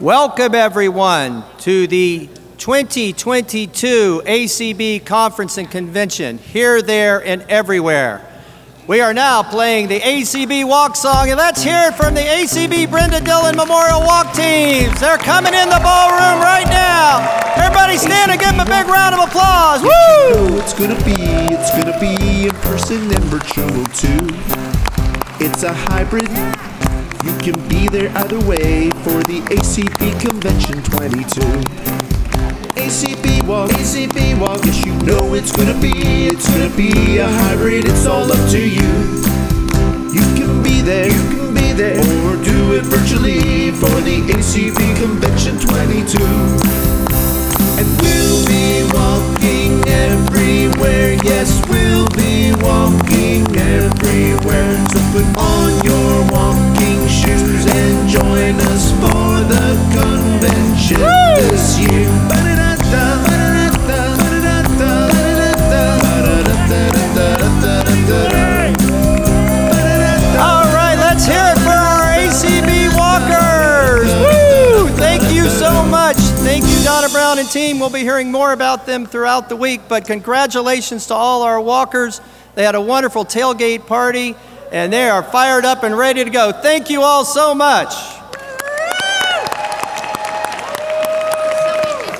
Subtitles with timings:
[0.00, 8.26] Welcome, everyone, to the 2022 ACB Conference and Convention, here, there, and everywhere.
[8.86, 12.88] We are now playing the ACB Walk Song, and let's hear it from the ACB
[12.88, 14.98] Brenda Dillon Memorial Walk Teams.
[14.98, 17.20] They're coming in the ballroom right now.
[17.62, 19.82] Everybody stand and give them a big round of applause.
[19.82, 20.56] Woo!
[20.60, 24.28] it's gonna be, it's gonna be in person and virtual too.
[25.44, 26.69] It's a hybrid.
[27.22, 31.40] You can be there either way for the ACB Convention 22.
[32.80, 34.64] ACB walk, ACB walk.
[34.64, 35.92] Yes, you know it's gonna be,
[36.28, 37.84] it's gonna be a hybrid.
[37.84, 38.88] It's all up to you.
[40.16, 44.80] You can be there, you can be there, or do it virtually for the ACB
[45.02, 46.24] Convention 22.
[47.76, 51.20] And we'll be walking everywhere.
[51.22, 54.72] Yes, we'll be walking everywhere.
[54.88, 56.69] So put on your shoes
[57.80, 59.66] and join us for the
[59.96, 61.48] convention Woo!
[61.48, 62.08] this year.
[70.38, 72.00] All right, let's hear it for our
[72.96, 74.12] Walkers.
[74.14, 74.88] Woo!
[74.96, 76.16] Thank you so much.
[76.44, 77.78] Thank you, Donna Brown and team.
[77.78, 82.20] We'll be hearing more about them throughout the week, but congratulations to all our walkers.
[82.54, 84.34] They had a wonderful tailgate party
[84.72, 86.52] and they are fired up and ready to go.
[86.52, 87.92] Thank you all so much.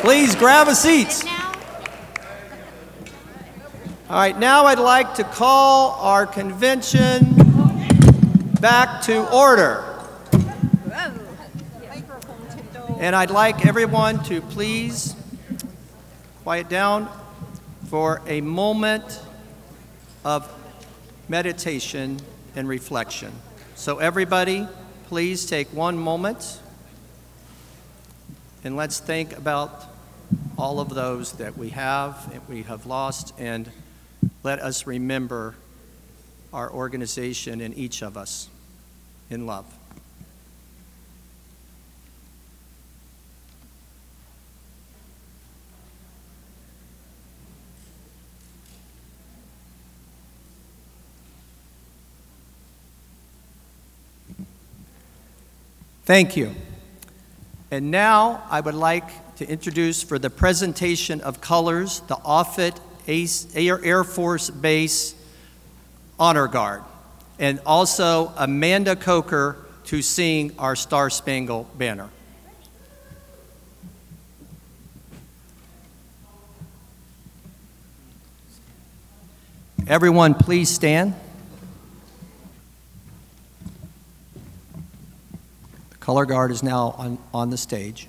[0.00, 1.24] Please grab a seat.
[4.08, 7.34] All right, now I'd like to call our convention
[8.60, 9.84] back to order.
[12.98, 15.14] And I'd like everyone to please
[16.42, 17.08] quiet down
[17.88, 19.22] for a moment
[20.24, 20.52] of
[21.28, 22.18] meditation
[22.54, 23.32] and reflection.
[23.74, 24.66] So, everybody,
[25.08, 26.60] please take one moment
[28.62, 29.86] and let's think about
[30.58, 33.70] all of those that we have and we have lost, and
[34.42, 35.54] let us remember
[36.52, 38.48] our organization and each of us
[39.30, 39.64] in love.
[56.10, 56.52] Thank you.
[57.70, 62.80] And now I would like to introduce for the presentation of colors the Offutt
[63.84, 65.14] Air Force Base
[66.18, 66.82] Honor Guard,
[67.38, 72.10] and also Amanda Coker to sing our Star Spangled Banner.
[79.86, 81.14] Everyone, please stand.
[86.10, 88.08] Color guard is now on, on the stage.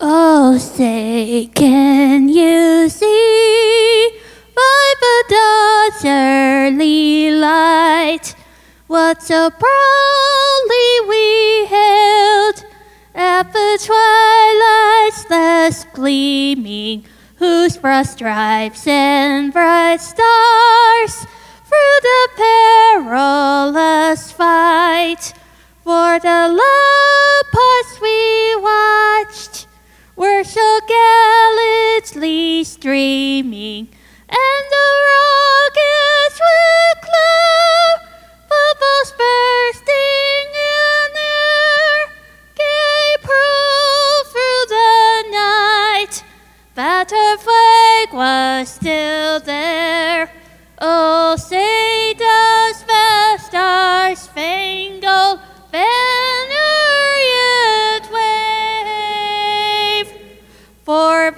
[0.00, 4.20] Oh, say, can you see
[4.54, 8.36] by the dawn's early light
[8.94, 12.64] what so proudly we hailed
[13.12, 17.04] at the twilight's last gleaming,
[17.34, 21.26] whose broad stripes and bright stars
[21.66, 25.34] through the perilous fight
[25.82, 29.66] for the lamparts we watched
[30.14, 33.88] were so gallantly streaming,
[34.28, 38.13] and the rockets would glow,
[38.64, 41.98] bubbles bursting in air,
[44.32, 46.14] through the night.
[47.38, 50.30] Flag was still there.
[50.80, 54.14] Oh, say does the star
[58.12, 60.08] wave?
[60.84, 61.28] For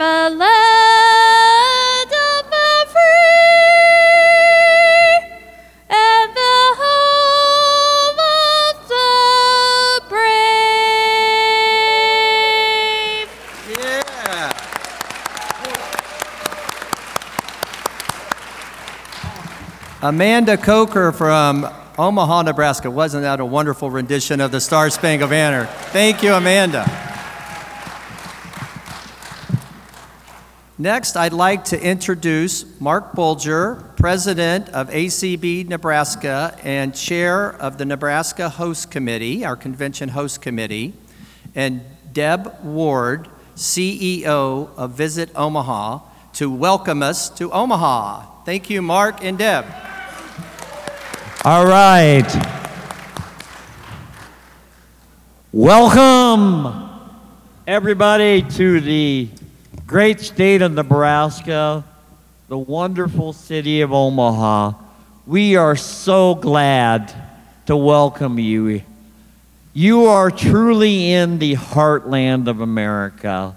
[20.08, 21.68] Amanda Coker from
[21.98, 22.88] Omaha, Nebraska.
[22.88, 25.66] Wasn't that a wonderful rendition of the Star Spangled Banner?
[25.90, 26.84] Thank you, Amanda.
[30.78, 37.84] Next, I'd like to introduce Mark Bulger, president of ACB Nebraska and chair of the
[37.84, 40.94] Nebraska Host Committee, our convention host committee,
[41.56, 41.80] and
[42.12, 43.26] Deb Ward,
[43.56, 45.98] CEO of Visit Omaha,
[46.34, 48.44] to welcome us to Omaha.
[48.44, 49.66] Thank you, Mark and Deb.
[51.48, 52.26] All right.
[55.52, 56.90] Welcome,
[57.68, 59.28] everybody, to the
[59.86, 61.84] great state of Nebraska,
[62.48, 64.72] the wonderful city of Omaha.
[65.24, 67.14] We are so glad
[67.66, 68.82] to welcome you.
[69.72, 73.56] You are truly in the heartland of America.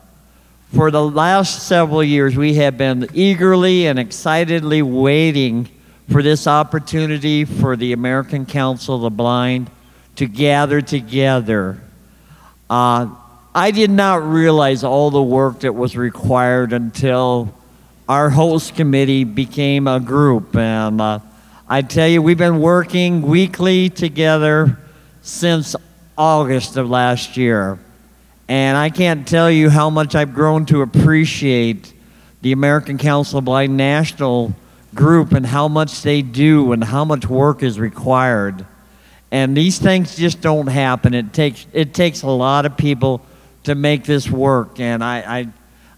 [0.75, 5.69] For the last several years, we have been eagerly and excitedly waiting
[6.11, 9.69] for this opportunity for the American Council of the Blind
[10.15, 11.79] to gather together.
[12.69, 13.09] Uh,
[13.53, 17.53] I did not realize all the work that was required until
[18.07, 20.55] our host committee became a group.
[20.55, 21.19] And uh,
[21.67, 24.79] I tell you, we've been working weekly together
[25.21, 25.75] since
[26.17, 27.77] August of last year.
[28.47, 31.93] And I can't tell you how much I've grown to appreciate
[32.41, 34.55] the American Council of the Blind National
[34.95, 38.65] group and how much they do and how much work is required.
[39.31, 41.13] And these things just don't happen.
[41.13, 43.21] It takes, it takes a lot of people
[43.63, 44.79] to make this work.
[44.79, 45.47] And I, I,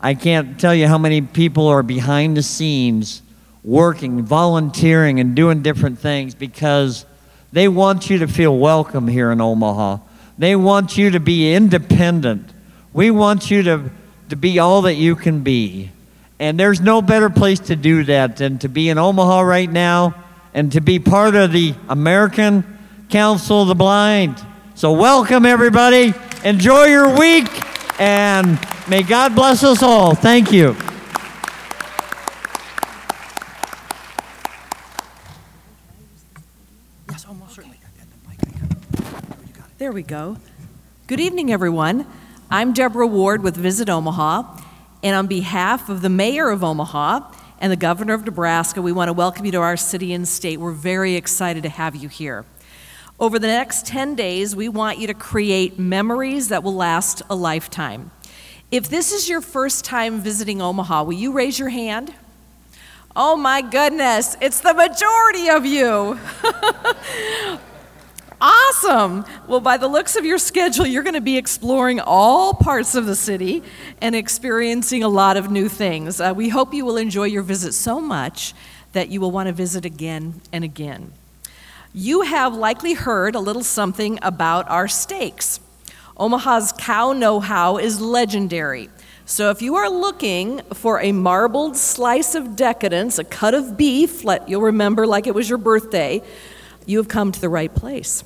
[0.02, 3.22] I can't tell you how many people are behind the scenes
[3.64, 7.06] working, volunteering, and doing different things because
[7.52, 10.00] they want you to feel welcome here in Omaha.
[10.38, 12.52] They want you to be independent.
[12.94, 13.92] We want you to,
[14.30, 15.92] to be all that you can be.
[16.42, 20.16] And there's no better place to do that than to be in Omaha right now
[20.56, 22.80] and to be part of the American
[23.12, 24.44] Council of the Blind.
[24.74, 26.16] So, welcome everybody.
[26.44, 27.48] Enjoy your week
[28.02, 28.60] and
[28.90, 30.16] may God bless us all.
[30.16, 30.76] Thank you.
[37.12, 37.78] Yes, almost certainly.
[39.78, 40.38] There we go.
[41.06, 42.08] Good evening, everyone.
[42.50, 44.58] I'm Deborah Ward with Visit Omaha,
[45.04, 49.10] and on behalf of the mayor of Omaha and the governor of Nebraska, we want
[49.10, 50.60] to welcome you to our city and state.
[50.60, 52.46] We're very excited to have you here.
[53.20, 57.36] Over the next 10 days, we want you to create memories that will last a
[57.36, 58.12] lifetime.
[58.72, 62.14] If this is your first time visiting Omaha, will you raise your hand?
[63.16, 66.20] Oh my goodness, it's the majority of you.
[68.44, 69.24] Awesome.
[69.48, 73.06] Well, by the looks of your schedule, you're going to be exploring all parts of
[73.06, 73.62] the city
[74.02, 76.20] and experiencing a lot of new things.
[76.20, 78.56] Uh, we hope you will enjoy your visit so much
[78.94, 81.14] that you will want to visit again and again.
[81.94, 85.60] You have likely heard a little something about our steaks.
[86.18, 88.90] Omaha's cow know how is legendary.
[89.26, 94.24] So, if you are looking for a marbled slice of decadence, a cut of beef,
[94.24, 96.24] let you'll remember like it was your birthday,
[96.88, 98.24] you have come to the right place.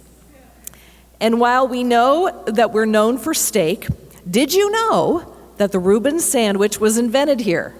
[1.19, 3.88] And while we know that we're known for steak,
[4.29, 7.73] did you know that the Reuben sandwich was invented here?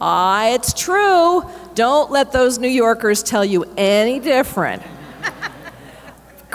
[0.00, 1.42] Ah, it's true.
[1.74, 4.82] Don't let those New Yorkers tell you any different.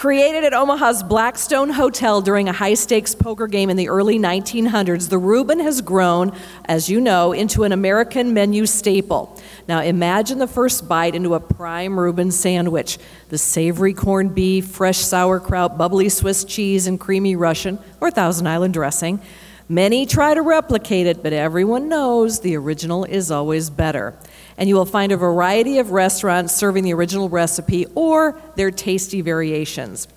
[0.01, 5.09] Created at Omaha's Blackstone Hotel during a high stakes poker game in the early 1900s,
[5.09, 9.39] the Reuben has grown, as you know, into an American menu staple.
[9.67, 12.97] Now imagine the first bite into a prime Reuben sandwich
[13.29, 18.73] the savory corned beef, fresh sauerkraut, bubbly Swiss cheese, and creamy Russian or Thousand Island
[18.73, 19.21] dressing.
[19.69, 24.15] Many try to replicate it, but everyone knows the original is always better
[24.61, 29.19] and you will find a variety of restaurants serving the original recipe or their tasty
[29.21, 30.07] variations.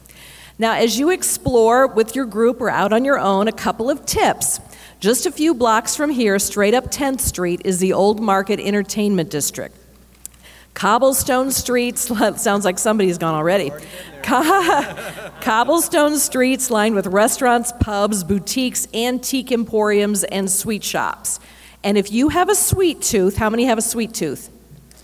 [0.58, 4.04] Now, as you explore with your group or out on your own, a couple of
[4.04, 4.60] tips.
[5.00, 9.30] Just a few blocks from here, straight up 10th Street, is the Old Market Entertainment
[9.30, 9.74] District.
[10.74, 12.02] Cobblestone streets,
[12.36, 13.72] sounds like somebody's gone already.
[15.40, 21.40] Cobblestone streets lined with restaurants, pubs, boutiques, antique emporiums, and sweet shops.
[21.84, 24.50] And if you have a sweet tooth, how many have a sweet tooth?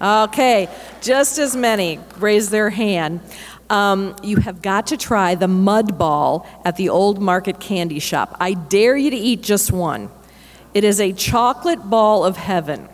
[0.00, 0.66] Okay,
[1.02, 3.20] just as many raise their hand.
[3.68, 8.34] Um, you have got to try the mud ball at the Old Market Candy Shop.
[8.40, 10.10] I dare you to eat just one.
[10.72, 12.88] It is a chocolate ball of heaven.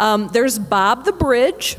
[0.00, 1.76] Um, there's Bob the Bridge.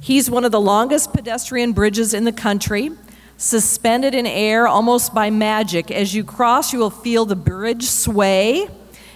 [0.00, 2.90] He's one of the longest pedestrian bridges in the country.
[3.36, 5.90] Suspended in air almost by magic.
[5.90, 8.68] As you cross, you will feel the bridge sway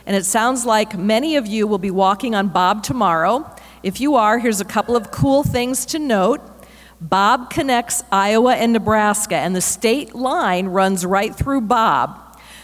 [0.07, 3.51] and it sounds like many of you will be walking on Bob tomorrow.
[3.83, 6.41] If you are, here's a couple of cool things to note.
[7.01, 12.19] Bob connects Iowa and Nebraska, and the state line runs right through Bob.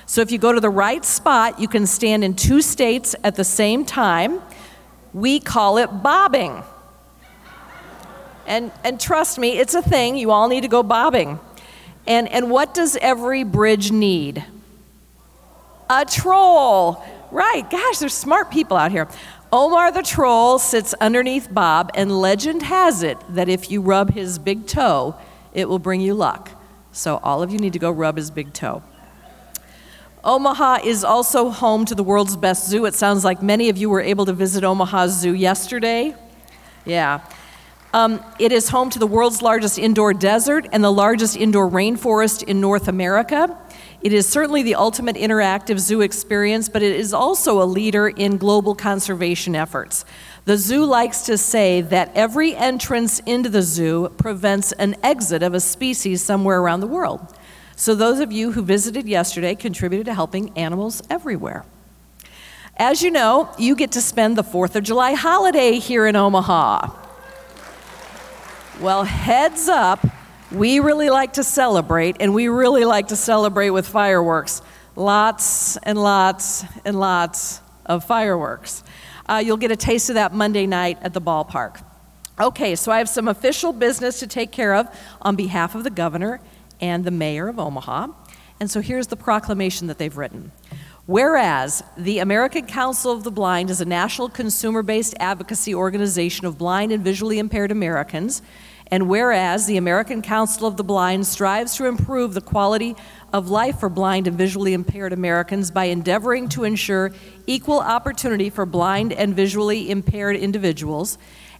[0.06, 3.34] So if you go to the right spot, you can stand in two states at
[3.34, 4.40] the same time.
[5.12, 6.62] We call it bobbing.
[8.46, 10.16] and, and trust me, it's a thing.
[10.16, 11.40] You all need to go bobbing.
[12.06, 14.44] And, and what does every bridge need?
[15.90, 17.04] A troll.
[17.32, 19.08] Right, gosh, there's smart people out here.
[19.50, 24.38] Omar the troll sits underneath Bob, and legend has it that if you rub his
[24.38, 25.14] big toe,
[25.54, 26.50] it will bring you luck.
[26.92, 28.82] So all of you need to go rub his big toe.
[30.22, 32.84] Omaha is also home to the world's best zoo.
[32.84, 36.14] It sounds like many of you were able to visit Omaha Zoo yesterday.
[36.84, 37.20] Yeah.
[37.94, 42.42] Um, it is home to the world's largest indoor desert and the largest indoor rainforest
[42.42, 43.58] in North America.
[44.02, 48.36] It is certainly the ultimate interactive zoo experience, but it is also a leader in
[48.36, 50.04] global conservation efforts.
[50.44, 55.54] The zoo likes to say that every entrance into the zoo prevents an exit of
[55.54, 57.20] a species somewhere around the world.
[57.76, 61.64] So, those of you who visited yesterday contributed to helping animals everywhere.
[62.76, 66.90] As you know, you get to spend the 4th of July holiday here in Omaha.
[68.80, 70.04] Well, heads up,
[70.52, 74.62] we really like to celebrate, and we really like to celebrate with fireworks.
[74.94, 78.84] Lots and lots and lots of fireworks.
[79.26, 81.82] Uh, you'll get a taste of that Monday night at the ballpark.
[82.38, 84.88] Okay, so I have some official business to take care of
[85.22, 86.40] on behalf of the governor
[86.80, 88.08] and the mayor of Omaha.
[88.60, 90.52] And so here's the proclamation that they've written.
[91.06, 96.58] Whereas the American Council of the Blind is a national consumer based advocacy organization of
[96.58, 98.40] blind and visually impaired Americans,
[98.92, 102.94] and whereas the American Council of the Blind strives to improve the quality
[103.32, 107.10] of life for blind and visually impaired Americans by endeavoring to ensure
[107.46, 111.16] equal opportunity for blind and visually impaired individuals,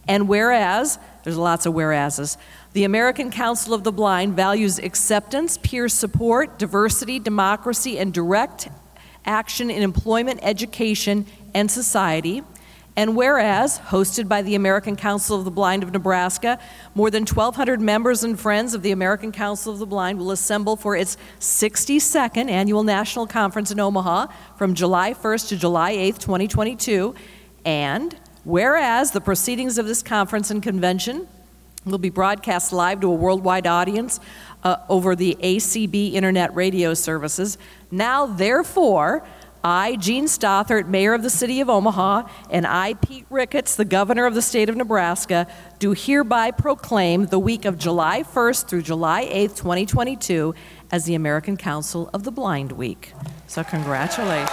[0.07, 2.37] and whereas, there's lots of whereases,
[2.73, 8.69] the American Council of the Blind values acceptance, peer support, diversity, democracy, and direct
[9.25, 11.25] action in employment, education,
[11.55, 12.43] and society.
[12.95, 16.59] And whereas, hosted by the American Council of the Blind of Nebraska,
[16.93, 20.75] more than 1,200 members and friends of the American Council of the Blind will assemble
[20.75, 27.15] for its 62nd annual national conference in Omaha from July 1st to July 8th, 2022.
[27.65, 31.27] And whereas the proceedings of this conference and convention
[31.85, 34.19] will be broadcast live to a worldwide audience
[34.63, 37.57] uh, over the ACB internet radio services,
[37.91, 39.25] now therefore,
[39.65, 44.25] I, Jean Stothert, Mayor of the City of Omaha, and I, Pete Ricketts, the Governor
[44.25, 45.47] of the State of Nebraska,
[45.79, 50.53] do hereby proclaim the week of July 1st through July 8th, 2022,
[50.91, 53.13] as the American Council of the Blind Week.
[53.47, 54.49] So, congratulations.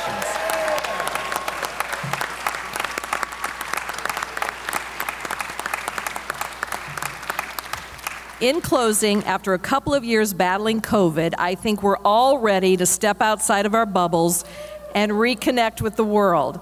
[8.41, 12.87] In closing, after a couple of years battling COVID, I think we're all ready to
[12.87, 14.45] step outside of our bubbles
[14.95, 16.61] and reconnect with the world.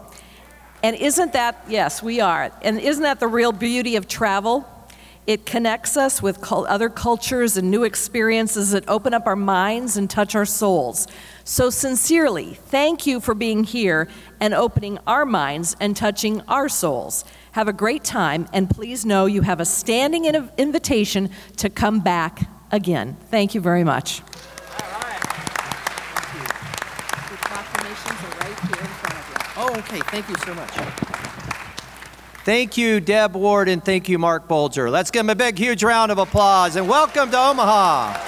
[0.82, 2.52] And isn't that, yes, we are.
[2.62, 4.66] And isn't that the real beauty of travel?
[5.26, 10.08] It connects us with other cultures and new experiences that open up our minds and
[10.08, 11.06] touch our souls.
[11.44, 14.08] So, sincerely, thank you for being here
[14.40, 17.26] and opening our minds and touching our souls.
[17.52, 22.48] Have a great time, and please know you have a standing invitation to come back
[22.70, 23.18] again.
[23.30, 24.22] Thank you very much.
[29.60, 30.00] Oh, okay.
[30.06, 30.70] Thank you so much.
[32.44, 34.90] Thank you, Deb Ward, and thank you, Mark Bolger.
[34.90, 38.26] Let's give them a big, huge round of applause and welcome to Omaha.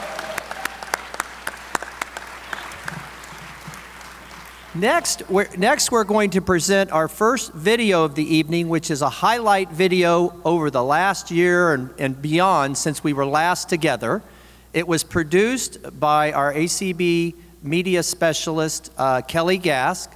[4.72, 9.02] Next we're, next, we're going to present our first video of the evening, which is
[9.02, 14.22] a highlight video over the last year and, and beyond since we were last together.
[14.72, 20.08] It was produced by our ACB media specialist, uh, Kelly Gask,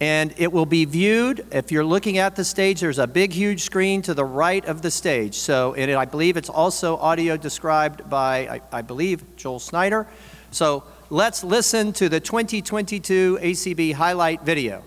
[0.00, 1.46] and it will be viewed.
[1.50, 4.82] If you're looking at the stage, there's a big, huge screen to the right of
[4.82, 5.34] the stage.
[5.34, 10.06] So, and I believe it's also audio described by, I, I believe, Joel Snyder.
[10.50, 14.84] So, let's listen to the 2022 ACB highlight video.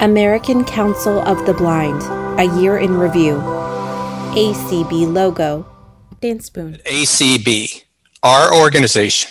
[0.00, 2.02] American Council of the Blind,
[2.40, 3.34] a year in review.
[4.34, 5.66] ACB logo.
[6.20, 6.78] Dan Spoone.
[6.86, 7.84] ACB,
[8.22, 9.30] our organization,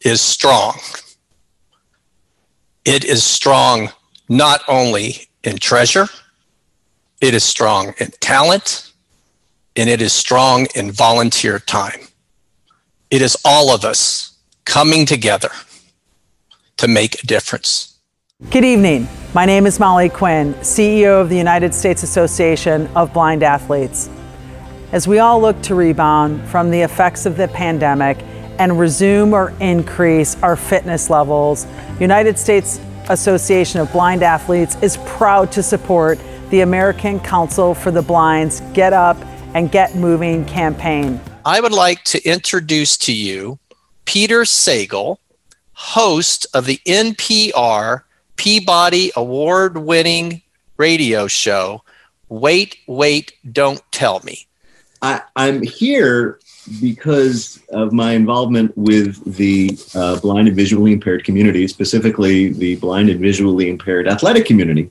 [0.00, 0.78] is strong.
[2.84, 3.90] It is strong
[4.28, 6.08] not only in treasure,
[7.20, 8.90] it is strong in talent,
[9.76, 12.00] and it is strong in volunteer time.
[13.08, 15.50] It is all of us coming together
[16.78, 17.98] to make a difference.
[18.50, 19.06] Good evening.
[19.32, 24.10] My name is Molly Quinn, CEO of the United States Association of Blind Athletes.
[24.90, 28.18] As we all look to rebound from the effects of the pandemic
[28.58, 31.66] and resume or increase our fitness levels,
[32.00, 36.18] United States Association of Blind Athletes is proud to support
[36.50, 39.16] the American Council for the Blind's Get Up
[39.54, 41.20] and Get Moving campaign.
[41.44, 43.58] I would like to introduce to you
[44.04, 45.18] Peter Sagal,
[45.72, 48.02] host of the NPR
[48.36, 50.42] Peabody Award winning
[50.76, 51.82] radio show,
[52.28, 54.46] Wait, Wait, Don't Tell Me.
[55.00, 56.38] I, I'm here
[56.80, 63.10] because of my involvement with the uh, blind and visually impaired community, specifically the blind
[63.10, 64.90] and visually impaired athletic community,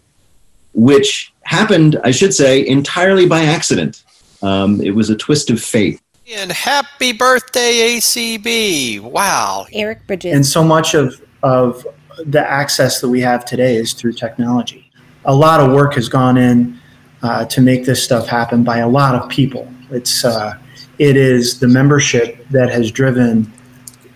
[0.73, 4.03] which happened, I should say, entirely by accident.
[4.41, 6.01] Um, it was a twist of fate.
[6.29, 9.01] And happy birthday, ACB.
[9.01, 9.65] Wow.
[9.73, 10.33] Eric Bridges.
[10.33, 11.85] And so much of, of
[12.25, 14.91] the access that we have today is through technology.
[15.25, 16.79] A lot of work has gone in
[17.21, 19.71] uh, to make this stuff happen by a lot of people.
[19.89, 20.57] It's uh,
[21.01, 23.51] it is the membership that has driven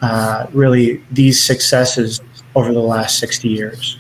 [0.03, 2.21] uh, really these successes
[2.55, 3.97] over the last 60 years.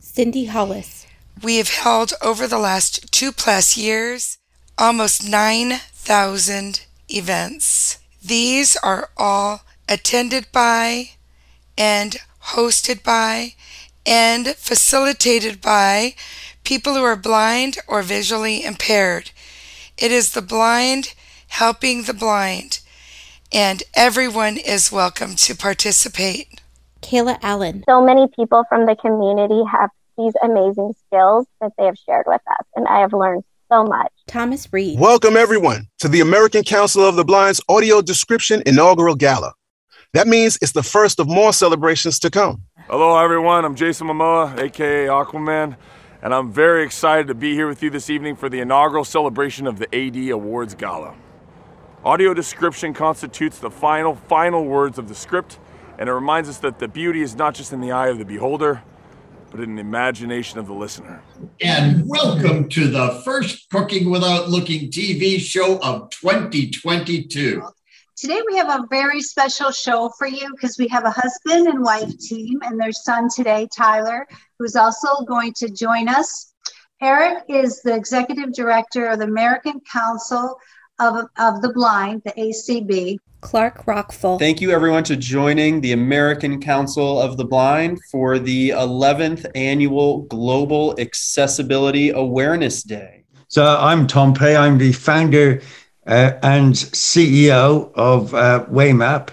[0.00, 1.06] Cindy Hollis.
[1.42, 4.36] We have held over the last two plus years
[4.76, 7.98] almost 9,000 events.
[8.22, 11.12] These are all attended by
[11.78, 13.54] and hosted by
[14.04, 16.16] and facilitated by
[16.64, 19.30] people who are blind or visually impaired.
[19.96, 21.14] It is the blind
[21.46, 22.80] helping the blind,
[23.52, 26.60] and everyone is welcome to participate.
[27.00, 27.84] Kayla Allen.
[27.88, 32.40] So many people from the community have these amazing skills that they have shared with
[32.50, 34.10] us, and I have learned so much.
[34.26, 34.98] Thomas Reed.
[34.98, 39.52] Welcome, everyone, to the American Council of the Blind's audio description inaugural gala.
[40.12, 42.62] That means it's the first of more celebrations to come.
[42.88, 43.64] Hello, everyone.
[43.64, 45.76] I'm Jason Momoa, aka Aquaman,
[46.24, 49.66] and I'm very excited to be here with you this evening for the inaugural celebration
[49.66, 51.14] of the AD Awards Gala.
[52.02, 55.58] Audio description constitutes the final, final words of the script,
[55.98, 58.24] and it reminds us that the beauty is not just in the eye of the
[58.24, 58.82] beholder,
[59.50, 61.22] but in the imagination of the listener.
[61.60, 67.62] And welcome to the first Cooking Without Looking TV show of 2022.
[68.16, 71.82] Today we have a very special show for you because we have a husband and
[71.82, 74.24] wife team and their son today, Tyler,
[74.56, 76.54] who's also going to join us.
[77.02, 80.56] Eric is the executive director of the American Council
[81.00, 83.16] of, of the Blind, the ACB.
[83.40, 84.38] Clark Rachfal.
[84.38, 90.22] Thank you, everyone, to joining the American Council of the Blind for the 11th annual
[90.22, 93.24] Global Accessibility Awareness Day.
[93.48, 94.54] So, I'm Tom Pey.
[94.54, 95.60] I'm the founder
[96.06, 99.30] and CEO of uh, Waymap,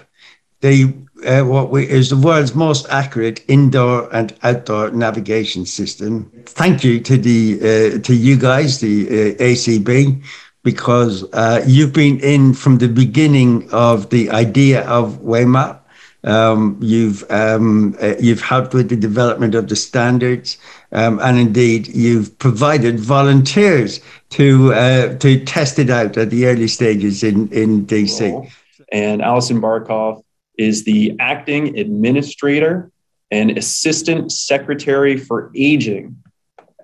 [0.60, 6.30] the uh, what we, is the world's most accurate indoor and outdoor navigation system.
[6.46, 10.22] Thank you to the uh, to you guys, the uh, ACB,
[10.62, 15.81] because uh, you've been in from the beginning of the idea of Waymap.
[16.24, 20.56] Um, you've um, uh, you've helped with the development of the standards,
[20.92, 26.68] um, and indeed you've provided volunteers to uh, to test it out at the early
[26.68, 28.50] stages in in DC.
[28.92, 30.22] And Allison Barkoff
[30.58, 32.90] is the acting administrator
[33.30, 36.22] and assistant secretary for aging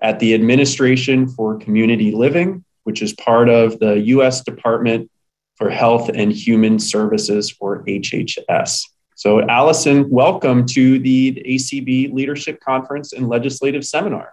[0.01, 4.41] at the Administration for Community Living, which is part of the U.S.
[4.41, 5.09] Department
[5.55, 8.85] for Health and Human Services, or HHS.
[9.19, 14.31] So, Allison, welcome to the ACB Leadership Conference and Legislative Seminar.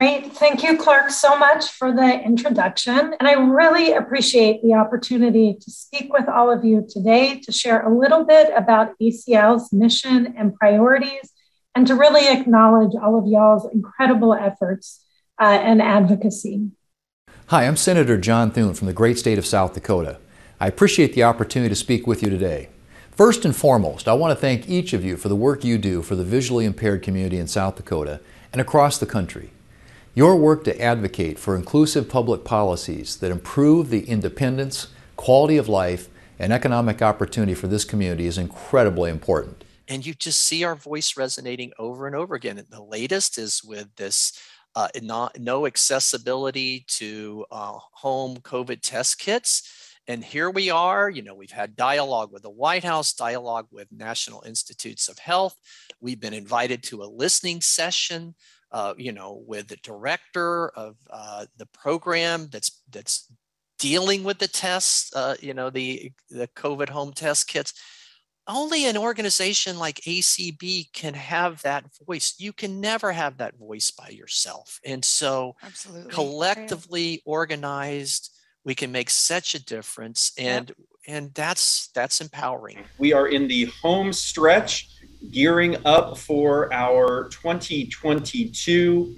[0.00, 0.32] Great.
[0.32, 2.96] Thank you, Clark, so much for the introduction.
[2.96, 7.86] And I really appreciate the opportunity to speak with all of you today to share
[7.86, 11.32] a little bit about ACL's mission and priorities
[11.74, 15.04] and to really acknowledge all of y'all's incredible efforts
[15.38, 16.70] uh, and advocacy.
[17.48, 20.20] Hi, I'm Senator John Thune from the great state of South Dakota.
[20.58, 22.70] I appreciate the opportunity to speak with you today.
[23.14, 26.02] First and foremost, I want to thank each of you for the work you do
[26.02, 28.18] for the visually impaired community in South Dakota
[28.52, 29.50] and across the country.
[30.16, 36.08] Your work to advocate for inclusive public policies that improve the independence, quality of life,
[36.40, 39.62] and economic opportunity for this community is incredibly important.
[39.86, 42.64] And you just see our voice resonating over and over again.
[42.68, 44.36] The latest is with this
[44.74, 49.83] uh, not, no accessibility to uh, home COVID test kits.
[50.06, 53.88] And here we are, you know, we've had dialogue with the White House, dialogue with
[53.90, 55.56] National Institutes of Health.
[56.00, 58.34] We've been invited to a listening session
[58.74, 63.30] uh, you know, with the director of uh, the program that's that's
[63.78, 67.72] dealing with the tests, uh, you know, the the COVID home test kits.
[68.48, 72.34] Only an organization like ACB can have that voice.
[72.38, 74.80] You can never have that voice by yourself.
[74.84, 76.10] And so, Absolutely.
[76.12, 78.33] collectively organized,
[78.64, 80.32] we can make such a difference.
[80.38, 80.78] And yep.
[81.06, 82.84] and that's that's empowering.
[82.98, 84.88] We are in the home stretch
[85.30, 89.16] gearing up for our 2022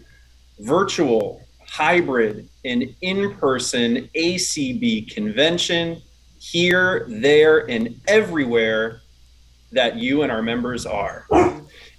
[0.61, 6.01] virtual hybrid and in person ACB convention
[6.39, 9.01] here, there, and everywhere
[9.73, 11.27] that you and our members are.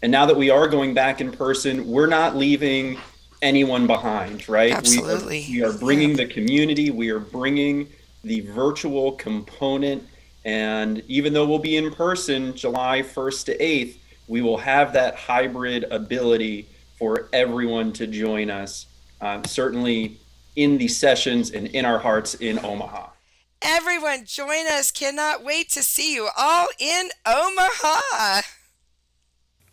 [0.02, 2.98] And now that we are going back in person, we're not leaving
[3.42, 4.74] anyone behind, right?
[4.74, 5.46] Absolutely.
[5.50, 7.88] We are, we are bringing the community, we are bringing
[8.24, 10.04] the virtual component.
[10.46, 13.98] And even though we'll be in person July 1st to 8th,
[14.28, 18.88] we will have that hybrid ability for everyone to join us,
[19.22, 20.18] um, certainly
[20.56, 23.10] in the sessions and in our hearts in Omaha.
[23.62, 24.92] Everyone, join us.
[24.92, 28.42] Cannot wait to see you all in Omaha.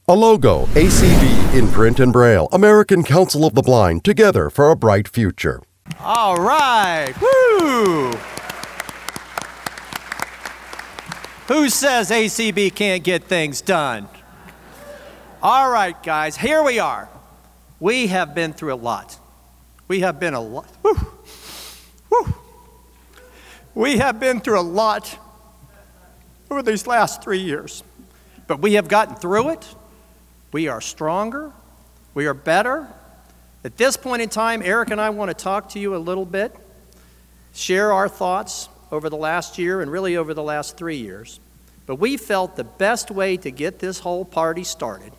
[0.06, 4.76] A logo, ACB in print and braille, American Council of the Blind, together for a
[4.76, 5.62] bright future.
[5.98, 7.14] All right.
[7.22, 8.12] Woo!
[11.48, 14.06] Who says ACB can't get things done?
[15.42, 17.08] All right, guys, here we are.
[17.80, 19.18] We have been through a lot.
[19.88, 20.68] We have been a lot.
[20.82, 20.96] Woo.
[22.10, 22.34] Woo.
[23.74, 25.18] We have been through a lot
[26.50, 27.82] over these last three years,
[28.46, 29.74] but we have gotten through it.
[30.54, 31.50] We are stronger.
[32.14, 32.86] We are better.
[33.64, 36.24] At this point in time, Eric and I want to talk to you a little
[36.24, 36.54] bit,
[37.52, 41.40] share our thoughts over the last year and really over the last three years.
[41.86, 45.12] But we felt the best way to get this whole party started.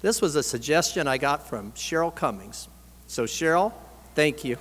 [0.00, 2.66] This was a suggestion I got from Cheryl Cummings.
[3.06, 3.74] So, Cheryl,
[4.14, 4.56] thank you.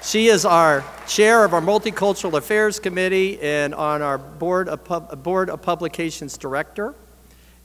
[0.00, 5.22] She is our chair of our Multicultural Affairs Committee and on our Board of, Pub-
[5.22, 6.94] Board of Publications Director.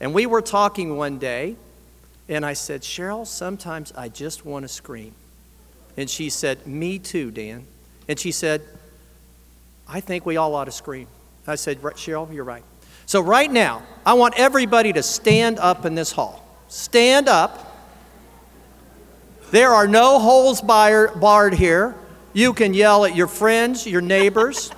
[0.00, 1.56] And we were talking one day,
[2.28, 5.14] and I said, Cheryl, sometimes I just want to scream.
[5.96, 7.66] And she said, Me too, Dan.
[8.08, 8.62] And she said,
[9.88, 11.06] I think we all ought to scream.
[11.46, 12.64] I said, Cheryl, you're right.
[13.06, 16.44] So, right now, I want everybody to stand up in this hall.
[16.68, 17.70] Stand up.
[19.50, 21.94] There are no holes barred here.
[22.32, 24.70] You can yell at your friends, your neighbors.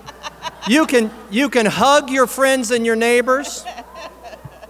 [0.68, 3.64] You can, you can hug your friends and your neighbors.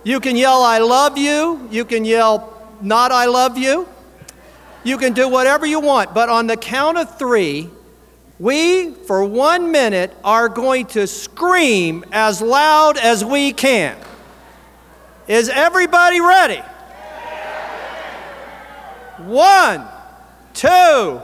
[0.06, 1.66] You can yell, I love you.
[1.72, 3.88] You can yell, not I love you.
[4.84, 6.14] You can do whatever you want.
[6.14, 7.68] But on the count of three,
[8.38, 13.96] we, for one minute, are going to scream as loud as we can.
[15.26, 16.62] Is everybody ready?
[19.26, 19.88] One,
[20.54, 21.20] two,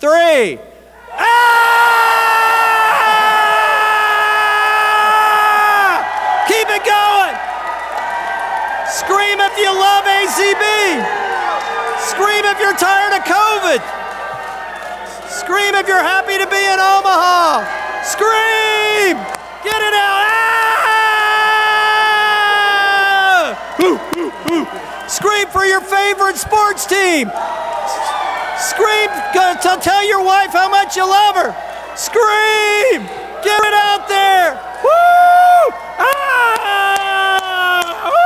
[0.00, 0.58] three.
[1.12, 1.76] Ah!
[6.48, 7.06] Keep it going.
[8.88, 9.70] Scream if you
[10.36, 11.00] love
[12.12, 13.80] Scream if you're tired of COVID.
[15.28, 17.64] Scream if you're happy to be in Omaha.
[18.04, 19.16] Scream!
[19.64, 20.28] Get it out!
[23.40, 23.96] Ah!
[25.08, 27.30] Scream for your favorite sports team.
[28.58, 29.08] Scream,
[29.62, 31.54] to tell your wife how much you love her.
[31.96, 33.08] Scream!
[33.42, 34.54] Get it out there!
[34.84, 35.72] Woo!
[35.98, 36.14] Ah!
[38.04, 38.16] Woo!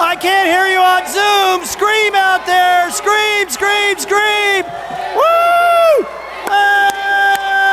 [0.00, 1.64] I can't hear you on Zoom.
[1.66, 2.90] Scream out there!
[2.90, 4.64] Scream, scream, scream!
[5.16, 6.04] Woo!
[6.46, 7.72] Ah!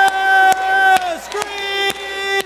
[1.28, 2.44] Scream!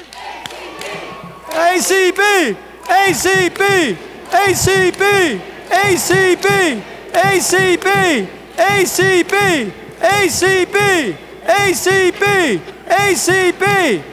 [1.49, 2.57] ACB!
[2.87, 3.97] ACB!
[4.31, 5.41] ACB!
[5.69, 6.81] ACB!
[7.11, 8.27] ACB,
[8.63, 14.03] ACB, ACB, ACB, ACB.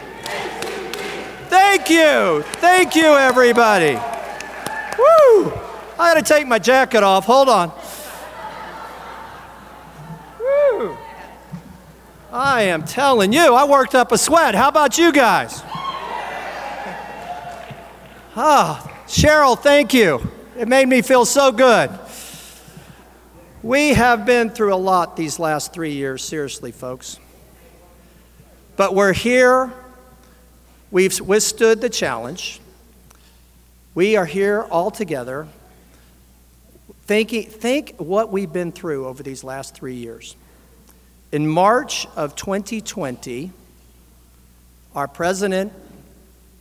[1.49, 2.43] Thank you.
[2.61, 3.99] Thank you, everybody.
[4.99, 5.58] Woo!
[5.99, 7.25] I got to take my jacket off.
[7.25, 7.73] Hold on.
[10.39, 10.97] Woo!
[12.33, 14.55] I am telling you, I worked up a sweat.
[14.55, 15.61] How about you guys?
[18.37, 20.31] Ah, oh, Cheryl, thank you.
[20.57, 21.91] It made me feel so good.
[23.65, 27.19] We have been through a lot these last three years, seriously, folks.
[28.77, 29.73] But we're here.
[30.93, 32.61] We've withstood the challenge.
[33.97, 35.49] We are here all together.
[37.09, 40.37] Thinking, think what we've been through over these last three years.
[41.33, 43.51] In March of 2020,
[44.95, 45.73] our president,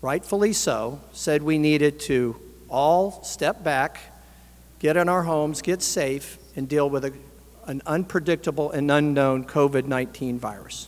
[0.02, 2.38] rightfully so, said we needed to
[2.70, 4.00] all step back,
[4.80, 7.14] get in our homes, get safe, and deal with a,
[7.66, 10.88] an unpredictable and unknown COVID 19 virus.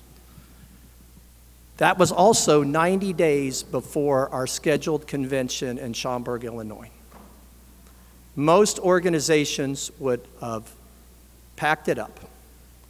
[1.76, 6.92] That was also 90 days before our scheduled convention in Schaumburg, Illinois.
[8.40, 10.72] Most organizations would have
[11.58, 12.22] packed it up,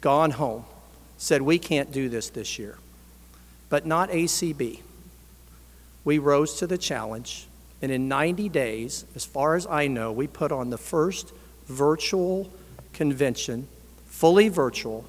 [0.00, 0.64] gone home,
[1.18, 2.78] said, We can't do this this year.
[3.68, 4.80] But not ACB.
[6.04, 7.48] We rose to the challenge,
[7.82, 11.32] and in 90 days, as far as I know, we put on the first
[11.66, 12.48] virtual
[12.92, 13.66] convention
[14.06, 15.04] fully virtual,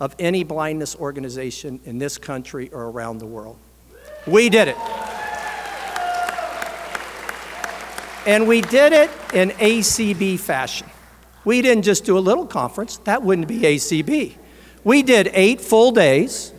[0.00, 3.58] of any blindness organization in this country or around the world.
[4.26, 4.76] We did it.
[8.26, 10.88] And we did it in ACB fashion.
[11.44, 14.34] We didn't just do a little conference, that wouldn't be ACB.
[14.82, 16.52] We did eight full days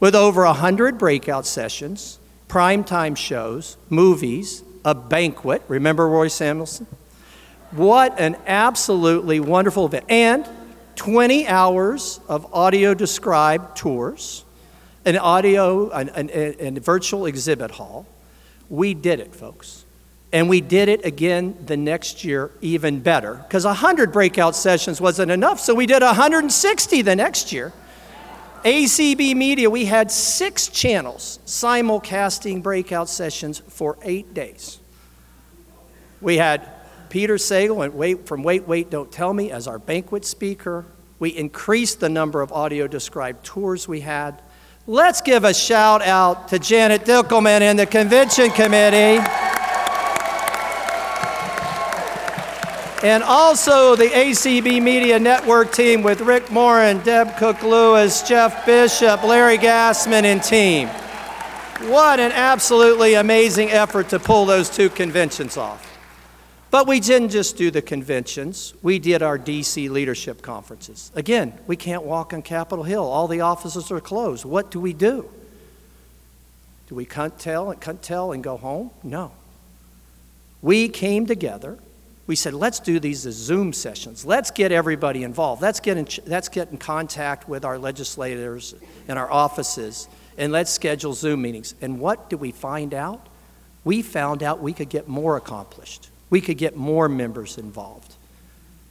[0.00, 5.62] with over 100 breakout sessions, primetime shows, movies, a banquet.
[5.68, 6.86] Remember Roy Samuelson?
[7.70, 10.06] What an absolutely wonderful event.
[10.08, 10.48] And
[10.96, 14.44] 20 hours of audio described tours,
[15.04, 18.06] an audio, and an, an virtual exhibit hall.
[18.68, 19.84] We did it, folks.
[20.32, 25.30] And we did it again the next year, even better, because 100 breakout sessions wasn't
[25.30, 27.72] enough, so we did 160 the next year.
[28.64, 34.78] ACB Media, we had six channels simulcasting breakout sessions for eight days.
[36.20, 36.68] We had
[37.08, 40.84] Peter Sagal and Wait, from Wait, Wait, Don't Tell Me as our banquet speaker.
[41.18, 44.42] We increased the number of audio described tours we had.
[44.86, 49.49] Let's give a shout out to Janet Dickelman and the convention committee.
[53.02, 59.22] And also the ACB Media Network team with Rick Morin, Deb Cook Lewis, Jeff Bishop,
[59.22, 60.88] Larry Gassman, and team.
[61.90, 65.86] What an absolutely amazing effort to pull those two conventions off.
[66.70, 71.10] But we didn't just do the conventions, we did our DC leadership conferences.
[71.14, 74.44] Again, we can't walk on Capitol Hill, all the offices are closed.
[74.44, 75.26] What do we do?
[76.88, 78.90] Do we cunt tell and cunt tell and go home?
[79.02, 79.32] No.
[80.60, 81.78] We came together
[82.30, 84.24] we said, let's do these as Zoom sessions.
[84.24, 85.60] Let's get everybody involved.
[85.60, 88.72] Let's get in, let's get in contact with our legislators
[89.08, 90.06] and our offices,
[90.38, 91.74] and let's schedule Zoom meetings.
[91.80, 93.26] And what did we find out?
[93.82, 96.08] We found out we could get more accomplished.
[96.30, 98.14] We could get more members involved.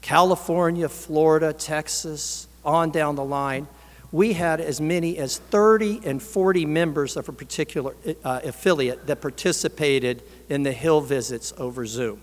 [0.01, 3.69] California, Florida, Texas, on down the line,
[4.11, 9.21] we had as many as 30 and 40 members of a particular uh, affiliate that
[9.21, 12.19] participated in the Hill visits over Zoom.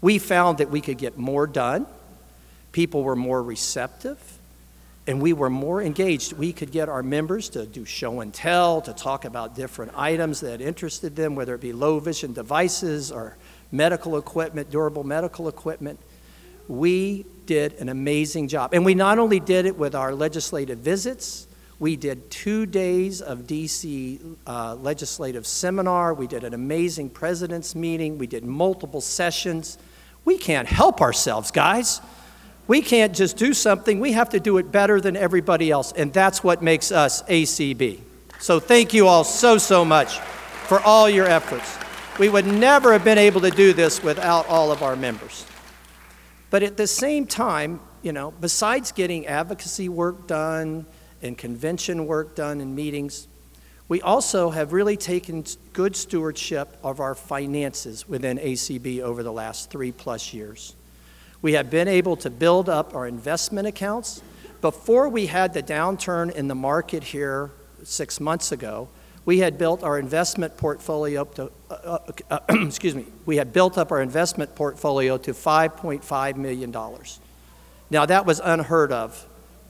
[0.00, 1.86] We found that we could get more done,
[2.72, 4.18] people were more receptive,
[5.06, 6.32] and we were more engaged.
[6.32, 10.40] We could get our members to do show and tell, to talk about different items
[10.40, 13.36] that interested them, whether it be low vision devices or
[13.70, 16.00] medical equipment, durable medical equipment.
[16.68, 18.74] We did an amazing job.
[18.74, 21.45] And we not only did it with our legislative visits,
[21.78, 26.14] we did two days of DC uh, legislative seminar.
[26.14, 28.16] We did an amazing president's meeting.
[28.16, 29.76] We did multiple sessions.
[30.24, 32.00] We can't help ourselves, guys.
[32.66, 35.92] We can't just do something, we have to do it better than everybody else.
[35.92, 38.00] And that's what makes us ACB.
[38.40, 41.78] So thank you all so, so much for all your efforts.
[42.18, 45.46] We would never have been able to do this without all of our members.
[46.50, 50.86] But at the same time, you know, besides getting advocacy work done
[51.22, 53.28] and convention work done and meetings,
[53.88, 59.70] we also have really taken good stewardship of our finances within ACB over the last
[59.70, 60.74] three plus years.
[61.40, 64.22] We have been able to build up our investment accounts.
[64.60, 67.52] Before we had the downturn in the market here
[67.84, 68.88] six months ago,
[69.24, 71.98] we had built our investment portfolio up to, uh, uh,
[72.30, 76.74] uh excuse me, we had built up our investment portfolio to $5.5 million.
[77.90, 79.26] Now, that was unheard of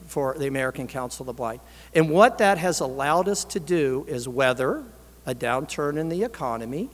[0.07, 1.59] for the American Council of the Blind.
[1.93, 4.83] And what that has allowed us to do is weather
[5.25, 6.89] a downturn in the economy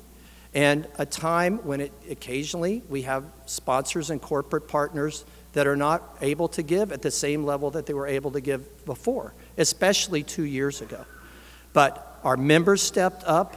[0.53, 6.17] and a time when it, occasionally we have sponsors and corporate partners that are not
[6.21, 10.23] able to give at the same level that they were able to give before, especially
[10.23, 11.05] two years ago.
[11.73, 13.55] But our members stepped up.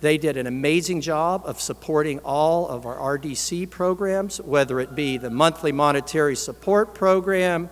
[0.00, 5.16] They did an amazing job of supporting all of our RDC programs, whether it be
[5.16, 7.68] the monthly monetary support program,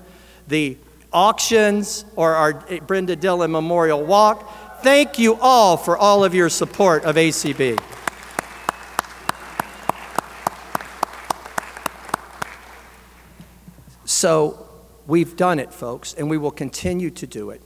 [0.48, 0.76] the
[1.16, 2.52] auctions or our
[2.87, 4.83] Brenda Dillon Memorial Walk.
[4.83, 7.83] Thank you all for all of your support of ACB.
[14.05, 14.68] So
[15.07, 17.62] we've done it, folks, and we will continue to do it.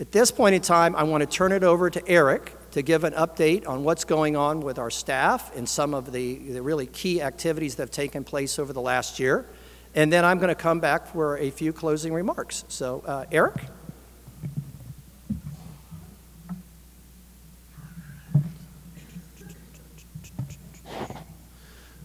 [0.00, 3.04] At this point in time, I want to turn it over to Eric to give
[3.04, 6.86] an update on what's going on with our staff and some of the, the really
[6.86, 9.46] key activities that have taken place over the last year.
[9.96, 12.66] And then I'm going to come back for a few closing remarks.
[12.68, 13.54] So, uh, Eric?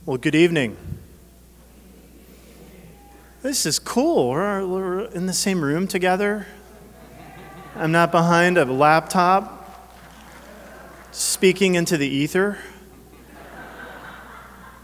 [0.05, 0.77] Well, good evening.
[3.41, 4.29] This is cool.
[4.29, 6.47] We're, we're in the same room together.
[7.75, 9.57] I'm not behind a laptop
[11.11, 12.57] speaking into the ether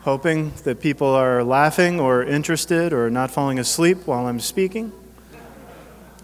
[0.07, 4.89] hoping that people are laughing or interested or not falling asleep while I'm speaking.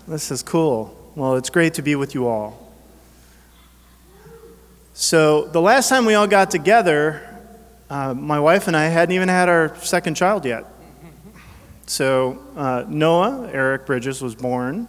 [0.08, 1.12] This is cool.
[1.16, 2.74] Well, it's great to be with you all.
[4.94, 7.28] So, the last time we all got together,
[7.90, 10.64] uh, my wife and I hadn't even had our second child yet.
[11.86, 14.88] So, uh, Noah, Eric Bridges, was born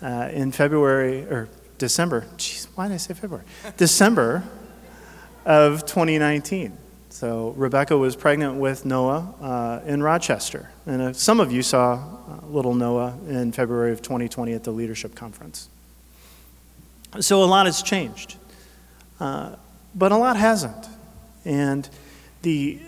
[0.00, 1.48] uh, in February, or
[1.78, 2.24] December.
[2.36, 3.46] Jeez, why did I say February?
[3.76, 4.44] December
[5.44, 6.78] of 2019.
[7.10, 10.70] So, Rebecca was pregnant with Noah uh, in Rochester.
[10.86, 14.70] And uh, some of you saw uh, little Noah in February of 2020 at the
[14.70, 15.68] Leadership Conference.
[17.18, 18.36] So, a lot has changed.
[19.18, 19.56] Uh,
[19.94, 20.86] but a lot hasn't.
[21.44, 21.88] And
[22.42, 22.78] the,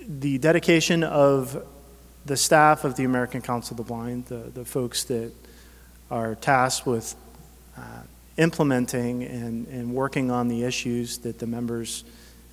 [0.00, 1.64] the dedication of
[2.24, 5.32] the staff of the American Council of the Blind, the, the folks that
[6.10, 7.14] are tasked with
[7.76, 7.80] uh,
[8.38, 12.04] implementing and, and working on the issues that the members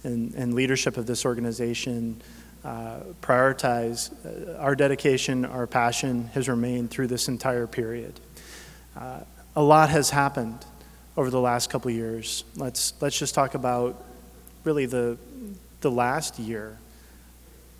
[0.05, 2.21] and, and leadership of this organization
[2.63, 8.19] uh, prioritize, uh, our dedication, our passion has remained through this entire period.
[8.95, 9.19] Uh,
[9.55, 10.65] a lot has happened
[11.17, 12.43] over the last couple years.
[12.55, 14.03] Let's, let's just talk about
[14.63, 15.17] really the,
[15.81, 16.77] the last year.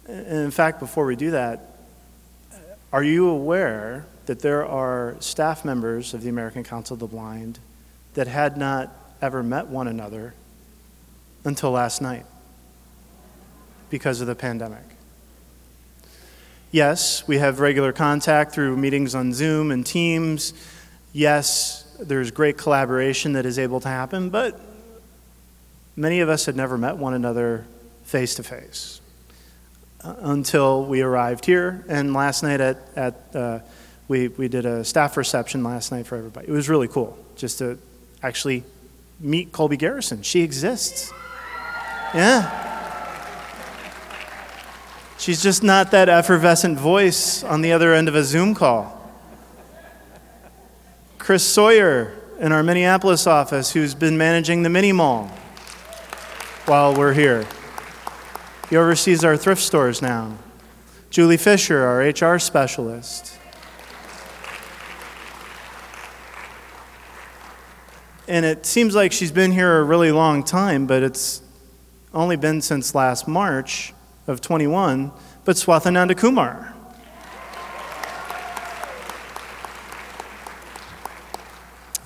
[0.07, 1.77] And in fact, before we do that,
[2.93, 7.59] are you aware that there are staff members of the American Council of the Blind
[8.13, 10.33] that had not ever met one another
[11.45, 12.25] until last night
[13.89, 14.83] because of the pandemic?
[16.71, 20.53] Yes, we have regular contact through meetings on Zoom and Teams.
[21.13, 24.59] Yes, there's great collaboration that is able to happen, but
[25.95, 27.65] many of us had never met one another
[28.03, 28.99] face to face
[30.03, 31.85] until we arrived here.
[31.87, 33.59] And last night at, at uh,
[34.07, 36.47] we, we did a staff reception last night for everybody.
[36.47, 37.77] It was really cool just to
[38.21, 38.63] actually
[39.19, 40.21] meet Colby Garrison.
[40.21, 41.11] She exists.
[42.15, 42.63] Yeah.
[45.17, 49.11] She's just not that effervescent voice on the other end of a Zoom call.
[51.17, 55.27] Chris Sawyer in our Minneapolis office, who's been managing the mini mall
[56.67, 57.45] while we're here.
[58.69, 60.37] He oversees our thrift stores now.
[61.09, 63.37] Julie Fisher, our HR specialist.
[68.25, 71.41] And it seems like she's been here a really long time, but it's
[72.15, 73.93] only been since last March
[74.25, 75.11] of 21.
[75.43, 76.73] But Swathananda Kumar.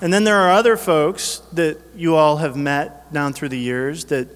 [0.02, 4.06] And then there are other folks that you all have met down through the years
[4.06, 4.28] that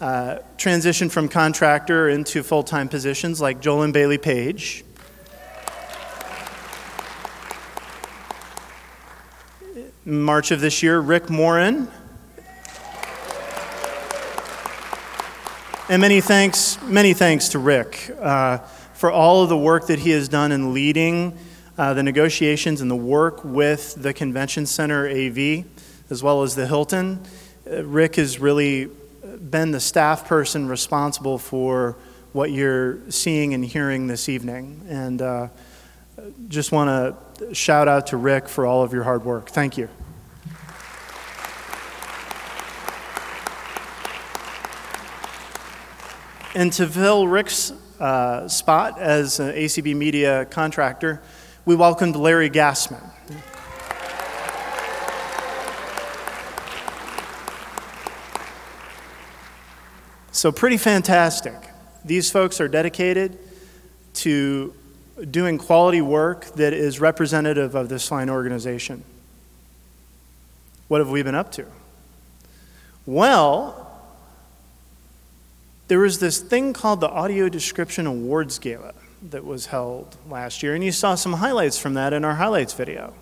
[0.00, 4.84] uh, transitioned from contractor into full time positions, like Jolynn Bailey Page.
[10.04, 11.88] March of this year, Rick Morin.
[15.90, 18.58] And many thanks, many thanks to Rick uh,
[18.94, 21.36] for all of the work that he has done in leading
[21.76, 25.64] uh, the negotiations and the work with the Convention Center AV,
[26.08, 27.20] as well as the Hilton.
[27.68, 28.88] Uh, Rick has really
[29.50, 31.96] been the staff person responsible for
[32.34, 34.86] what you're seeing and hearing this evening.
[34.88, 35.48] And uh,
[36.46, 39.48] just want to shout out to Rick for all of your hard work.
[39.48, 39.88] Thank you.
[46.52, 51.22] And to fill Rick's uh, spot as an ACB media contractor,
[51.64, 53.00] we welcomed Larry Gassman.
[60.32, 61.54] So, pretty fantastic.
[62.04, 63.38] These folks are dedicated
[64.14, 64.74] to
[65.30, 69.04] doing quality work that is representative of this fine organization.
[70.88, 71.66] What have we been up to?
[73.06, 73.89] Well,
[75.90, 78.94] there was this thing called the Audio Description Awards Gala
[79.30, 82.74] that was held last year, and you saw some highlights from that in our highlights
[82.74, 83.12] video.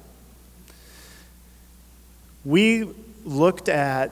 [2.45, 2.87] We
[3.25, 4.11] looked at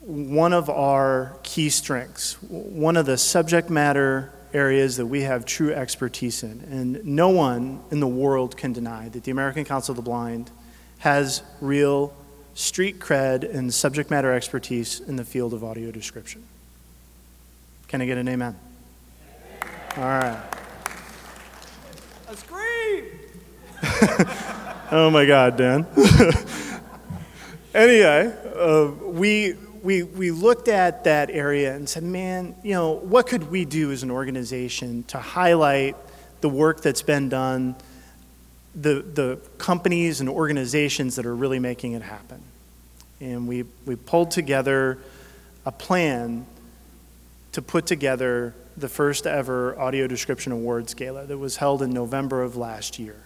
[0.00, 5.72] one of our key strengths, one of the subject matter areas that we have true
[5.72, 6.62] expertise in.
[6.70, 10.50] And no one in the world can deny that the American Council of the Blind
[10.98, 12.12] has real
[12.52, 16.44] street cred and subject matter expertise in the field of audio description.
[17.92, 18.56] Can I get an amen?
[19.98, 20.42] All right.
[22.26, 23.04] A scream!
[24.90, 25.86] oh my God, Dan.
[27.74, 33.26] anyway, uh, we, we, we looked at that area and said, man, you know, what
[33.26, 35.94] could we do as an organization to highlight
[36.40, 37.76] the work that's been done,
[38.74, 42.40] the, the companies and organizations that are really making it happen?
[43.20, 44.96] And we, we pulled together
[45.66, 46.46] a plan
[47.52, 52.42] to put together the first ever Audio Description Awards Gala that was held in November
[52.42, 53.16] of last year.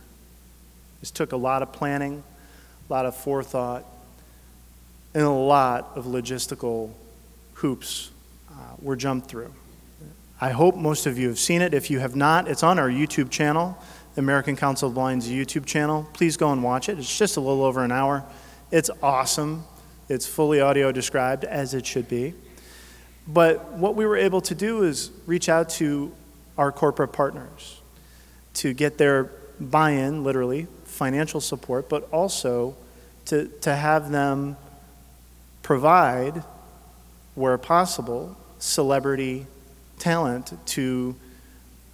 [1.00, 2.24] This took a lot of planning,
[2.88, 3.84] a lot of forethought,
[5.14, 6.90] and a lot of logistical
[7.54, 8.10] hoops
[8.50, 9.52] uh, were jumped through.
[10.40, 11.72] I hope most of you have seen it.
[11.72, 13.78] If you have not, it's on our YouTube channel,
[14.14, 16.06] the American Council of Blind's YouTube channel.
[16.12, 16.98] Please go and watch it.
[16.98, 18.24] It's just a little over an hour.
[18.70, 19.64] It's awesome.
[20.08, 22.34] It's fully audio described as it should be.
[23.26, 26.12] But what we were able to do is reach out to
[26.56, 27.80] our corporate partners
[28.54, 29.24] to get their
[29.60, 32.76] buy in, literally, financial support, but also
[33.26, 34.56] to, to have them
[35.62, 36.42] provide,
[37.34, 39.46] where possible, celebrity
[39.98, 41.14] talent to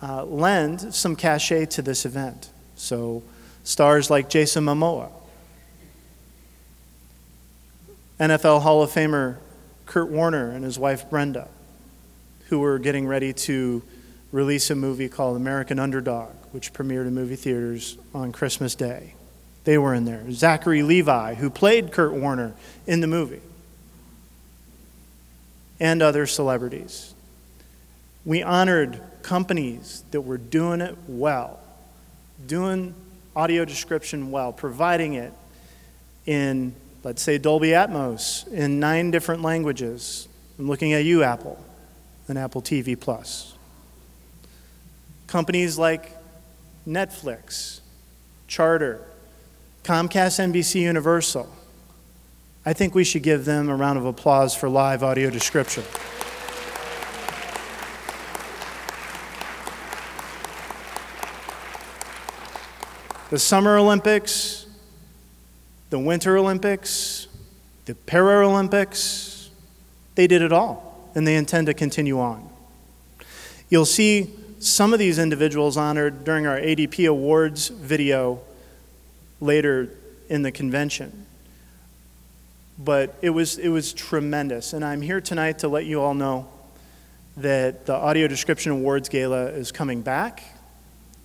[0.03, 2.51] uh, lend some cachet to this event.
[2.77, 3.23] So,
[3.65, 5.11] stars like Jason Momoa,
[8.21, 9.39] NFL Hall of Famer
[9.93, 11.49] Kurt Warner and his wife Brenda,
[12.49, 13.83] who were getting ready to
[14.31, 19.13] release a movie called American Underdog, which premiered in movie theaters on Christmas Day.
[19.65, 20.25] They were in there.
[20.33, 22.55] Zachary Levi, who played Kurt Warner
[22.87, 23.43] in the movie,
[25.79, 27.13] and other celebrities.
[28.25, 31.61] We honored companies that were doing it well,
[32.47, 32.95] doing
[33.37, 35.35] audio description well, providing it
[36.25, 40.29] in, let's say, Dolby Atmos in nine different languages.
[40.59, 41.63] I'm looking at you, Apple,
[42.29, 43.55] and Apple TV Plus.
[45.27, 46.17] Companies like
[46.87, 47.81] Netflix,
[48.47, 49.01] Charter,
[49.85, 51.49] Comcast NBC Universal.
[52.65, 55.83] I think we should give them a round of applause for live audio description.
[63.31, 64.62] The Summer Olympics,
[65.93, 67.29] the Winter Olympics,
[67.85, 69.51] the Paralympics,
[70.15, 72.49] they did it all, and they intend to continue on.
[73.69, 78.41] You'll see some of these individuals honored during our ADP Awards video
[79.39, 79.91] later
[80.31, 81.27] in the convention.
[82.79, 84.73] But it was, it was tremendous.
[84.73, 86.49] And I'm here tonight to let you all know
[87.37, 90.43] that the Audio Description Awards Gala is coming back.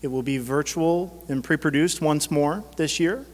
[0.01, 3.25] It will be virtual and pre produced once more this year.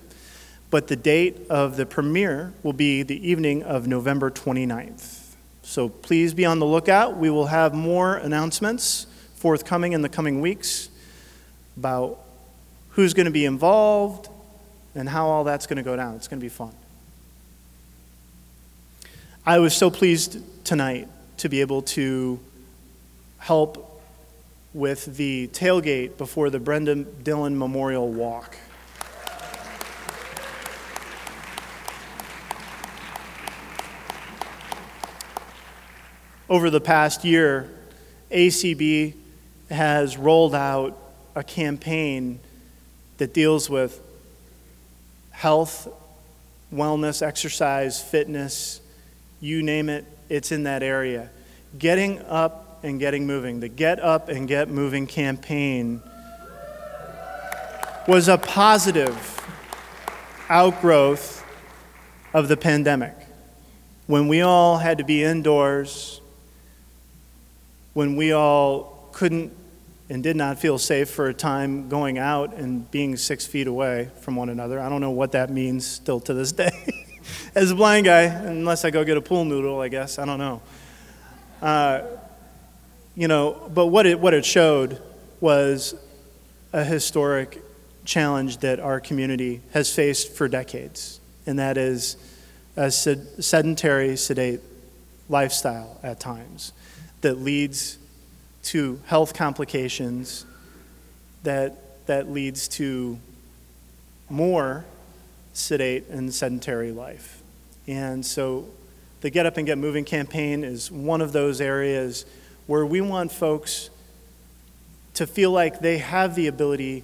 [0.74, 5.36] But the date of the premiere will be the evening of November 29th.
[5.61, 7.15] So please be on the lookout.
[7.15, 9.05] We will have more announcements
[9.36, 10.89] forthcoming in the coming weeks
[11.78, 12.17] about
[12.89, 14.30] who's going to be involved
[14.95, 16.15] and how all that's going to go down.
[16.15, 16.74] It's going to be fun.
[19.45, 21.07] I was so pleased tonight
[21.38, 22.39] to be able to
[23.38, 24.01] help
[24.74, 28.57] with the tailgate before the Brenda Dillon Memorial Walk.
[36.50, 37.70] Over the past year,
[38.30, 39.14] ACB
[39.70, 40.98] has rolled out
[41.36, 42.39] a campaign
[43.18, 44.02] that deals with
[45.32, 45.88] health,
[46.74, 48.82] wellness, exercise, fitness,
[49.39, 51.30] you name it, it's in that area.
[51.78, 56.02] Getting up and getting moving, the Get Up and Get Moving campaign
[58.06, 59.39] was a positive
[60.50, 61.46] outgrowth
[62.34, 63.16] of the pandemic.
[64.08, 66.20] When we all had to be indoors,
[67.94, 69.54] when we all couldn't
[70.10, 74.10] and did not feel safe for a time going out and being six feet away
[74.22, 74.80] from one another.
[74.80, 76.72] I don't know what that means still to this day.
[77.56, 80.39] As a blind guy, unless I go get a pool noodle, I guess, I don't
[80.39, 80.62] know.
[81.62, 82.02] Uh,
[83.16, 85.02] you know, but what it, what it showed
[85.39, 85.96] was
[86.74, 87.64] a historic
[88.06, 92.18] challenge that our community has faced for decades, and that is
[92.76, 94.60] a sedentary, sedate
[95.30, 96.74] lifestyle at times
[97.24, 97.97] that leads
[98.63, 100.45] to health complications
[101.43, 103.19] that, that leads to
[104.30, 104.86] more
[105.53, 107.41] sedate and sedentary life.
[107.88, 108.67] And so
[109.21, 112.26] the Get Up and Get Moving campaign is one of those areas
[112.67, 113.89] where we want folks
[115.15, 117.03] to feel like they have the ability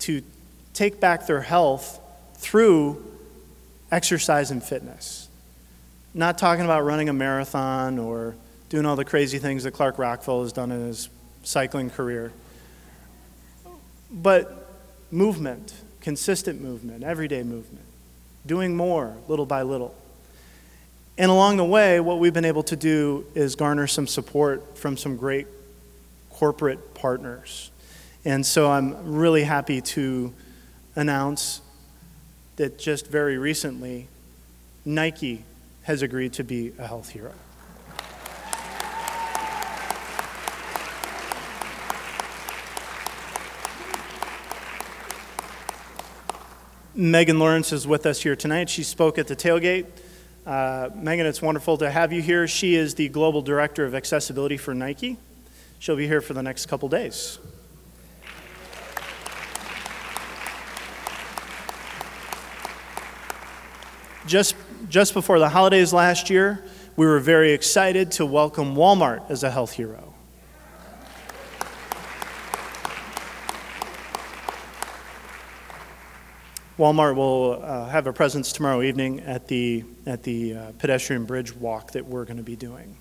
[0.00, 0.22] to
[0.74, 2.00] take back their health
[2.34, 3.04] through
[3.90, 5.28] exercise and fitness.
[6.14, 8.34] Not talking about running a marathon or
[8.68, 11.08] doing all the crazy things that Clark Rachfal has done in his
[11.42, 12.32] cycling career.
[14.10, 14.68] But
[15.10, 17.84] movement, consistent movement, everyday movement,
[18.46, 19.94] doing more little by little.
[21.16, 24.96] And along the way, what we've been able to do is garner some support from
[24.96, 25.46] some great
[26.30, 27.70] corporate partners.
[28.24, 30.32] And so I'm really happy to
[30.94, 31.60] announce
[32.56, 34.08] that just very recently,
[34.84, 35.44] Nike
[35.82, 37.32] has agreed to be a health hero.
[46.94, 48.70] Megan Lawrence is with us here tonight.
[48.70, 49.86] She spoke at the tailgate.
[50.46, 52.48] Uh, Megan, it's wonderful to have you here.
[52.48, 55.18] She is the Global Director of Accessibility for Nike.
[55.78, 57.38] She'll be here for the next couple days.
[64.26, 64.56] Just,
[64.88, 66.64] just before the holidays last year,
[66.96, 70.07] we were very excited to welcome Walmart as a health hero.
[76.78, 81.52] Walmart will uh, have a presence tomorrow evening at the, at the uh, pedestrian bridge
[81.52, 82.96] walk that we're going to be doing.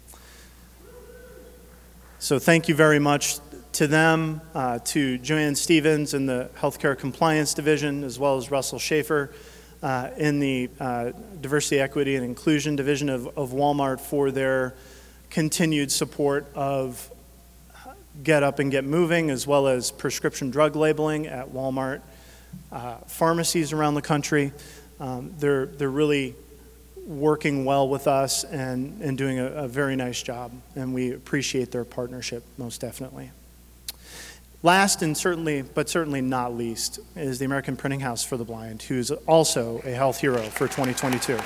[2.17, 3.37] So, thank you very much
[3.73, 8.79] to them, uh, to Joanne Stevens in the Healthcare Compliance Division, as well as Russell
[8.79, 9.31] Schaefer
[9.83, 14.73] uh, in the uh, Diversity, Equity, and Inclusion Division of, of Walmart for their
[15.29, 17.11] continued support of
[18.23, 22.01] Get Up and Get Moving, as well as prescription drug labeling at Walmart
[22.71, 24.51] uh, pharmacies around the country.
[24.99, 26.35] Um, they're, they're really
[27.05, 31.71] working well with us and, and doing a, a very nice job, and we appreciate
[31.71, 33.31] their partnership most definitely.
[34.63, 38.81] Last and certainly, but certainly not least, is the American Printing House for the Blind,
[38.81, 41.39] who's also a health hero for 2022.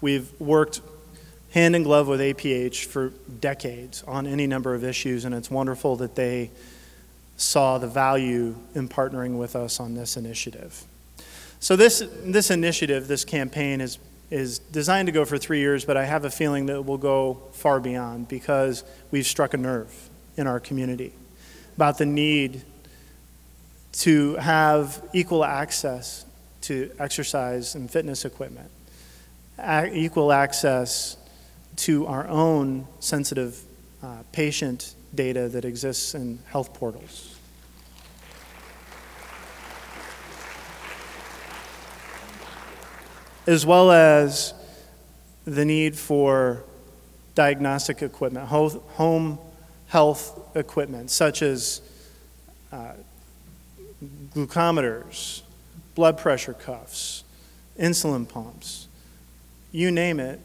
[0.00, 0.80] We've worked
[1.54, 5.94] hand in glove with APH for decades on any number of issues, and it's wonderful
[5.94, 6.50] that they
[7.36, 10.82] saw the value in partnering with us on this initiative.
[11.60, 13.98] So, this, this initiative, this campaign, is,
[14.32, 16.98] is designed to go for three years, but I have a feeling that it will
[16.98, 18.82] go far beyond because
[19.12, 21.12] we've struck a nerve in our community
[21.76, 22.62] about the need
[23.92, 26.26] to have equal access
[26.62, 28.70] to exercise and fitness equipment,
[29.92, 31.16] equal access
[31.76, 33.60] to our own sensitive
[34.02, 37.36] uh, patient data that exists in health portals.
[43.46, 44.54] As well as
[45.44, 46.64] the need for
[47.34, 49.38] diagnostic equipment, home
[49.88, 51.82] health equipment, such as
[52.72, 52.92] uh,
[54.34, 55.42] glucometers,
[55.94, 57.24] blood pressure cuffs,
[57.78, 58.88] insulin pumps,
[59.72, 60.40] you name it,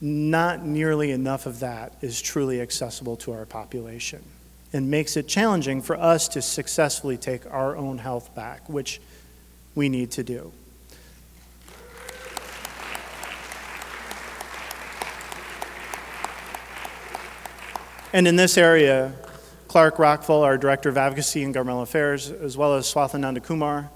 [0.00, 4.22] not nearly enough of that is truly accessible to our population
[4.72, 9.00] and makes it challenging for us to successfully take our own health back, which
[9.74, 10.52] we need to do.
[18.12, 19.12] And in this area,
[19.66, 23.90] Clark Rachfal, our Director of Advocacy and Governmental Affairs, as well as Swathananda Kumar,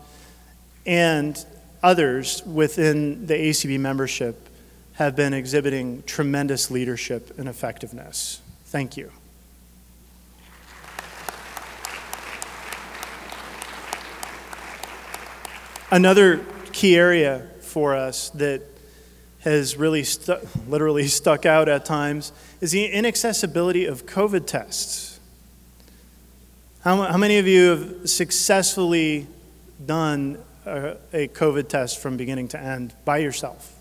[0.86, 1.44] and
[1.84, 4.47] others within the ACB membership
[4.98, 8.40] have been exhibiting tremendous leadership and effectiveness.
[8.64, 9.12] Thank you.
[15.92, 18.62] Another key area for us that
[19.42, 25.20] has really stu- literally stuck out at times is the inaccessibility of COVID tests.
[26.82, 29.28] How, how many of you have successfully
[29.86, 33.77] done a, a COVID test from beginning to end by yourself?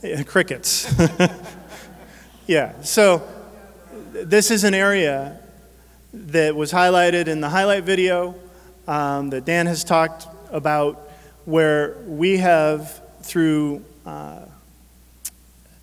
[0.00, 0.94] Yeah, crickets.
[2.46, 3.26] yeah, so
[4.12, 5.40] this is an area
[6.12, 8.36] that was highlighted in the highlight video
[8.86, 11.10] um, that Dan has talked about,
[11.46, 14.42] where we have, through uh,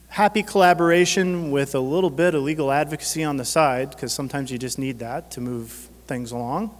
[0.07, 4.57] happy collaboration with a little bit of legal advocacy on the side, because sometimes you
[4.57, 5.71] just need that to move
[6.07, 6.73] things along,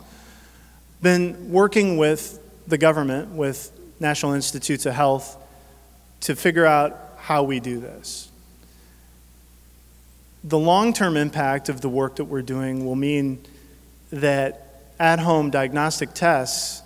[1.01, 5.35] been working with the government, with National Institutes of Health,
[6.21, 8.29] to figure out how we do this.
[10.43, 13.43] The long term impact of the work that we're doing will mean
[14.11, 16.83] that at home diagnostic tests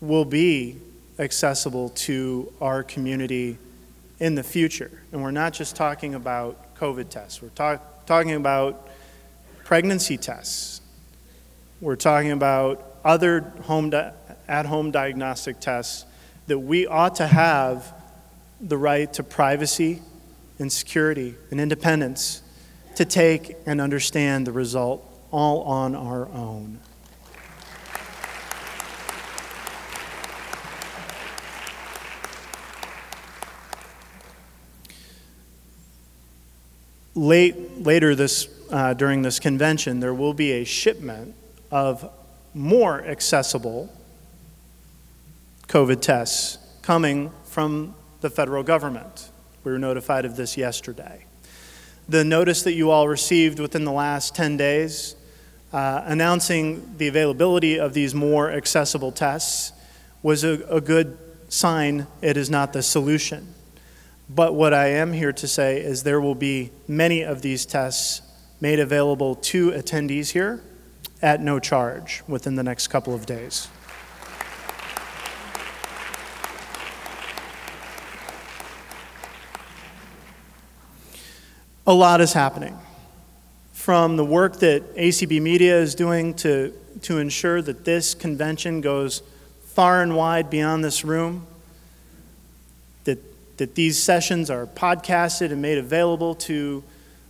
[0.00, 0.78] will be
[1.20, 3.56] accessible to our community
[4.18, 4.90] in the future.
[5.12, 8.88] And we're not just talking about COVID tests, we're talk, talking about
[9.62, 10.80] pregnancy tests,
[11.80, 14.12] we're talking about other home di-
[14.48, 16.04] at home diagnostic tests
[16.48, 17.93] that we ought to have
[18.64, 20.00] the right to privacy
[20.58, 22.42] and security and independence
[22.96, 26.80] to take and understand the result all on our own.
[37.16, 41.34] Late, later this, uh, during this convention, there will be a shipment
[41.70, 42.10] of
[42.54, 43.92] more accessible
[45.68, 47.94] COVID tests coming from
[48.24, 49.30] the federal government.
[49.64, 51.26] We were notified of this yesterday.
[52.08, 55.14] the notice that you all received within the last 10 days
[55.74, 59.72] uh, announcing the availability of these more accessible tests
[60.22, 61.18] was a, a good
[61.50, 62.06] sign.
[62.22, 63.52] It is not the solution.
[64.30, 68.22] But what I am here to say is there will be many of these tests
[68.58, 70.62] made available to attendees here
[71.20, 73.68] at no charge within the next couple of days.
[81.86, 82.78] A lot is happening.
[83.74, 86.72] From the work that ACB Media is doing to,
[87.02, 89.22] to ensure that this convention goes
[89.66, 91.46] far and wide beyond this room,
[93.04, 93.18] that,
[93.58, 96.82] that these sessions are podcasted and made available to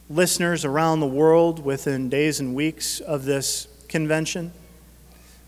[0.08, 4.52] listeners around the world within days and weeks of this convention,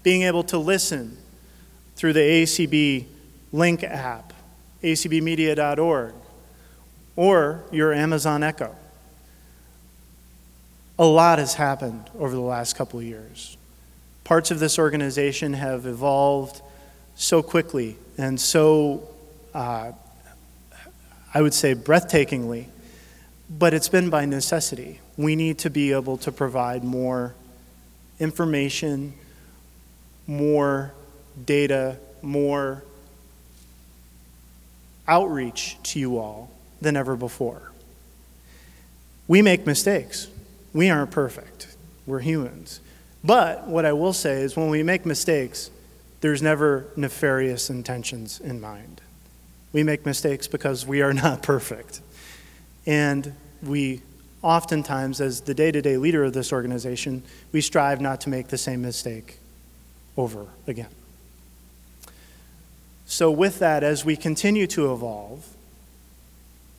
[0.03, 1.17] being able to listen
[1.95, 3.07] through the ACB
[3.53, 4.33] Link app,
[4.83, 6.13] acbmedia.org,
[7.15, 8.75] or your Amazon Echo.
[10.99, 13.57] A lot has happened over the last couple of years.
[14.25, 16.63] Parts of this organization have evolved
[17.17, 19.07] so quickly and so,
[19.55, 19.93] uh,
[21.35, 22.67] I would say, breathtakingly,
[23.51, 25.01] but it's been by necessity.
[25.17, 27.35] We need to be able to provide more
[28.19, 29.13] information,
[30.27, 30.95] more
[31.45, 32.83] data, more
[35.07, 37.71] outreach to you all than ever before.
[39.29, 40.29] We make mistakes.
[40.77, 41.75] We aren't perfect,
[42.05, 42.81] we're humans.
[43.25, 45.71] But what I will say is when we make mistakes,
[46.21, 49.01] there's never nefarious intentions in mind.
[49.73, 52.03] We make mistakes because we are not perfect.
[52.85, 54.03] And we
[54.43, 57.23] oftentimes, as the day to day leader of this organization,
[57.53, 59.39] we strive not to make the same mistake
[60.19, 60.91] over again.
[63.07, 65.57] So, with that, as we continue to evolve,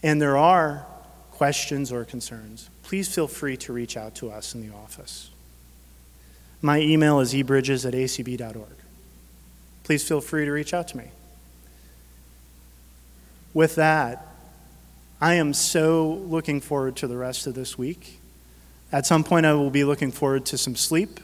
[0.03, 0.85] and there are
[1.31, 5.29] questions or concerns, please feel free to reach out to us in the office.
[6.61, 8.77] My email is ebridges at acb.org.
[9.83, 11.11] Please feel free to reach out to me.
[13.53, 14.25] With that,
[15.19, 18.19] I am so looking forward to the rest of this week.
[18.89, 21.19] At some point, I will be looking forward to some sleep.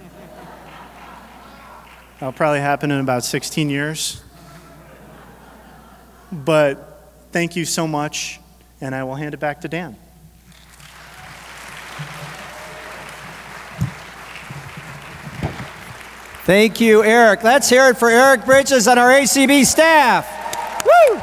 [2.20, 4.22] That'll probably happen in about 16 years.
[6.30, 8.38] But thank you so much,
[8.80, 9.96] and I will hand it back to Dan.
[16.48, 17.44] Thank you, Eric.
[17.44, 20.26] Let's hear it for Eric Bridges and our ACB staff.
[20.82, 21.20] Woo!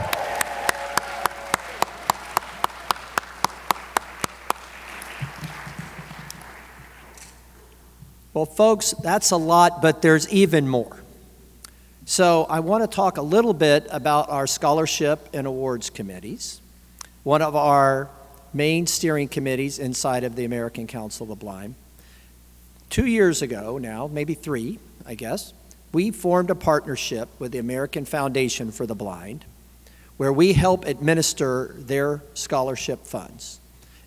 [8.36, 10.96] Well, folks, that's a lot, but there's even more.
[12.06, 16.62] So, I want to talk a little bit about our scholarship and awards committees.
[17.24, 18.12] One of our
[18.54, 21.74] main steering committees inside of the American Council of the Blind.
[22.92, 25.54] Two years ago now, maybe three, I guess,
[25.92, 29.44] we formed a partnership with the American Foundation for the Blind
[30.18, 33.60] where we help administer their scholarship funds.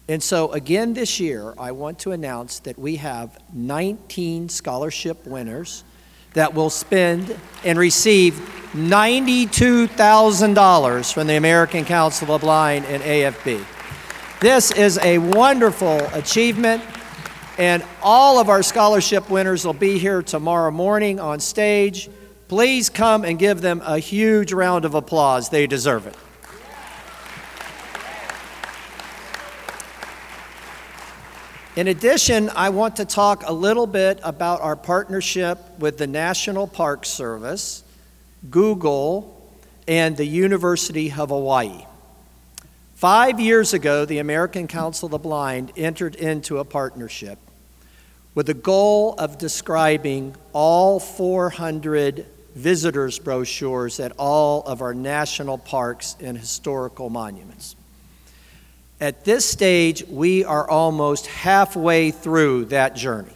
[0.09, 5.85] And so, again, this year, I want to announce that we have 19 scholarship winners
[6.33, 8.33] that will spend and receive
[8.73, 13.63] $92,000 from the American Council of the Blind and AFB.
[14.41, 16.83] This is a wonderful achievement.
[17.59, 22.09] And all of our scholarship winners will be here tomorrow morning on stage.
[22.47, 25.49] Please come and give them a huge round of applause.
[25.49, 26.15] They deserve it.
[31.75, 36.69] In addition, I want to talk a little bit about our partnership with the National
[36.69, 37.83] Park Service,
[38.51, 39.53] Google,
[39.89, 41.85] and the University of Hawaii.
[42.95, 47.39] Five years ago, the American Council of the Blind entered into a partnership
[48.39, 52.25] with the goal of describing all 400
[52.55, 57.75] visitors brochures at all of our national parks and historical monuments.
[59.01, 63.33] At this stage, we are almost halfway through that journey.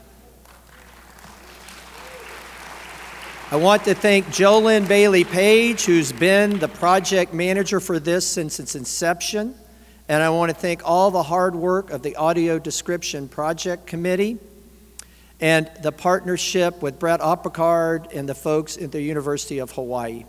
[3.51, 8.61] I want to thank Jolynn Bailey Page, who's been the project manager for this since
[8.61, 9.57] its inception.
[10.09, 14.39] And I want to thank all the hard work of the Audio Description Project Committee
[15.43, 20.25] and the partnership with Brett Oppegaard and the folks at the University of Hawaii.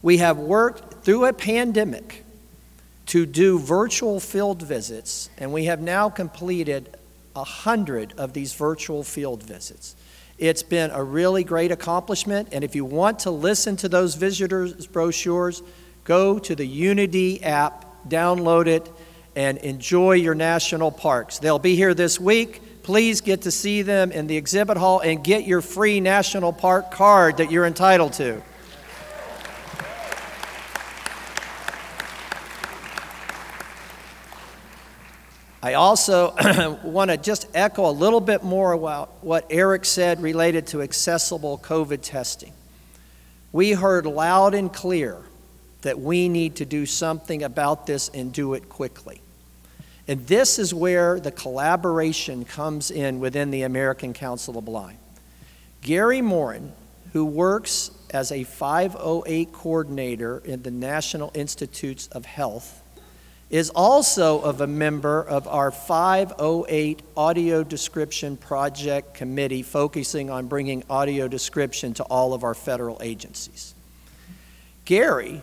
[0.00, 2.24] We have worked through a pandemic
[3.06, 6.96] to do virtual field visits, and we have now completed
[7.36, 9.94] a hundred of these virtual field visits.
[10.38, 14.86] It's been a really great accomplishment, and if you want to listen to those visitors'
[14.86, 15.62] brochures,
[16.04, 18.90] go to the Unity app, download it,
[19.34, 21.38] and enjoy your national parks.
[21.38, 22.62] They'll be here this week.
[22.86, 26.92] Please get to see them in the exhibit hall and get your free national park
[26.92, 28.40] card that you're entitled to.
[35.60, 40.68] I also want to just echo a little bit more about what Eric said related
[40.68, 42.52] to accessible COVID testing.
[43.50, 45.18] We heard loud and clear
[45.82, 49.22] that we need to do something about this and do it quickly.
[50.08, 54.98] And this is where the collaboration comes in within the American Council of the Blind.
[55.82, 56.72] Gary Morin,
[57.12, 62.82] who works as a 508 coordinator in the National Institutes of Health,
[63.50, 70.82] is also of a member of our 508 Audio Description Project Committee focusing on bringing
[70.90, 73.74] audio description to all of our federal agencies.
[74.84, 75.42] Gary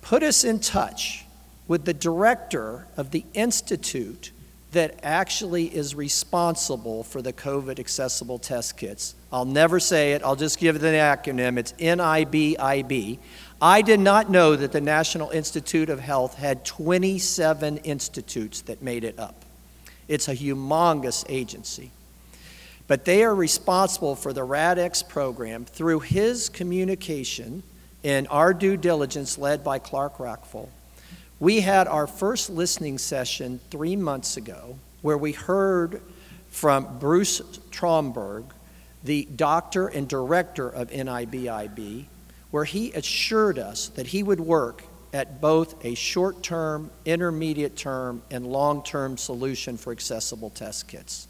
[0.00, 1.25] put us in touch
[1.68, 4.30] with the director of the institute
[4.72, 9.14] that actually is responsible for the COVID accessible test kits.
[9.32, 11.58] I'll never say it, I'll just give it the acronym.
[11.58, 13.18] It's NIBIB.
[13.60, 19.02] I did not know that the National Institute of Health had 27 institutes that made
[19.02, 19.46] it up.
[20.08, 21.90] It's a humongous agency.
[22.86, 27.62] But they are responsible for the RADx program through his communication
[28.04, 30.68] and our due diligence led by Clark Rachfal.
[31.38, 36.00] We had our first listening session three months ago where we heard
[36.48, 38.44] from Bruce Tromberg,
[39.04, 42.06] the doctor and director of NIBIB,
[42.50, 48.22] where he assured us that he would work at both a short term, intermediate term,
[48.30, 51.28] and long term solution for accessible test kits.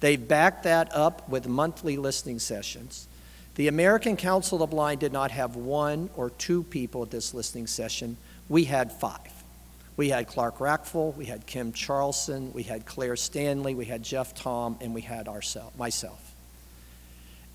[0.00, 3.08] They backed that up with monthly listening sessions.
[3.54, 7.32] The American Council of the Blind did not have one or two people at this
[7.32, 8.18] listening session.
[8.50, 9.30] We had five.
[9.96, 14.34] We had Clark Rachfal, we had Kim Charlson, we had Claire Stanley, we had Jeff
[14.34, 15.28] Thom, and we had
[15.78, 16.34] myself.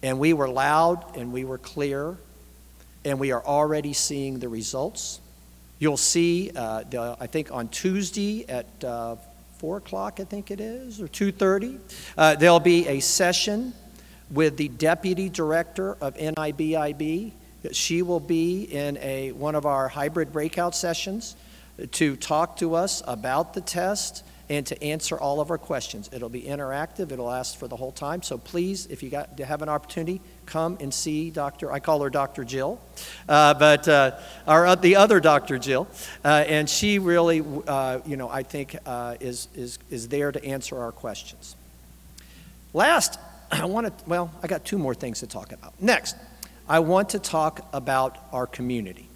[0.01, 2.17] And we were loud and we were clear
[3.03, 5.19] and we are already seeing the results.
[5.79, 9.17] You'll see, uh, the, I think on Tuesday at uh,
[9.57, 11.77] four o'clock, I think it is, or two thirty,
[12.17, 13.73] uh, there'll be a session
[14.31, 17.33] with the deputy director of NIBIB.
[17.73, 21.35] She will be in a one of our hybrid breakout sessions
[21.91, 26.09] to talk to us about the test and to answer all of our questions.
[26.13, 27.11] It'll be interactive.
[27.11, 28.21] It'll last for the whole time.
[28.21, 31.71] So please, if you got to have an opportunity, come and see Dr.
[31.71, 32.43] I call her Dr.
[32.43, 32.79] Jill,
[33.27, 35.57] uh, but uh, our uh, the other Dr.
[35.57, 35.87] Jill,
[36.23, 40.43] uh, and she really, uh, you know, I think uh, is is is there to
[40.43, 41.55] answer our questions.
[42.73, 43.19] Last,
[43.51, 44.05] I want to.
[44.05, 45.73] Well, I got two more things to talk about.
[45.81, 46.15] Next,
[46.67, 49.07] I want to talk about our community.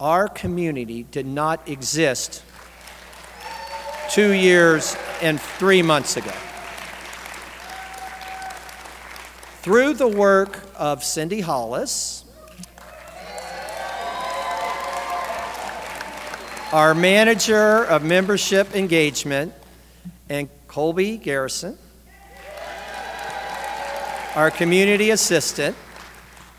[0.00, 2.42] Our community did not exist
[4.10, 6.32] two years and three months ago.
[9.60, 12.24] Through the work of Cindy Hollis,
[16.72, 19.52] our manager of membership engagement,
[20.30, 21.76] and Colby Garrison,
[24.34, 25.76] our community assistant,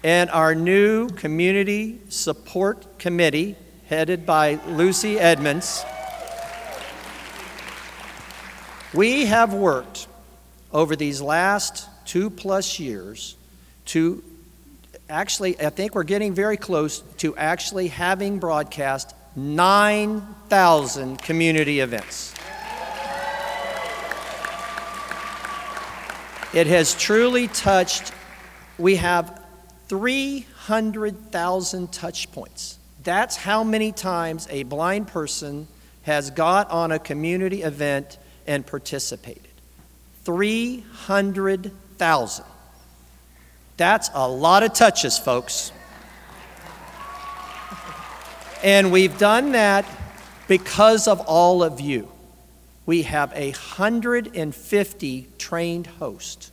[0.03, 3.55] and our new community support committee
[3.87, 5.83] headed by Lucy Edmonds.
[8.93, 10.07] We have worked
[10.71, 13.35] over these last two plus years
[13.85, 14.23] to
[15.09, 22.33] actually, I think we're getting very close to actually having broadcast 9,000 community events.
[26.53, 28.11] It has truly touched,
[28.77, 29.38] we have
[29.89, 32.79] 300,000 touch points.
[33.03, 35.67] That's how many times a blind person
[36.03, 38.17] has got on a community event
[38.47, 39.43] and participated.
[40.23, 42.45] 300,000.
[43.77, 45.71] That's a lot of touches, folks.
[48.61, 49.85] And we've done that
[50.47, 52.11] because of all of you.
[52.85, 56.51] We have a 150 trained hosts.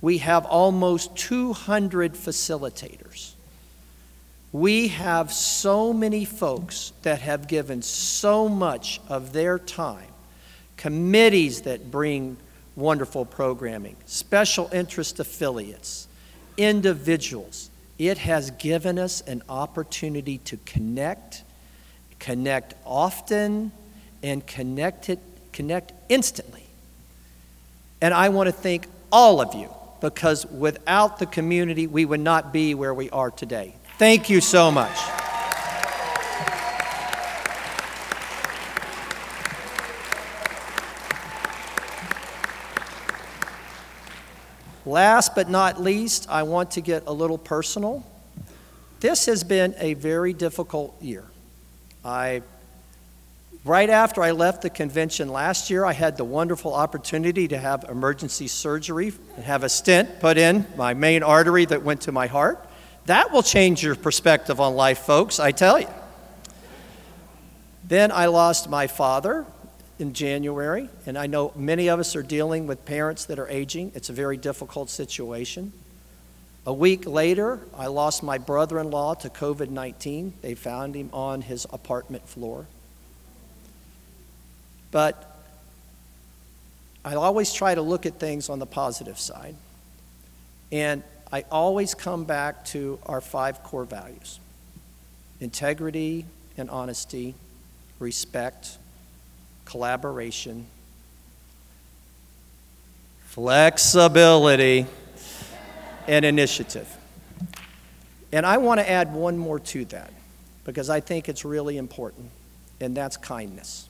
[0.00, 3.32] We have almost 200 facilitators.
[4.52, 10.06] We have so many folks that have given so much of their time
[10.76, 12.38] committees that bring
[12.74, 16.08] wonderful programming, special interest affiliates,
[16.56, 17.68] individuals.
[17.98, 21.44] It has given us an opportunity to connect,
[22.18, 23.72] connect often,
[24.22, 25.18] and connect, it,
[25.52, 26.64] connect instantly.
[28.00, 29.68] And I want to thank all of you
[30.00, 33.74] because without the community, we would not be where we are today.
[33.98, 34.96] Thank you so much.
[44.86, 48.04] Last but not least, I want to get a little personal.
[49.00, 51.24] This has been a very difficult year.
[52.04, 52.42] I
[53.64, 57.84] Right after I left the convention last year, I had the wonderful opportunity to have
[57.90, 62.26] emergency surgery and have a stent put in my main artery that went to my
[62.26, 62.66] heart.
[63.04, 65.88] That will change your perspective on life, folks, I tell you.
[67.86, 69.44] Then I lost my father
[69.98, 73.92] in January, and I know many of us are dealing with parents that are aging.
[73.94, 75.74] It's a very difficult situation.
[76.64, 80.34] A week later, I lost my brother in law to COVID 19.
[80.40, 82.66] They found him on his apartment floor.
[84.90, 85.26] But
[87.04, 89.54] I always try to look at things on the positive side.
[90.72, 94.40] And I always come back to our five core values
[95.40, 96.26] integrity
[96.58, 97.34] and honesty,
[97.98, 98.76] respect,
[99.64, 100.66] collaboration,
[103.24, 104.86] flexibility,
[106.06, 106.96] and initiative.
[108.32, 110.12] And I want to add one more to that
[110.64, 112.30] because I think it's really important,
[112.80, 113.89] and that's kindness.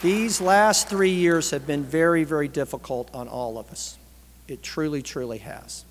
[0.00, 3.98] These last three years have been very, very difficult on all of us.
[4.46, 5.84] It truly, truly has.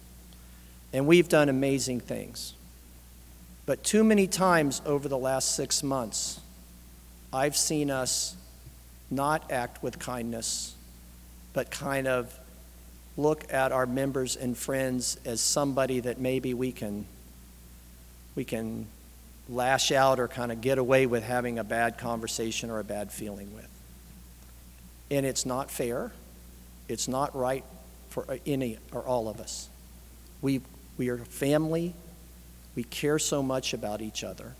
[0.94, 2.54] And we've done amazing things.
[3.66, 6.40] But too many times over the last six months,
[7.34, 8.38] I've seen us
[9.12, 10.74] not act with kindness,
[11.52, 12.34] but kind of
[13.18, 17.06] look at our members and friends as somebody that maybe we can
[18.36, 18.86] we can
[19.50, 23.12] lash out or kind of get away with having a bad conversation or a bad
[23.12, 23.77] feeling with.
[25.10, 26.12] And it's not fair.
[26.88, 27.64] It's not right
[28.10, 29.70] for uh, any or all of us.
[30.42, 30.62] We,
[30.98, 31.94] we are family.
[32.76, 34.54] We care so much about each other.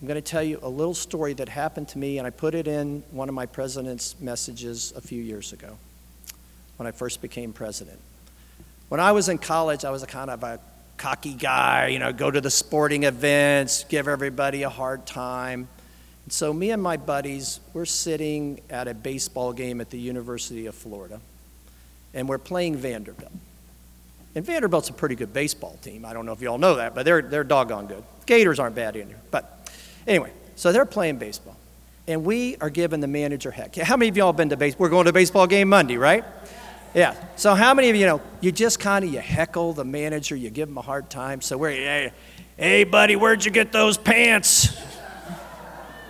[0.00, 2.54] I'm going to tell you a little story that happened to me, and I put
[2.54, 5.76] it in one of my president's messages a few years ago
[6.78, 7.98] when I first became president.
[8.88, 10.58] When I was in college, I was a kind of a
[10.96, 15.68] cocky guy, you know, go to the sporting events, give everybody a hard time.
[16.30, 20.76] So, me and my buddies, we're sitting at a baseball game at the University of
[20.76, 21.20] Florida,
[22.14, 23.32] and we're playing Vanderbilt.
[24.36, 26.04] And Vanderbilt's a pretty good baseball team.
[26.04, 28.04] I don't know if you all know that, but they're, they're doggone good.
[28.26, 29.16] Gators aren't bad either.
[29.32, 29.72] But
[30.06, 31.56] anyway, so they're playing baseball.
[32.06, 33.74] And we are giving the manager heck.
[33.74, 34.84] How many of y'all been to baseball?
[34.84, 36.24] We're going to baseball game Monday, right?
[36.94, 37.16] Yeah.
[37.34, 40.50] So how many of you know, you just kind of, you heckle the manager, you
[40.50, 41.40] give him a hard time.
[41.40, 42.12] So we're, hey,
[42.56, 44.76] hey buddy, where'd you get those pants?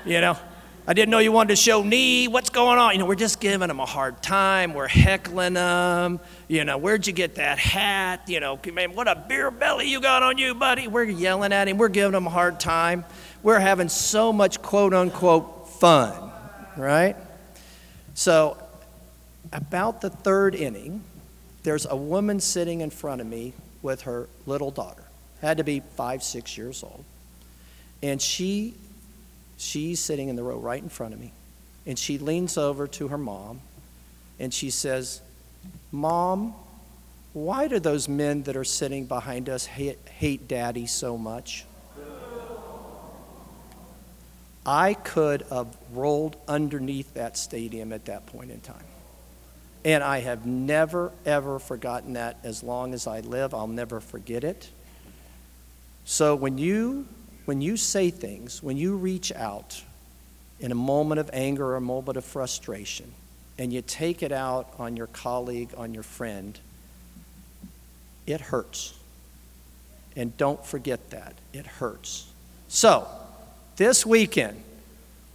[0.06, 0.38] You know,
[0.86, 2.26] I didn't know you wanted to show knee.
[2.26, 2.92] What's going on?
[2.92, 4.72] You know, we're just giving them a hard time.
[4.72, 6.20] We're heckling them.
[6.48, 8.22] You know, where'd you get that hat?
[8.26, 10.88] You know, man, what a beer belly you got on you, buddy.
[10.88, 11.76] We're yelling at him.
[11.76, 13.04] We're giving him a hard time.
[13.42, 16.32] We're having so much quote unquote fun,
[16.78, 17.16] right?
[18.14, 18.56] So,
[19.52, 21.04] about the third inning,
[21.62, 25.04] there's a woman sitting in front of me with her little daughter.
[25.42, 27.04] Had to be five, six years old.
[28.02, 28.74] And she
[29.60, 31.32] She's sitting in the row right in front of me.
[31.86, 33.60] And she leans over to her mom
[34.38, 35.20] and she says,
[35.92, 36.54] Mom,
[37.34, 41.66] why do those men that are sitting behind us hate, hate daddy so much?
[44.64, 48.84] I could have rolled underneath that stadium at that point in time.
[49.84, 53.52] And I have never, ever forgotten that as long as I live.
[53.52, 54.70] I'll never forget it.
[56.04, 57.06] So when you
[57.50, 59.82] when you say things, when you reach out
[60.60, 63.12] in a moment of anger or a moment of frustration,
[63.58, 66.56] and you take it out on your colleague, on your friend,
[68.24, 68.96] it hurts.
[70.14, 71.34] And don't forget that.
[71.52, 72.28] It hurts.
[72.68, 73.08] So,
[73.74, 74.62] this weekend,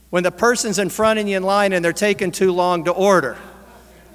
[0.10, 2.92] when the person's in front of you in line and they're taking too long to
[2.92, 3.38] order,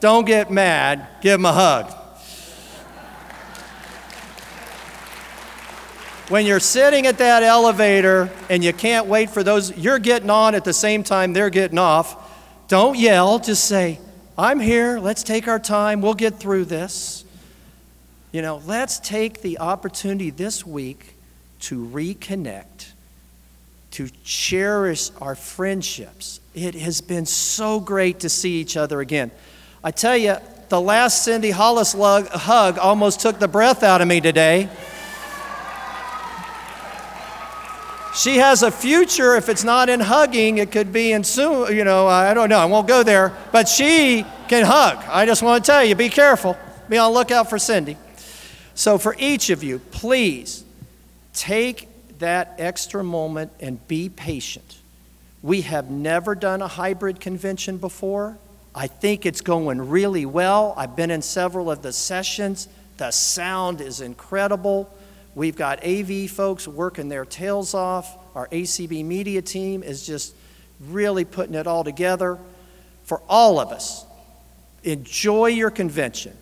[0.01, 1.95] don't get mad, give them a hug.
[6.31, 10.55] When you're sitting at that elevator and you can't wait for those, you're getting on
[10.55, 12.17] at the same time they're getting off,
[12.69, 13.41] don't yell.
[13.41, 13.99] Just say,
[14.39, 15.01] I'm here.
[15.01, 16.01] Let's take our time.
[16.01, 17.25] We'll get through this.
[18.31, 21.17] You know, let's take the opportunity this week
[21.63, 22.93] to reconnect,
[23.91, 26.41] to cherish our friendships.
[26.55, 29.33] It has been so great to see each other again.
[29.83, 30.37] I tell you,
[30.69, 34.69] the last Cindy Hollis hug almost took the breath out of me today.
[38.15, 39.37] She has a future.
[39.37, 41.75] If it's not in hugging, it could be in soon.
[41.75, 42.59] You know, I don't know.
[42.59, 43.33] I won't go there.
[43.53, 44.99] But she can hug.
[45.09, 46.57] I just want to tell you be careful.
[46.89, 47.97] Be on lookout for Cindy.
[48.75, 50.65] So, for each of you, please
[51.33, 51.89] take
[52.19, 54.79] that extra moment and be patient.
[55.43, 58.39] We have never done a hybrid convention before.
[58.75, 60.75] I think it's going really well.
[60.77, 62.69] I've been in several of the sessions.
[62.99, 64.93] The sound is incredible.
[65.35, 68.17] We've got AV folks working their tails off.
[68.35, 70.35] Our ACB media team is just
[70.89, 72.39] really putting it all together.
[73.05, 74.05] For all of us,
[74.83, 76.37] enjoy your convention.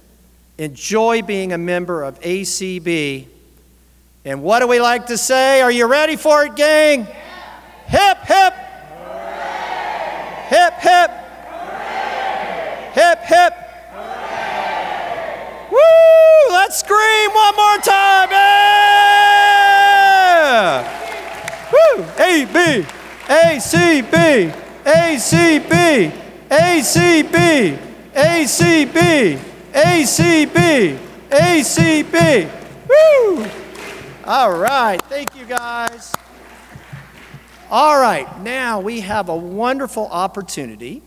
[0.58, 3.26] Enjoy being a member of ACB.
[4.24, 5.62] And what do we like to say?
[5.62, 7.06] Are you ready for it, gang?
[7.86, 8.54] Hip, hip.
[10.48, 11.10] Hip, hip.
[12.94, 13.54] Hip, hip.
[15.70, 16.57] Woo!
[16.68, 18.28] Let's scream one more time.
[18.30, 19.72] Yeah!
[21.72, 22.04] Woo!
[22.18, 22.84] A, B,
[23.26, 24.52] A, C, B,
[24.84, 26.12] A, C, B,
[26.50, 27.78] A, C, B,
[28.14, 29.38] A, C, B,
[29.74, 30.98] A, C, B,
[31.32, 32.46] A, C, B.
[32.86, 33.46] Woo!
[34.26, 35.00] All right.
[35.04, 36.12] Thank you, guys.
[37.70, 38.42] All right.
[38.42, 41.00] Now we have a wonderful opportunity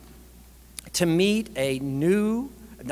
[0.93, 2.49] to meet a new,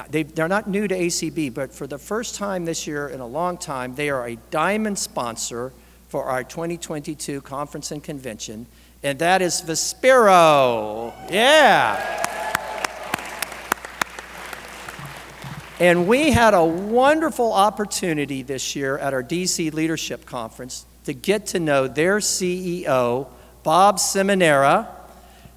[0.10, 3.28] they, they're not new to ACB, but for the first time this year in a
[3.28, 5.72] long time, they are a diamond sponsor
[6.08, 8.66] for our 2022 conference and convention,
[9.04, 11.14] and that is Vispero.
[11.32, 12.26] Yeah.
[15.80, 21.48] And we had a wonderful opportunity this year at our DC Leadership Conference to get
[21.48, 23.28] to know their CEO,
[23.64, 24.99] Bob Seminara.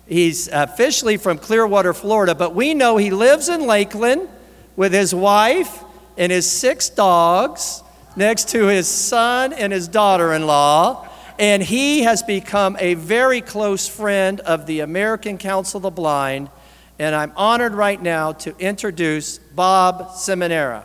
[0.07, 4.29] He's officially from Clearwater, Florida, but we know he lives in Lakeland
[4.75, 5.85] with his wife
[6.17, 7.83] and his six dogs
[8.17, 11.09] next to his son and his daughter in law.
[11.39, 16.51] And he has become a very close friend of the American Council of the Blind.
[16.99, 20.85] And I'm honored right now to introduce Bob Seminara.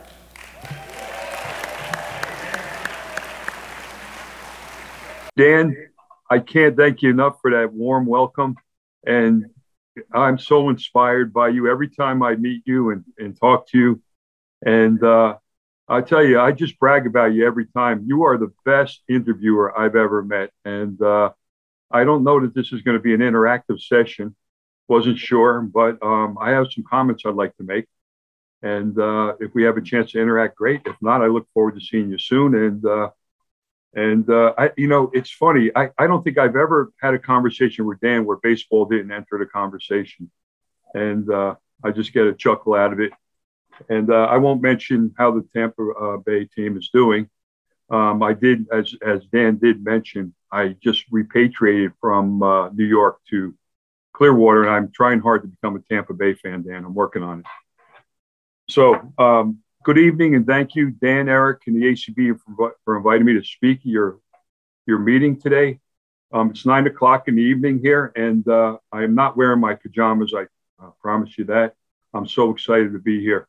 [5.36, 5.76] Dan,
[6.30, 8.56] I can't thank you enough for that warm welcome.
[9.06, 9.46] And
[10.12, 14.02] I'm so inspired by you every time I meet you and, and talk to you.
[14.64, 15.36] And uh,
[15.88, 18.04] I tell you, I just brag about you every time.
[18.06, 20.50] You are the best interviewer I've ever met.
[20.64, 21.30] And uh,
[21.90, 24.36] I don't know that this is going to be an interactive session.
[24.88, 27.86] Wasn't sure, but um, I have some comments I'd like to make.
[28.62, 30.82] And uh, if we have a chance to interact, great.
[30.84, 32.54] If not, I look forward to seeing you soon.
[32.54, 33.10] And uh,
[33.94, 35.70] and uh, I, you know, it's funny.
[35.74, 39.38] I, I don't think I've ever had a conversation with Dan where baseball didn't enter
[39.38, 40.30] the conversation,
[40.94, 43.12] and uh, I just get a chuckle out of it.
[43.88, 47.30] And uh, I won't mention how the Tampa uh, Bay team is doing.
[47.90, 53.18] Um, I did, as as Dan did mention, I just repatriated from uh, New York
[53.30, 53.54] to
[54.12, 56.62] Clearwater, and I'm trying hard to become a Tampa Bay fan.
[56.62, 57.46] Dan, I'm working on it.
[58.68, 63.24] So um, good evening and thank you, Dan, Eric, and the ACB for, for inviting
[63.24, 64.18] me to speak your
[64.84, 65.80] your meeting today.
[66.30, 69.76] Um, it's nine o'clock in the evening here, and uh, I am not wearing my
[69.76, 70.34] pajamas.
[70.36, 70.42] I
[70.84, 71.74] uh, promise you that.
[72.12, 73.46] I'm so excited to be here.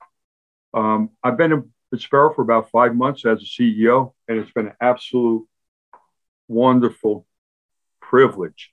[0.74, 4.68] Um, I've been in Vispero for about five months as a CEO, and it's been
[4.68, 5.46] an absolute
[6.48, 7.28] wonderful
[8.02, 8.72] privilege.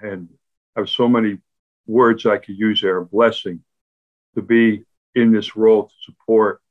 [0.00, 0.28] And
[0.76, 1.38] I have so many
[1.88, 3.64] words I could use there, a blessing
[4.36, 4.84] to be
[5.16, 6.62] in this role to support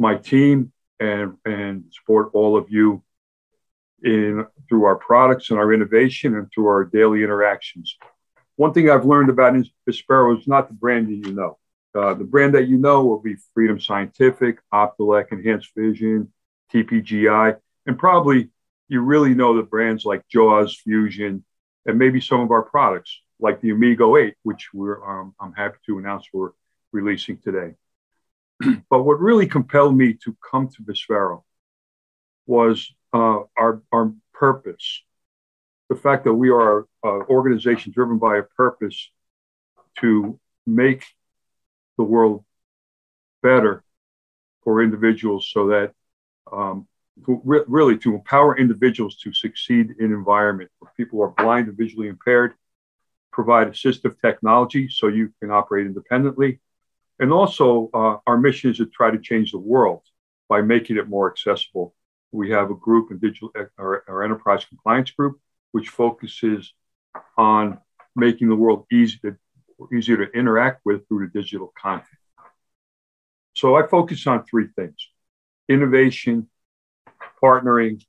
[0.00, 3.02] my team and and support all of you
[4.02, 7.96] in through our products and our innovation and through our daily interactions.
[8.56, 9.54] One thing I've learned about
[9.88, 11.58] Vispero is not the brand that you know.
[11.94, 16.32] Uh, the brand that you know will be Freedom Scientific, Optelec, Enhanced Vision,
[16.72, 18.48] TPGI, and probably
[18.88, 21.44] you really know the brands like Jaws, Fusion,
[21.86, 25.78] and maybe some of our products like the Amigo 8, which we're um, I'm happy
[25.86, 26.52] to announce we're
[26.92, 27.74] releasing today.
[28.90, 31.42] but what really compelled me to come to Vispero
[32.46, 35.02] was uh, our, our purpose.
[35.88, 39.10] The fact that we are an organization driven by a purpose
[39.98, 41.04] to make
[41.96, 42.44] the world
[43.42, 43.82] better
[44.62, 45.92] for individuals so that
[46.52, 46.86] um,
[47.26, 51.76] to re- really to empower individuals to succeed in environment where people are blind and
[51.76, 52.54] visually impaired,
[53.32, 56.60] provide assistive technology so you can operate independently,
[57.20, 60.00] and also, uh, our mission is to try to change the world
[60.48, 61.94] by making it more accessible.
[62.32, 65.38] We have a group in digital, our, our enterprise compliance group,
[65.72, 66.72] which focuses
[67.36, 67.78] on
[68.16, 69.36] making the world easy to,
[69.92, 72.06] easier to interact with through the digital content.
[73.54, 74.96] So I focus on three things
[75.68, 76.48] innovation,
[77.42, 78.02] partnering,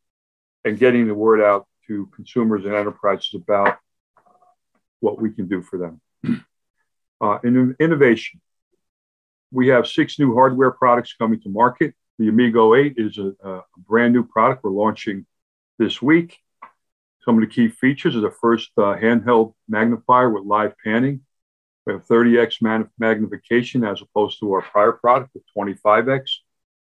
[0.63, 3.77] and getting the word out to consumers and enterprises about
[5.01, 6.01] what we can do for them.
[7.23, 8.41] Uh, in innovation,
[9.51, 11.93] we have six new hardware products coming to market.
[12.17, 15.25] The Amigo 8 is a, a brand new product we're launching
[15.77, 16.37] this week.
[17.25, 21.21] some of the key features are the first uh, handheld magnifier with live panning.
[21.85, 26.23] We have 30x man- magnification as opposed to our prior product of 25x.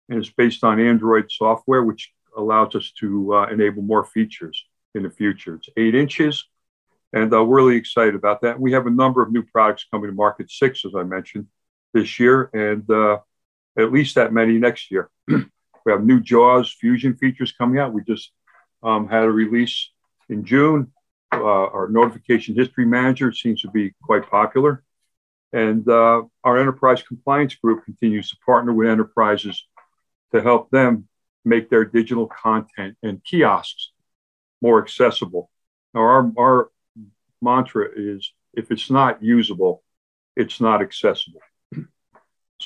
[0.09, 4.65] And it's based on Android software, which allows us to uh, enable more features
[4.95, 5.57] in the future.
[5.57, 6.47] It's eight inches,
[7.13, 8.59] and uh, we're really excited about that.
[8.59, 11.47] We have a number of new products coming to market, six, as I mentioned,
[11.93, 13.19] this year, and uh,
[13.79, 15.11] at least that many next year.
[15.29, 17.93] we have new JAWS Fusion features coming out.
[17.93, 18.33] We just
[18.83, 19.91] um, had a release
[20.29, 20.93] in June.
[21.33, 24.83] Uh, our notification history manager seems to be quite popular.
[25.53, 29.67] And uh, our enterprise compliance group continues to partner with enterprises
[30.35, 31.09] to help them
[31.45, 33.93] make their digital content and kiosks
[34.61, 35.51] more accessible.
[35.95, 36.71] Now, our, our
[37.41, 39.83] mantra is if it's not usable,
[40.37, 41.41] it's not accessible.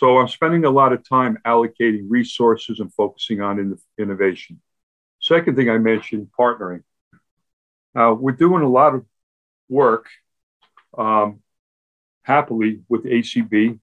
[0.02, 4.60] So I'm spending a lot of time allocating resources and focusing on in- innovation.
[5.20, 6.82] Second thing I mentioned, partnering.
[7.94, 9.06] Uh, we're doing a lot of
[9.68, 10.08] work
[10.98, 11.38] um,
[12.22, 13.78] happily with ACB,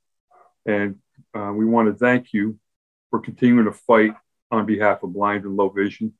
[0.65, 0.95] and
[1.34, 2.59] uh, we want to thank you
[3.11, 4.13] for continuing to fight
[4.51, 6.13] on behalf of blind and low vision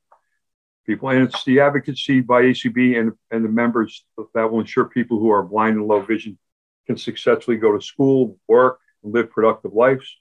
[0.86, 1.10] people.
[1.10, 5.30] And it's the advocacy by ACB and, and the members that will ensure people who
[5.30, 6.38] are blind and low vision
[6.88, 10.18] can successfully go to school, work, live productive lives,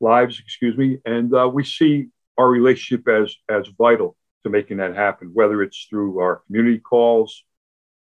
[0.00, 0.98] lives, excuse me.
[1.04, 5.86] And uh, we see our relationship as, as vital to making that happen, whether it's
[5.88, 7.44] through our community calls,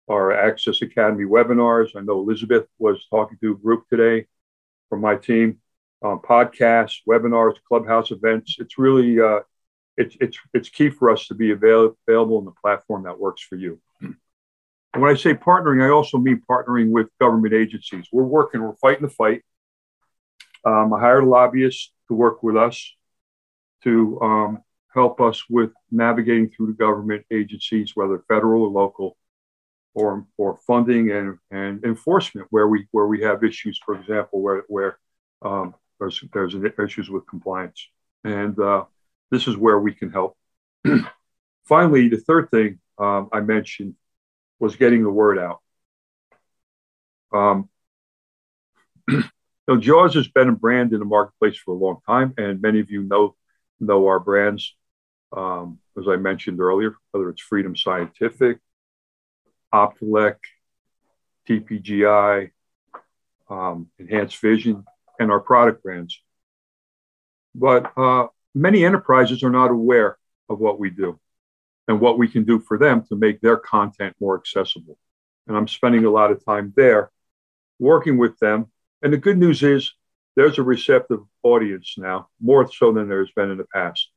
[0.09, 1.97] our Access Academy webinars.
[1.97, 4.27] I know Elizabeth was talking to a group today
[4.89, 5.59] from my team,
[6.05, 8.57] um, podcasts, webinars, clubhouse events.
[8.59, 9.41] It's really uh,
[9.97, 13.43] it's it's it's key for us to be avail- available in the platform that works
[13.43, 13.81] for you.
[14.97, 18.07] And when I say partnering, I also mean partnering with government agencies.
[18.11, 19.43] We're working, we're fighting the fight.
[20.67, 22.93] Um, I hired a lobbyist to work with us
[23.85, 24.59] to um,
[24.93, 29.17] help us with navigating through the government agencies, whether federal or local,
[29.95, 34.65] or, or funding and, and enforcement where we where we have issues, for example, where
[34.69, 34.99] where
[35.43, 37.89] um, there's there's issues with compliance,
[38.25, 38.85] and uh,
[39.31, 40.37] this is where we can help.
[41.65, 43.95] Finally, the third thing um, I mentioned
[44.59, 45.61] was getting the word out.
[49.69, 52.81] Know, Jaws has been a brand in the marketplace for a long time, and many
[52.81, 53.35] of you know
[53.81, 54.75] know our brands.
[55.37, 58.59] Um, as I mentioned earlier, whether it's Freedom Scientific,
[59.75, 60.37] Optelec,
[61.49, 62.51] TPGI,
[63.51, 64.85] um, Enhanced Vision,
[65.19, 66.21] and our product brands.
[67.55, 71.19] But uh, many enterprises are not aware of what we do
[71.89, 74.99] and what we can do for them to make their content more accessible.
[75.47, 77.11] And I'm spending a lot of time there
[77.79, 78.71] working with them.
[79.03, 79.93] And the good news is
[80.37, 84.11] there's a receptive audience now, more so than there's been in the past.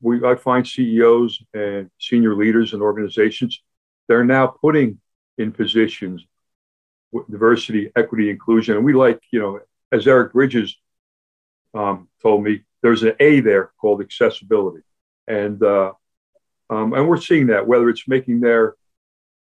[0.00, 3.62] We, I find CEOs and senior leaders in organizations,
[4.08, 5.00] they're now putting
[5.38, 6.26] in positions
[7.30, 8.76] diversity, equity, inclusion.
[8.76, 9.60] And we like, you know,
[9.92, 10.76] as Eric Bridges
[11.72, 14.82] um, told me, there's an A there called accessibility.
[15.26, 15.92] And, uh,
[16.70, 18.74] um, and we're seeing that whether it's making their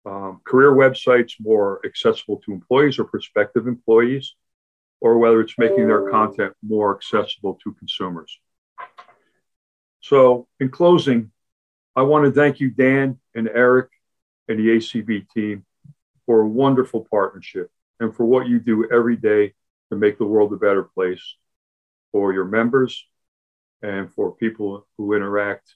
[0.06, 4.36] um, career websites more accessible to employees or prospective employees,
[5.00, 8.40] or whether it's making their content more accessible to consumers.
[10.00, 11.32] So, in closing,
[11.96, 13.90] I want to thank you, Dan and Eric
[14.48, 15.66] and the ACB team,
[16.26, 19.54] for a wonderful partnership and for what you do every day
[19.90, 21.36] to make the world a better place
[22.12, 23.06] for your members
[23.82, 25.76] and for people who interact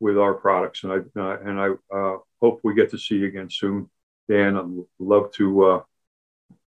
[0.00, 0.84] with our products.
[0.84, 3.90] And I uh, and I uh, hope we get to see you again soon,
[4.28, 4.56] Dan.
[4.56, 5.82] I'd love to uh,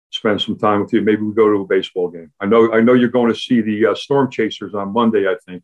[0.09, 1.01] spend some time with you.
[1.01, 2.31] Maybe we go to a baseball game.
[2.39, 5.35] I know I know you're going to see the uh, Storm Chasers on Monday, I
[5.45, 5.63] think.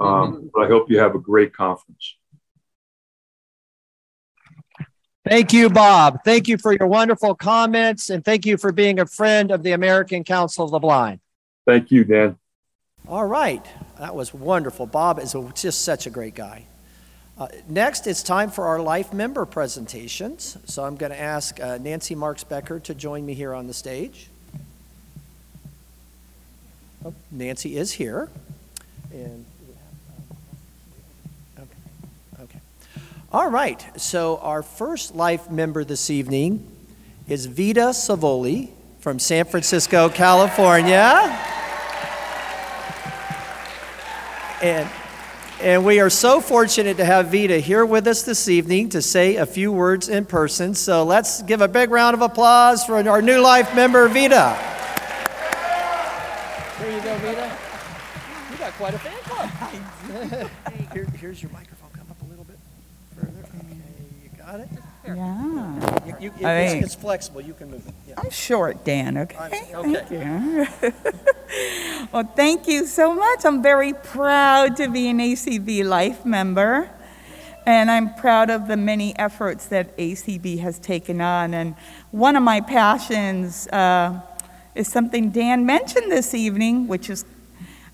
[0.00, 2.16] Um, but I hope you have a great conference.
[5.28, 6.20] Thank you, Bob.
[6.24, 9.72] Thank you for your wonderful comments, and thank you for being a friend of the
[9.72, 11.20] American Council of the Blind.
[11.66, 12.38] Thank you, Dan.
[13.08, 13.64] All right,
[13.98, 14.86] that was wonderful.
[14.86, 16.66] Bob is a, just such a great guy.
[17.38, 20.56] Uh, next, it's time for our life member presentations.
[20.64, 23.74] So I'm going to ask uh, Nancy Marks Becker to join me here on the
[23.74, 24.28] stage.
[27.04, 28.30] Oh, Nancy is here.
[29.12, 29.44] And
[31.58, 31.66] okay,
[32.40, 32.58] okay.
[33.30, 33.84] All right.
[34.00, 36.66] So our first life member this evening
[37.28, 41.38] is Vita Savoli from San Francisco, California.
[44.62, 44.88] And,
[45.60, 49.36] and we are so fortunate to have Vita here with us this evening to say
[49.36, 50.74] a few words in person.
[50.74, 54.56] So let's give a big round of applause for our new life member, Vita.
[56.78, 57.56] There you go, Vita.
[58.52, 60.50] You got quite a fan club.
[60.92, 61.90] Here, here's your microphone.
[61.92, 62.58] Come up a little bit
[63.16, 63.40] further.
[63.40, 63.66] Okay,
[64.22, 64.68] you got got it?
[65.06, 66.16] Yeah.
[66.20, 67.40] You, you, I it's, it's flexible.
[67.40, 67.94] You can move it.
[68.08, 68.14] Yeah.
[68.18, 69.36] I'm short, Dan, okay?
[69.74, 69.94] Okay.
[69.94, 70.92] Thank you.
[72.12, 73.44] well, thank you so much.
[73.44, 76.90] I'm very proud to be an ACB Life member.
[77.66, 81.52] And I'm proud of the many efforts that ACB has taken on.
[81.52, 81.74] And
[82.12, 84.20] one of my passions uh,
[84.74, 87.24] is something Dan mentioned this evening, which is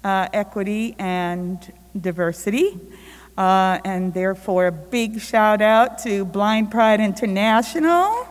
[0.05, 2.79] uh, equity and diversity.
[3.37, 8.29] Uh, and therefore, a big shout out to Blind Pride International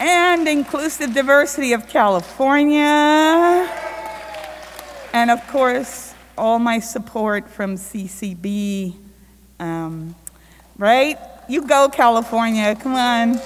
[0.00, 3.70] and Inclusive Diversity of California.
[5.12, 8.96] And of course, all my support from CCB.
[9.60, 10.14] Um,
[10.76, 11.18] right?
[11.48, 13.38] You go, California, come on.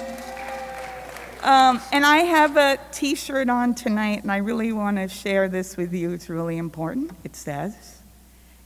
[1.43, 5.47] Um, and I have a t shirt on tonight, and I really want to share
[5.47, 6.11] this with you.
[6.11, 7.11] It's really important.
[7.23, 7.98] It says,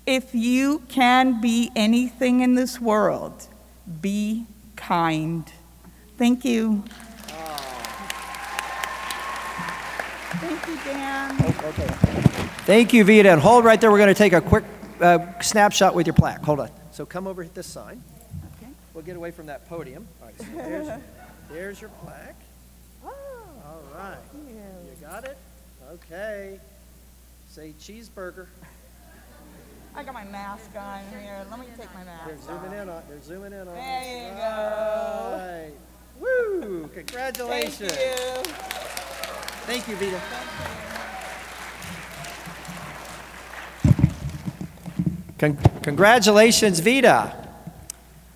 [0.05, 3.47] If you can be anything in this world,
[4.01, 5.49] be kind.
[6.17, 6.83] Thank you.
[10.41, 11.31] Thank you, Dan.
[11.63, 11.87] Okay.
[12.65, 13.31] Thank you, Vita.
[13.31, 13.91] And hold right there.
[13.91, 14.65] We're going to take a quick
[14.99, 16.43] uh, snapshot with your plaque.
[16.43, 16.69] Hold on.
[16.91, 18.03] So come over hit this sign.
[18.57, 18.71] Okay.
[18.93, 20.05] We'll get away from that podium.
[20.21, 20.37] All right.
[20.37, 21.01] So there's,
[21.49, 22.35] there's your plaque.
[23.05, 23.09] Oh,
[23.65, 24.17] All right.
[24.33, 25.37] You got it?
[25.93, 26.59] Okay.
[27.49, 28.47] Say cheeseburger.
[29.95, 31.45] I got my mask on here.
[31.49, 33.03] Let me take my mask They're zooming in on.
[33.07, 33.75] They're zooming in on.
[33.75, 35.37] There you go.
[35.37, 35.71] Right.
[36.19, 36.89] Woo!
[36.93, 37.91] Congratulations.
[37.91, 38.53] Thank you.
[39.65, 40.19] Thank you, Vita.
[45.37, 47.35] Con- congratulations, Vita.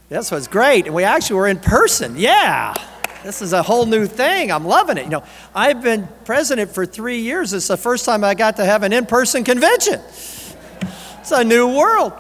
[0.10, 0.86] This was great.
[0.86, 2.16] And we actually were in person.
[2.18, 2.76] Yeah.
[3.24, 4.52] This is a whole new thing.
[4.52, 5.06] I'm loving it.
[5.06, 5.24] You know,
[5.56, 7.52] I've been president for three years.
[7.52, 10.02] It's the first time I got to have an in person convention.
[11.30, 12.14] It's a new world.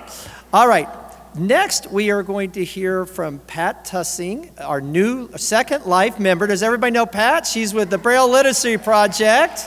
[0.51, 0.89] All right.
[1.33, 6.45] Next, we are going to hear from Pat Tussing, our new Second Life member.
[6.45, 7.47] Does everybody know Pat?
[7.47, 9.61] She's with the Braille Literacy Project.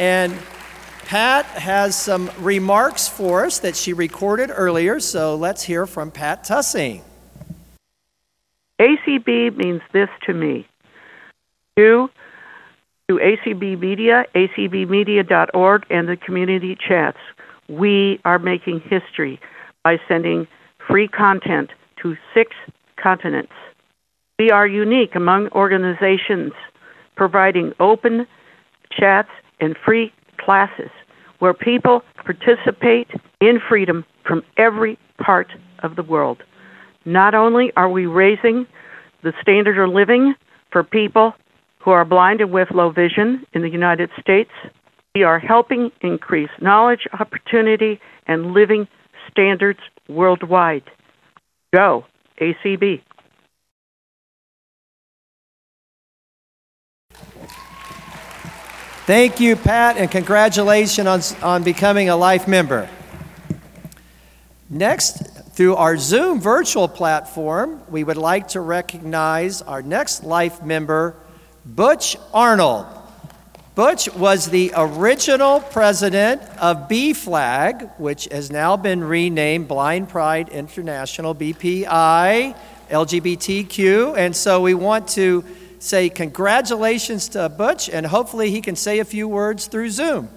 [0.00, 0.36] And
[1.04, 6.42] Pat has some remarks for us that she recorded earlier, so let's hear from Pat
[6.42, 7.02] Tussing.
[8.80, 10.66] ACB means this to me.
[11.76, 12.10] You,
[13.08, 17.18] to ACB Media, acbmedia.org, and the community chats.
[17.72, 19.40] We are making history
[19.82, 20.46] by sending
[20.86, 21.70] free content
[22.02, 22.50] to six
[23.02, 23.52] continents.
[24.38, 26.52] We are unique among organizations
[27.16, 28.26] providing open
[28.90, 30.90] chats and free classes
[31.38, 33.08] where people participate
[33.40, 35.48] in freedom from every part
[35.82, 36.42] of the world.
[37.06, 38.66] Not only are we raising
[39.22, 40.34] the standard of living
[40.70, 41.32] for people
[41.78, 44.50] who are blind and with low vision in the United States,
[45.14, 48.88] we are helping increase knowledge, opportunity, and living
[49.30, 50.84] standards worldwide.
[51.74, 52.06] Go,
[52.40, 53.02] ACB.
[59.04, 62.88] Thank you, Pat, and congratulations on, on becoming a life member.
[64.70, 65.16] Next,
[65.52, 71.16] through our Zoom virtual platform, we would like to recognize our next life member,
[71.66, 72.86] Butch Arnold.
[73.74, 80.50] Butch was the original president of B Flag, which has now been renamed Blind Pride
[80.50, 82.54] International, BPI,
[82.90, 84.18] LGBTQ.
[84.18, 85.42] And so we want to
[85.78, 90.28] say congratulations to Butch, and hopefully he can say a few words through Zoom.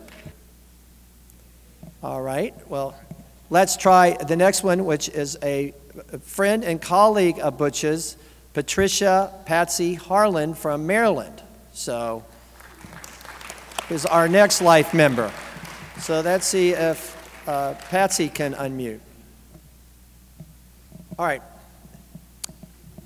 [2.02, 2.96] All right, well,
[3.50, 5.74] let's try the next one, which is a
[6.22, 8.16] friend and colleague of Butch's,
[8.54, 11.42] Patricia Patsy Harlan from Maryland.
[11.74, 12.24] So,
[13.90, 15.32] is our next life member.
[16.00, 19.00] So let's see if uh, Patsy can unmute.
[21.20, 21.42] All right.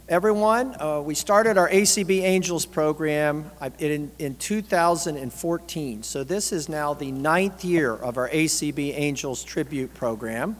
[0.08, 6.04] Everyone, uh, we started our ACB Angels program in, in 2014.
[6.04, 10.56] So this is now the ninth year of our ACB Angels tribute program.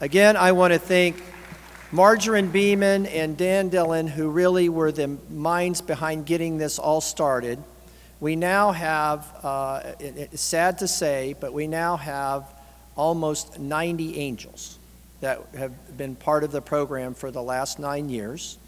[0.00, 1.22] Again, I want to thank
[1.92, 7.62] Margarine Beeman and Dan Dillon, who really were the minds behind getting this all started.
[8.20, 12.44] We now have, uh, it, it's sad to say, but we now have
[12.94, 14.78] almost 90 angels
[15.20, 18.58] that have been part of the program for the last nine years.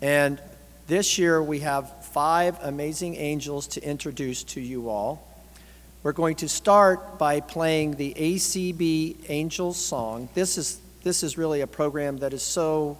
[0.00, 0.40] And
[0.88, 5.28] this year we have five amazing angels to introduce to you all.
[6.02, 10.28] We're going to start by playing the ACB Angels song.
[10.34, 12.98] This is, this is really a program that is so,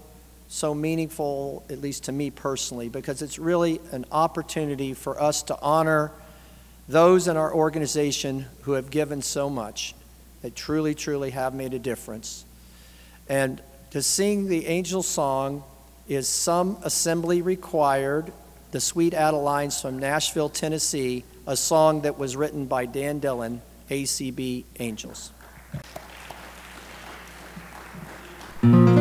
[0.52, 5.58] so meaningful, at least to me personally, because it's really an opportunity for us to
[5.60, 6.12] honor
[6.88, 9.94] those in our organization who have given so much.
[10.42, 12.44] They truly, truly have made a difference.
[13.28, 13.62] And
[13.92, 15.64] To sing the angel song
[16.06, 18.32] is Some Assembly Required,
[18.72, 24.64] the Sweet Adelines from Nashville, Tennessee, a song that was written by Dan Dillon, ACB
[24.78, 25.30] Angels.
[28.64, 28.91] Angels,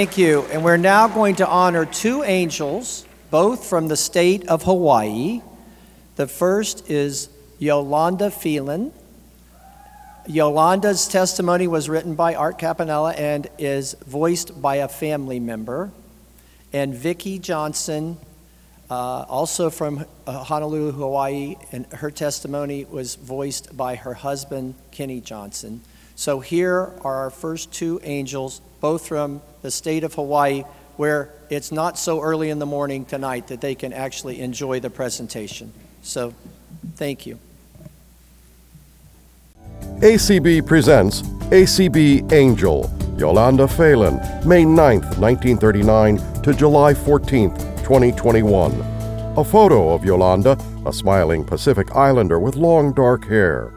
[0.00, 0.44] Thank you.
[0.44, 5.42] And we're now going to honor two angels, both from the state of Hawaii.
[6.16, 7.28] The first is
[7.58, 8.94] Yolanda Phelan.
[10.26, 15.90] Yolanda's testimony was written by Art Capanella and is voiced by a family member.
[16.72, 18.16] And Vicki Johnson,
[18.88, 25.20] uh, also from uh, Honolulu, Hawaii, and her testimony was voiced by her husband, Kenny
[25.20, 25.82] Johnson.
[26.16, 30.64] So here are our first two angels, both from the state of Hawaii,
[30.96, 34.90] where it's not so early in the morning tonight that they can actually enjoy the
[34.90, 35.72] presentation.
[36.02, 36.34] So
[36.96, 37.38] thank you.
[40.00, 44.16] ACB presents ACB Angel, Yolanda Phelan,
[44.46, 48.72] May 9th, 1939 to July 14th, 2021.
[49.36, 50.56] A photo of Yolanda,
[50.86, 53.72] a smiling Pacific Islander with long dark hair.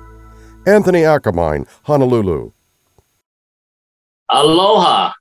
[0.65, 2.51] Anthony Akamine, Honolulu.
[4.29, 5.13] Aloha.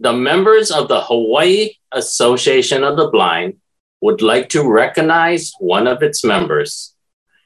[0.00, 3.58] The members of the Hawaii Association of the Blind
[4.00, 6.94] would like to recognize one of its members,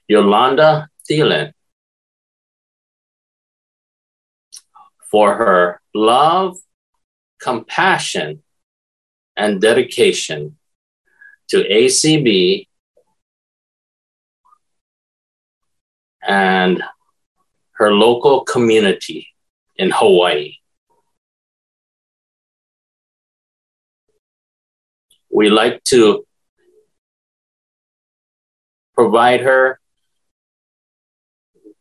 [0.06, 1.52] Yolanda Thielen,
[5.10, 6.56] for her love,
[7.40, 8.44] compassion,
[9.36, 10.56] and dedication
[11.48, 12.68] to ACB
[16.22, 16.84] and
[17.72, 19.28] her local community
[19.76, 20.58] in Hawaii.
[25.34, 26.24] We like to
[28.94, 29.80] provide her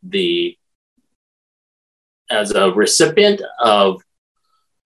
[0.02, 0.58] the
[2.28, 4.02] as a recipient of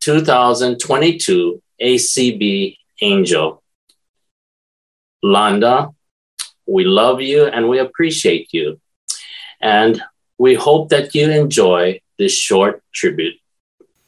[0.00, 3.62] 2022 ACB Angel.
[5.22, 5.88] Landa,
[6.66, 8.78] we love you and we appreciate you.
[9.62, 10.02] And
[10.36, 13.40] we hope that you enjoy this short tribute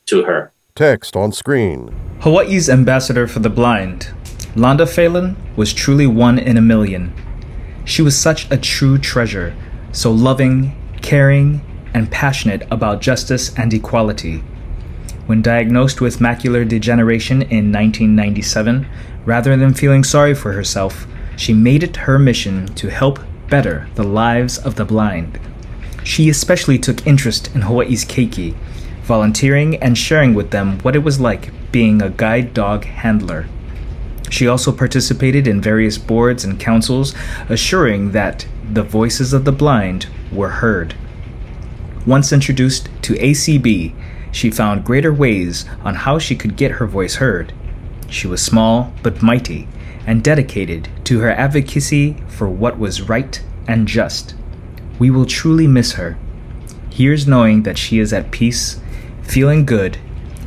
[0.05, 0.53] to her.
[0.75, 1.95] Text on screen.
[2.21, 4.13] Hawaii's ambassador for the blind,
[4.57, 7.13] Landa Phelan, was truly one in a million.
[7.85, 9.55] She was such a true treasure,
[9.93, 11.61] so loving, caring,
[11.95, 14.43] and passionate about justice and equality.
[15.27, 18.87] When diagnosed with macular degeneration in 1997,
[19.25, 21.07] rather than feeling sorry for herself,
[21.37, 25.39] she made it her mission to help better the lives of the blind.
[26.03, 28.57] She especially took interest in Hawaii's keiki,
[29.03, 33.47] volunteering and sharing with them what it was like being a guide dog handler.
[34.31, 37.15] She also participated in various boards and councils,
[37.49, 40.95] assuring that the voices of the blind were heard.
[42.07, 43.93] Once introduced to ACB,
[44.33, 47.53] she found greater ways on how she could get her voice heard.
[48.09, 49.69] She was small but mighty
[50.07, 54.35] and dedicated to her advocacy for what was right and just.
[55.01, 56.17] We will truly miss her.
[56.89, 58.81] Here's knowing that she is at peace,
[59.23, 59.99] feeling good,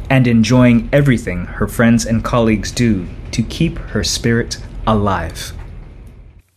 [0.10, 4.58] and enjoying everything her friends and colleagues do to keep her spirit
[4.88, 5.54] alive.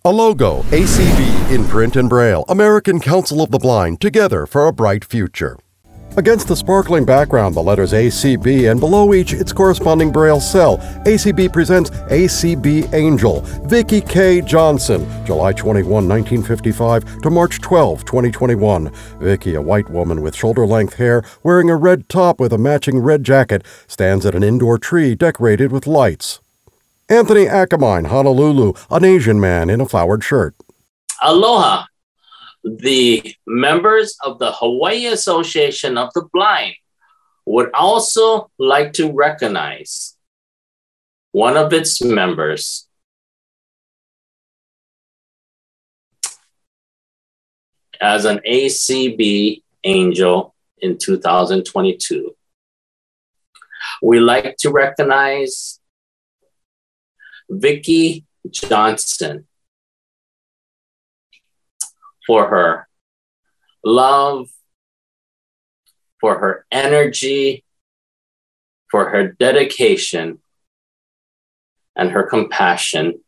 [0.05, 4.73] A logo, ACB in print and braille, American Council of the Blind, together for a
[4.73, 5.59] bright future.
[6.17, 11.53] Against the sparkling background, the letters ACB, and below each its corresponding braille cell, ACB
[11.53, 14.41] presents ACB Angel, Vicki K.
[14.41, 18.91] Johnson, July 21, 1955 to March 12, 2021.
[19.21, 22.99] Vicki, a white woman with shoulder length hair, wearing a red top with a matching
[22.99, 26.41] red jacket, stands at an indoor tree decorated with lights.
[27.09, 30.55] Anthony Akamine, Honolulu, an Asian man in a flowered shirt.
[31.23, 31.85] Aloha.
[32.65, 36.75] The members of the Hawaii Association of the Blind
[37.45, 40.17] would also like to recognize
[41.31, 42.89] one of its members.
[48.01, 52.37] As an ACB angel in 2022.
[54.03, 55.76] We like to recognize
[57.49, 59.47] Vicki Johnson
[62.27, 62.89] for her
[63.85, 64.49] love,
[66.21, 67.65] for her energy,
[68.91, 70.41] for her dedication,
[71.95, 73.21] and her compassion,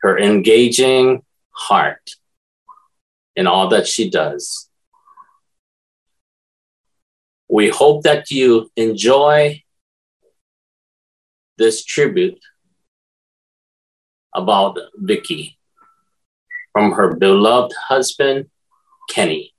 [0.00, 2.12] her engaging heart
[3.36, 4.68] in all that she does.
[7.48, 9.62] We hope that you enjoy
[11.60, 12.40] this tribute
[14.34, 15.58] about Vicki
[16.72, 18.48] from her beloved husband,
[19.10, 19.52] Kenny.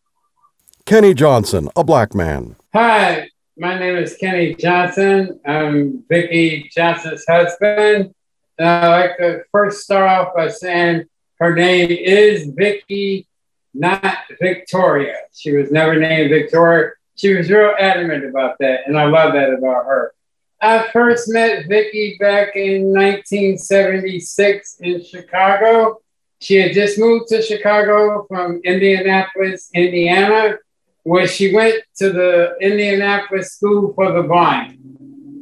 [0.88, 2.56] Kenny Johnson, a black man.
[2.74, 5.40] Hi, my name is Kenny Johnson.
[5.46, 8.16] I'm Vicki Johnson's husband.
[8.58, 11.06] And I'd like to first start off by saying
[11.40, 13.28] her name is Vicki,
[13.76, 15.18] not Victoria.
[15.34, 16.94] She was never named Victoria.
[17.16, 20.16] She was real adamant about that, and I love that about her.
[20.62, 26.02] I first met Vicki back in 1976 in Chicago.
[26.40, 30.60] She had just moved to Chicago from Indianapolis, Indiana,
[31.02, 34.78] where she went to the Indianapolis School for the Blind.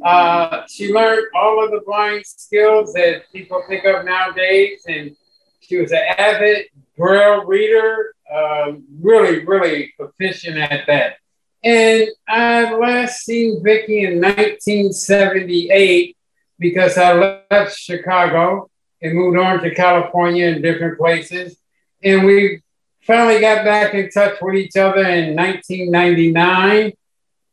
[0.02, 5.14] Uh, she learned all of the blind skills that people pick up nowadays, and
[5.60, 6.66] she was an avid
[6.96, 8.72] Braille reader, uh,
[9.02, 11.16] really, really proficient at that.
[11.62, 16.16] And I last seen Vicki in 1978
[16.58, 18.70] because I left Chicago
[19.02, 21.56] and moved on to California and different places.
[22.02, 22.62] And we
[23.02, 26.92] finally got back in touch with each other in 1999.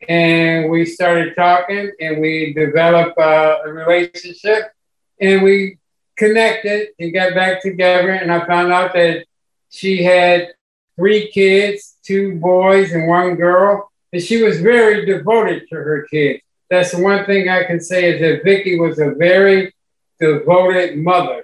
[0.07, 4.71] And we started talking and we developed uh, a relationship
[5.19, 5.79] and we
[6.15, 8.11] connected and got back together.
[8.11, 9.25] And I found out that
[9.69, 10.53] she had
[10.95, 13.91] three kids, two boys and one girl.
[14.17, 16.41] And she was very devoted to her kids.
[16.71, 19.75] That's the one thing I can say is that Vicki was a very
[20.19, 21.43] devoted mother.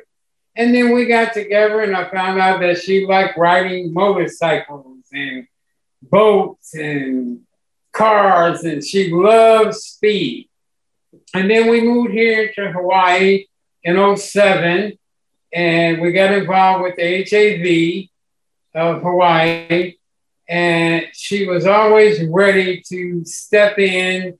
[0.55, 5.45] And then we got together and I found out that she liked riding motorcycles and
[6.01, 7.41] boats and
[7.91, 10.49] cars and she loved speed.
[11.35, 13.45] And then we moved here to Hawaii
[13.83, 14.97] in 07
[15.53, 18.09] and we got involved with the
[18.73, 19.93] HAB of Hawaii.
[20.47, 24.37] And she was always ready to step in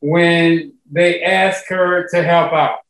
[0.00, 2.80] when they asked her to help out.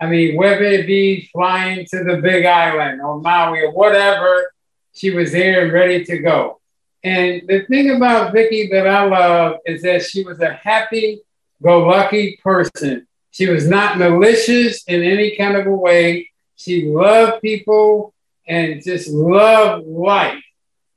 [0.00, 4.50] I mean, whether it be flying to the big island or Maui or whatever,
[4.94, 6.60] she was there and ready to go.
[7.04, 11.20] And the thing about Vicki that I love is that she was a happy
[11.62, 13.06] go lucky person.
[13.30, 16.30] She was not malicious in any kind of a way.
[16.56, 18.12] She loved people
[18.46, 20.42] and just loved life.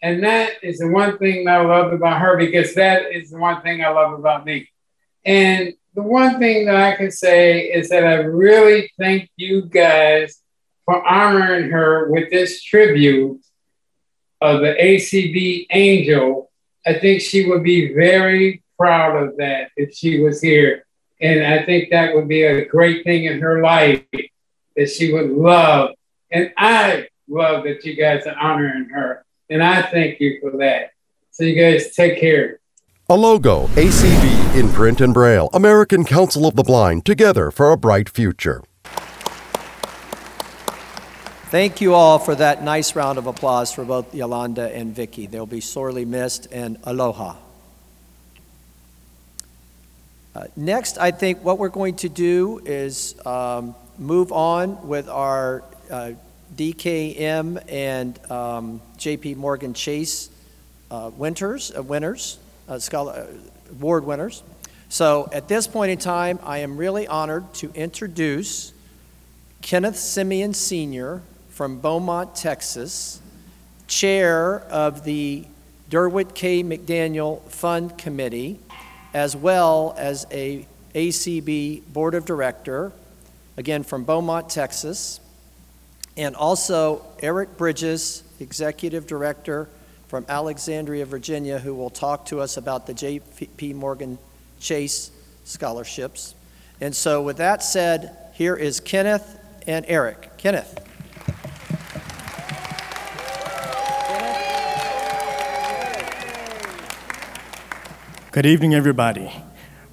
[0.03, 3.61] And that is the one thing I love about her because that is the one
[3.61, 4.69] thing I love about me.
[5.23, 10.41] And the one thing that I can say is that I really thank you guys
[10.84, 13.39] for honoring her with this tribute
[14.41, 16.51] of the ACB Angel.
[16.85, 20.85] I think she would be very proud of that if she was here.
[21.21, 24.03] And I think that would be a great thing in her life
[24.75, 25.91] that she would love.
[26.30, 29.22] And I love that you guys are honoring her.
[29.53, 30.93] And I thank you for that.
[31.30, 32.59] So you guys take care.
[33.07, 37.77] A logo, ACB in print and braille, American Council of the Blind, together for a
[37.77, 38.63] bright future.
[41.51, 45.27] Thank you all for that nice round of applause for both Yolanda and Vicki.
[45.27, 47.35] They'll be sorely missed, and aloha.
[50.34, 55.63] Uh, next, I think what we're going to do is um, move on with our
[55.91, 56.13] uh,
[56.55, 60.30] DKM and um, JP Morgan Chase
[60.91, 62.38] uh, winters, uh, winners,
[62.69, 63.27] uh, scholar,
[63.71, 64.43] award winners.
[64.89, 68.73] So at this point in time, I am really honored to introduce
[69.63, 71.21] Kenneth Semien Sr.
[71.49, 73.19] from Beaumont, Texas,
[73.88, 75.45] chair of the
[75.89, 76.63] Durward K.
[76.63, 78.59] McDaniel Fund Committee,
[79.13, 82.91] as well as a ACB Board of Director,
[83.57, 85.19] again from Beaumont, Texas,
[86.18, 89.68] and also Eric Bridges, Executive Director
[90.07, 93.73] from Alexandria, Virginia, who will talk to us about the J.P.
[93.73, 94.19] Morgan
[94.60, 95.11] Chase
[95.44, 96.35] scholarships.
[96.80, 100.38] And so, with that said, here is Kenneth and Eric.
[100.38, 100.80] Kenneth.
[108.31, 109.31] Good evening, everybody.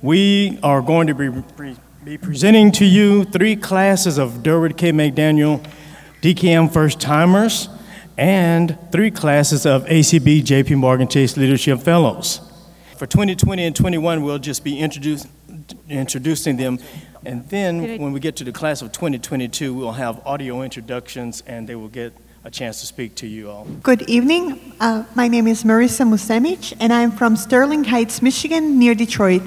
[0.02, 4.92] We are going to be, be presenting to you three classes of Durward K.
[4.92, 5.62] McDaniel
[6.20, 7.70] DKM First Timers
[8.18, 12.42] and three classes of ACB JP Morgan Chase Leadership Fellows.
[12.98, 15.26] For 2020 and 21, we'll just be introduce,
[15.88, 16.78] introducing them.
[17.24, 21.66] And then when we get to the class of 2022, we'll have audio introductions and
[21.66, 22.12] they will get
[22.44, 23.64] a chance to speak to you all.
[23.82, 24.74] Good evening.
[24.78, 29.42] Uh, my name is Marissa Musemich, and I'm from Sterling Heights, Michigan, near Detroit.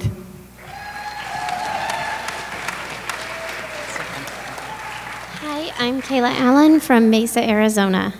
[5.76, 8.14] I'm Kayla Allen from Mesa, Arizona.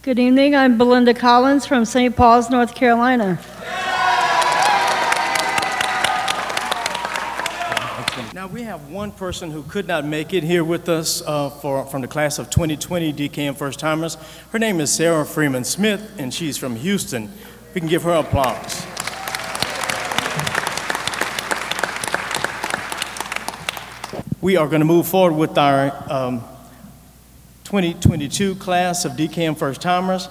[0.00, 0.56] Good evening.
[0.56, 2.16] I'm Belinda Collins from St.
[2.16, 3.38] Paul's, North Carolina.
[8.34, 11.84] Now, we have one person who could not make it here with us uh, for,
[11.84, 14.16] from the class of 2020 DKM First Timers.
[14.50, 17.30] Her name is Sarah Freeman Smith, and she's from Houston.
[17.74, 18.86] We can give her applause.
[24.42, 26.40] We are going to move forward with our um,
[27.62, 30.28] 2022 class of DKM First Timers.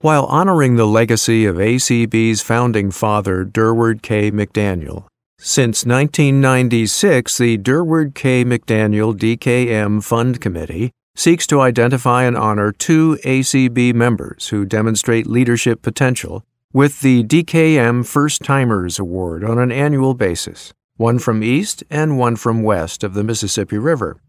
[0.00, 4.32] While honoring the legacy of ACB's founding father, Durward K.
[4.32, 5.06] McDaniel,
[5.38, 8.44] since 1996, the Durward K.
[8.44, 15.80] McDaniel DKM Fund Committee seeks to identify and honor two ACB members who demonstrate leadership
[15.80, 22.18] potential with the DKM First Timers Award on an annual basis, one from east and
[22.18, 24.20] one from west of the Mississippi River.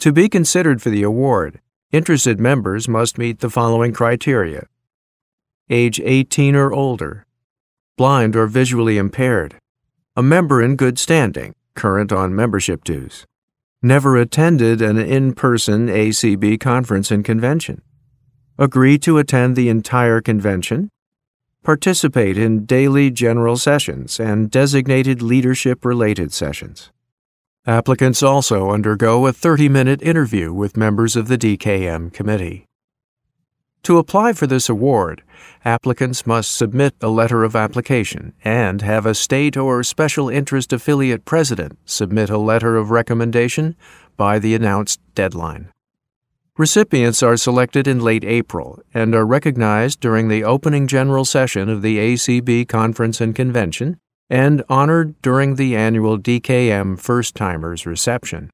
[0.00, 1.60] To be considered for the award,
[1.92, 4.66] interested members must meet the following criteria.
[5.70, 7.26] Age 18 or older,
[7.96, 9.54] blind or visually impaired,
[10.16, 13.24] a member in good standing, current on membership dues,
[13.80, 17.82] never attended an in person ACB conference and convention,
[18.58, 20.90] agree to attend the entire convention,
[21.62, 26.90] participate in daily general sessions and designated leadership related sessions.
[27.66, 32.66] Applicants also undergo a 30 minute interview with members of the DKM committee.
[33.84, 35.22] To apply for this award,
[35.64, 41.24] applicants must submit a letter of application and have a state or special interest affiliate
[41.24, 43.74] president submit a letter of recommendation
[44.16, 45.72] by the announced deadline.
[46.58, 51.80] Recipients are selected in late April and are recognized during the opening general session of
[51.80, 53.98] the ACB Conference and Convention
[54.28, 58.50] and honored during the annual DKM First Timers reception.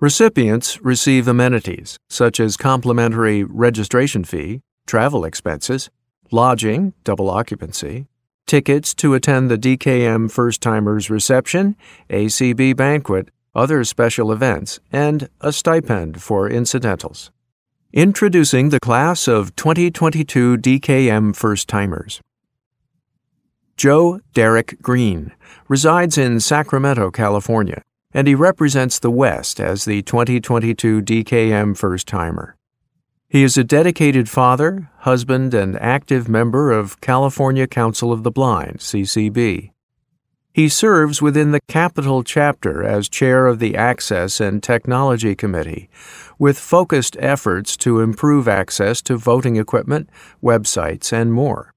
[0.00, 5.90] Recipients receive amenities such as complimentary registration fee, travel expenses,
[6.30, 8.06] lodging, double occupancy,
[8.46, 11.76] tickets to attend the DKM First Timers reception,
[12.08, 17.30] ACB banquet, other special events, and a stipend for incidentals.
[17.92, 22.20] Introducing the class of 2022 DKM First Timers.
[23.76, 25.32] Joe Derek Green
[25.66, 27.82] resides in Sacramento, California,
[28.12, 32.56] and he represents the West as the 2022 DKM First Timer.
[33.28, 38.78] He is a dedicated father, husband, and active member of California Council of the Blind,
[38.80, 39.70] CCB.
[40.52, 45.88] He serves within the Capital chapter as chair of the Access and Technology Committee,
[46.40, 50.10] with focused efforts to improve access to voting equipment,
[50.42, 51.72] websites, and more.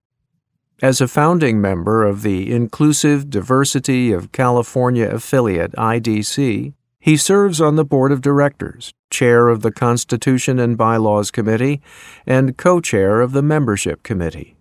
[0.81, 7.75] As a founding member of the Inclusive Diversity of California affiliate IDC, he serves on
[7.75, 11.79] the board of directors, chair of the Constitution and Bylaws Committee,
[12.25, 14.55] and co chair of the Membership Committee.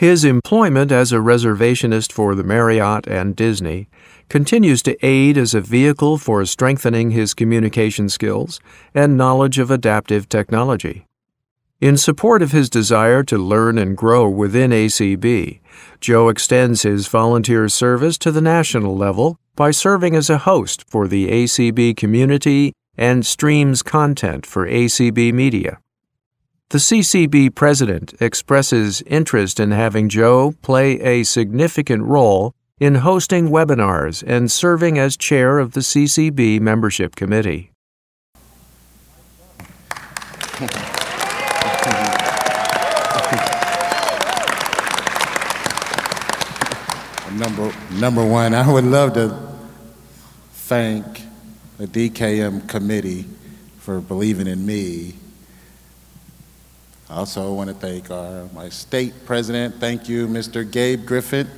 [0.00, 3.86] His employment as a reservationist for the Marriott and Disney
[4.30, 8.60] continues to aid as a vehicle for strengthening his communication skills
[8.94, 11.04] and knowledge of adaptive technology.
[11.82, 15.60] In support of his desire to learn and grow within ACB,
[16.00, 21.08] Joe extends his volunteer service to the national level by serving as a host for
[21.08, 25.78] the ACB community and streams content for ACB media.
[26.70, 34.22] The CCB president expresses interest in having Joe play a significant role in hosting webinars
[34.24, 37.72] and serving as chair of the CCB membership committee.
[47.36, 49.36] number, number one, I would love to
[50.52, 51.22] thank
[51.78, 53.24] the DKM committee
[53.78, 55.14] for believing in me
[57.10, 59.74] I also want to thank our, my state president.
[59.80, 60.62] Thank you, Mr.
[60.70, 61.48] Gabe Griffith.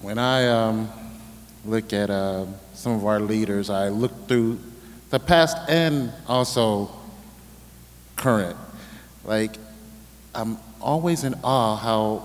[0.00, 0.88] When I um,
[1.64, 4.60] look at uh, some of our leaders, I look through
[5.10, 6.88] the past and also
[8.14, 8.56] current.
[9.24, 9.56] Like,
[10.32, 12.22] I'm always in awe how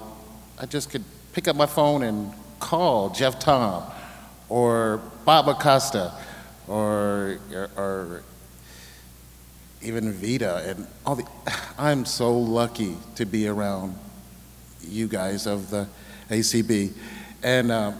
[0.59, 1.03] I just could
[1.33, 3.83] pick up my phone and call Jeff Thom
[4.47, 6.13] or Bob Acosta
[6.71, 7.37] or,
[7.75, 8.23] or,
[9.83, 11.25] even Vita and all the.
[11.77, 13.95] I'm so lucky to be around
[14.81, 15.87] you guys of the
[16.29, 16.93] ACB.
[17.43, 17.93] And uh,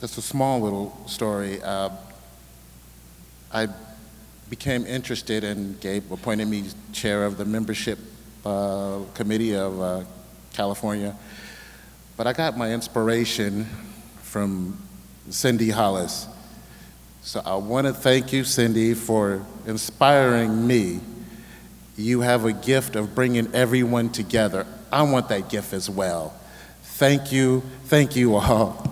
[0.00, 1.62] just a small little story.
[1.62, 1.90] Uh,
[3.52, 3.68] I
[4.50, 7.98] became interested and Gabe appointed me chair of the membership
[8.44, 10.04] uh, committee of uh,
[10.52, 11.16] California.
[12.16, 13.66] But I got my inspiration
[14.22, 14.82] from
[15.30, 16.26] Cindy Hollis.
[17.24, 21.00] So I want to thank you, Cindy, for inspiring me.
[21.96, 24.66] You have a gift of bringing everyone together.
[24.92, 26.34] I want that gift as well.
[26.82, 27.62] Thank you.
[27.86, 28.90] Thank you all.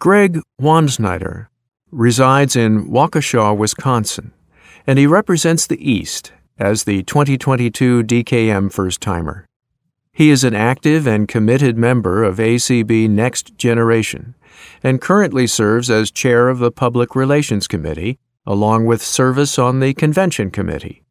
[0.00, 1.46] Greg Wansnyder
[1.90, 4.32] resides in Waukesha, Wisconsin,
[4.86, 9.46] and he represents the East as the 2022 DKM first timer.
[10.12, 14.34] He is an active and committed member of ACB Next Generation
[14.82, 19.94] and currently serves as chair of the Public Relations Committee, along with service on the
[19.94, 21.04] Convention Committee.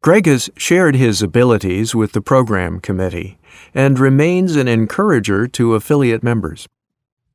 [0.00, 3.38] Greg has shared his abilities with the Program Committee
[3.74, 6.66] and remains an encourager to affiliate members.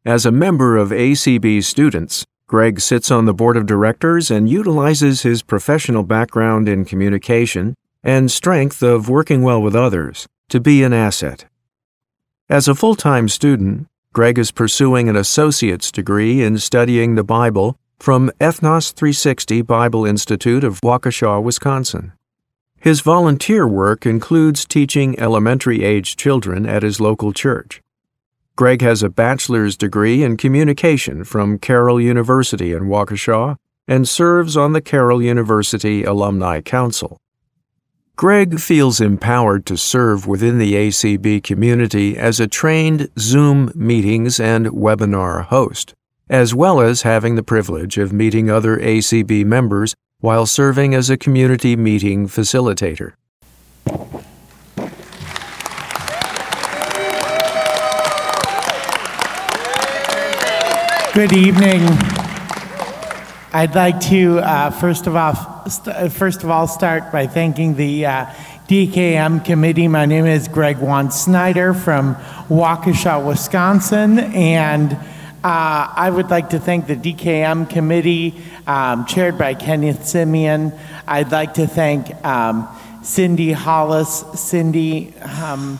[0.03, 5.23] As a member of ACB students, Greg sits on the board of directors and utilizes
[5.23, 10.93] his professional background in communication and strength of working well with others to be an
[10.93, 11.43] asset.
[12.49, 17.75] As a full time student, Greg is pursuing an associate's degree in studying the Bible
[17.99, 22.13] from Ethnos 360 Bible Institute of Waukesha, Wisconsin.
[22.79, 27.81] His volunteer work includes teaching elementary aged children at his local church.
[28.57, 33.55] Greg has a bachelor's degree in communication from Carroll University in Waukesha
[33.87, 37.19] and serves on the Carroll University Alumni Council.
[38.15, 44.65] Greg feels empowered to serve within the ACB community as a trained Zoom meetings and
[44.65, 45.93] webinar host,
[46.27, 51.17] as well as having the privilege of meeting other ACB members while serving as a
[51.17, 53.13] community meeting facilitator.
[61.17, 61.81] Good evening.
[63.51, 68.05] I'd like to uh, first of all st- first of all start by thanking the
[68.05, 68.25] uh,
[68.67, 69.87] DKM committee.
[69.87, 72.13] My name is Greg Wan Snyder from
[72.49, 74.99] Waukesha, Wisconsin, and uh,
[75.43, 78.35] I would like to thank the DKM committee
[78.67, 80.77] um, chaired by Kenneth Semien.
[81.07, 82.67] I'd like to thank um,
[83.01, 84.23] Cindy Hollis.
[84.35, 85.17] Cindy.
[85.17, 85.79] Um,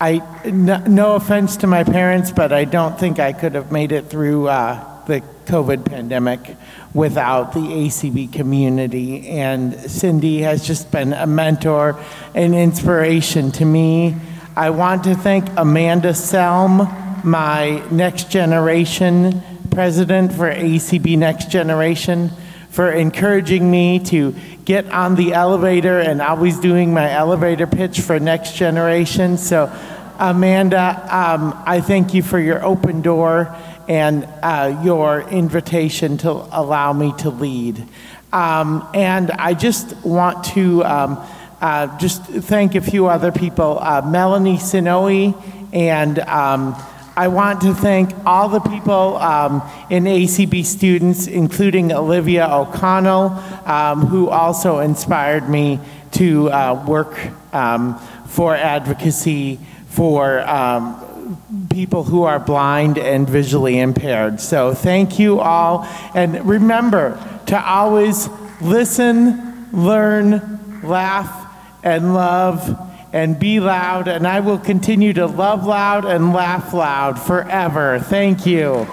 [0.00, 3.92] I, no, no offense to my parents, but I don't think I could have made
[3.92, 6.56] it through uh, the COVID pandemic
[6.94, 9.28] without the ACB community.
[9.28, 11.98] And Cindy has just been a mentor
[12.34, 14.14] and inspiration to me.
[14.54, 22.30] I want to thank Amanda Selm, my next generation president for ACB Next Generation,
[22.78, 24.32] for encouraging me to
[24.64, 29.36] get on the elevator and always doing my elevator pitch for Next Generation.
[29.36, 29.66] So,
[30.20, 33.52] Amanda, um, I thank you for your open door
[33.88, 37.84] and uh, your invitation to allow me to lead.
[38.32, 41.26] Um, and I just want to um,
[41.60, 45.34] uh, just thank a few other people uh, Melanie Sinoe,
[45.72, 46.76] and um,
[47.18, 53.30] I want to thank all the people um, in ACB students, including Olivia O'Connell,
[53.66, 55.80] um, who also inspired me
[56.12, 57.18] to uh, work
[57.52, 59.58] um, for advocacy
[59.88, 64.40] for um, people who are blind and visually impaired.
[64.40, 65.88] So thank you all.
[66.14, 68.28] And remember to always
[68.60, 76.04] listen, learn, laugh, and love and be loud, and I will continue to love loud
[76.04, 77.98] and laugh loud forever.
[77.98, 78.86] Thank you.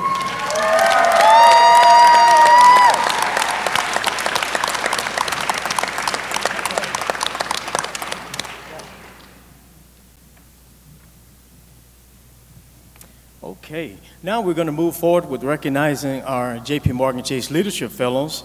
[13.44, 18.44] Okay, now we're going to move forward with recognizing our JP Morgan Chase Leadership Fellows.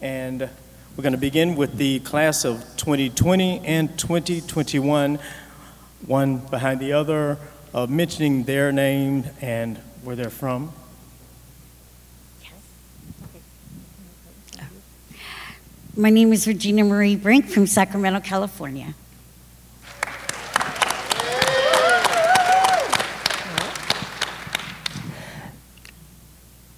[0.00, 0.48] And
[0.98, 5.20] we're going to begin with the class of 2020 and 2021,
[6.06, 7.38] one behind the other,
[7.72, 10.72] uh, mentioning their name and where they're from.
[15.96, 18.92] My name is Regina Marie Brink from Sacramento, California.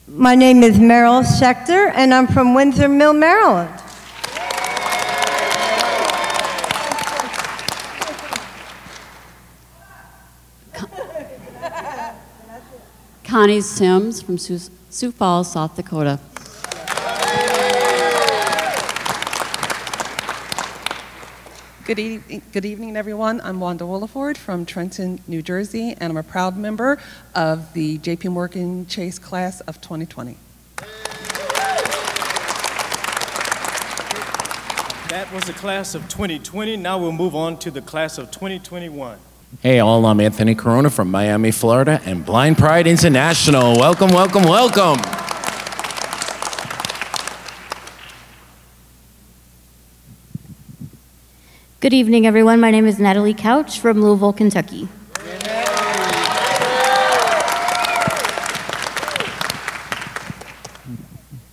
[0.09, 3.81] My name is Meryl Schechter, and I'm from Windsor Mill, Maryland.
[13.31, 14.59] Connie Sims from Sioux,
[14.91, 16.19] Sioux Falls, South Dakota.
[21.85, 23.41] Good, e- good evening, everyone.
[23.43, 26.99] I'm Wanda Williford from Trenton, New Jersey, and I'm a proud member
[27.37, 30.37] of the JP Morgan Chase class of 2020.
[35.09, 36.77] That was the class of 2020.
[36.79, 39.19] Now we'll move on to the class of 2021.
[39.59, 43.77] Hey, all, I'm Anthony Corona from Miami, Florida, and Blind Pride International.
[43.77, 44.97] Welcome, welcome, welcome.
[51.81, 52.61] Good evening, everyone.
[52.61, 54.89] My name is Natalie Couch from Louisville, Kentucky.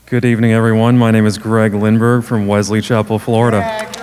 [0.06, 0.98] Good evening, everyone.
[0.98, 3.97] My name is Greg Lindberg from Wesley Chapel, Florida.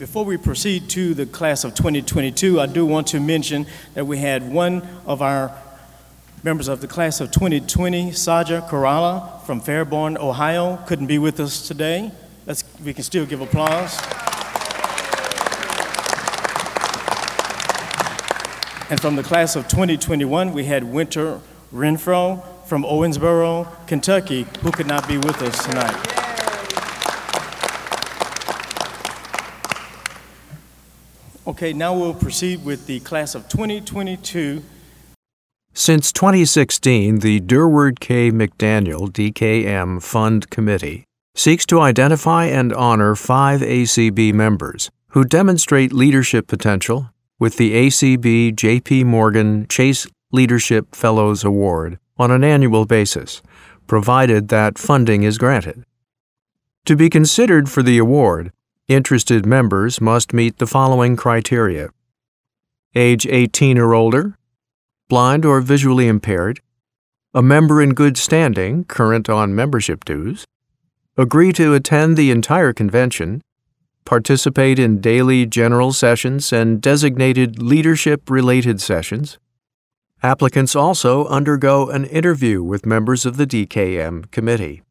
[0.00, 4.16] Before we proceed to the class of 2022, I do want to mention that we
[4.16, 5.54] had one of our
[6.42, 11.68] members of the class of 2020, Saja Kerala from Fairborn, Ohio, couldn't be with us
[11.68, 12.10] today.
[12.46, 13.94] Let's, we can still give applause.
[18.88, 21.40] And from the class of 2021, we had Winter
[21.74, 26.09] Renfro from Owensboro, Kentucky, who could not be with us tonight.
[31.46, 34.62] Okay, now we'll proceed with the class of 2022.
[35.72, 38.30] Since 2016, the Durward K.
[38.30, 41.04] McDaniel DKM Fund Committee
[41.34, 47.08] seeks to identify and honor five ACB members who demonstrate leadership potential
[47.38, 53.40] with the ACB JP Morgan Chase Leadership Fellows Award on an annual basis,
[53.86, 55.84] provided that funding is granted.
[56.84, 58.52] To be considered for the award,
[58.90, 61.90] interested members must meet the following criteria
[62.96, 64.36] age 18 or older,
[65.08, 66.60] blind or visually impaired,
[67.32, 70.44] a member in good standing, current on membership dues,
[71.16, 73.40] agree to attend the entire convention,
[74.04, 79.38] participate in daily general sessions and designated leadership related sessions.
[80.20, 84.82] Applicants also undergo an interview with members of the DKM committee.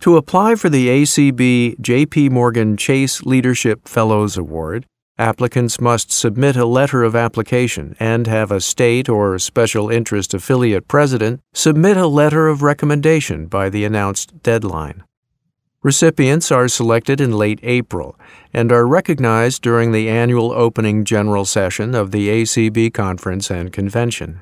[0.00, 4.86] To apply for the ACB JP Morgan Chase Leadership Fellows Award,
[5.18, 10.88] applicants must submit a letter of application and have a state or special interest affiliate
[10.88, 15.04] president submit a letter of recommendation by the announced deadline.
[15.82, 18.18] Recipients are selected in late April
[18.52, 24.40] and are recognized during the annual opening general session of the ACB Conference and Convention.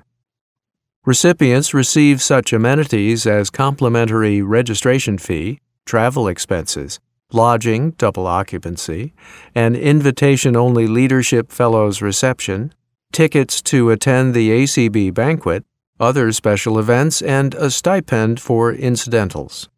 [1.04, 7.00] Recipients receive such amenities as complimentary registration fee, travel expenses,
[7.32, 9.12] lodging, double occupancy,
[9.52, 12.72] an invitation only Leadership Fellows reception,
[13.12, 15.64] tickets to attend the ACB banquet,
[15.98, 19.68] other special events, and a stipend for incidentals.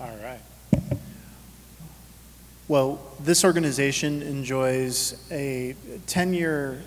[0.00, 0.40] All right.
[2.66, 5.76] Well, this organization enjoys a
[6.08, 6.82] 10 year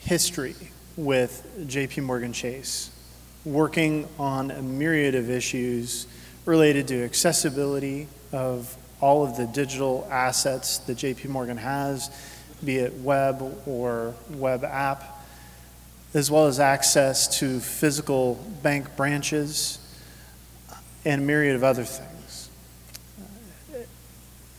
[0.00, 0.54] history
[1.04, 2.90] with JP Morgan Chase,
[3.44, 6.06] working on a myriad of issues
[6.44, 12.10] related to accessibility of all of the digital assets that JP Morgan has,
[12.62, 15.24] be it web or web app,
[16.12, 19.78] as well as access to physical bank branches
[21.06, 22.50] and a myriad of other things.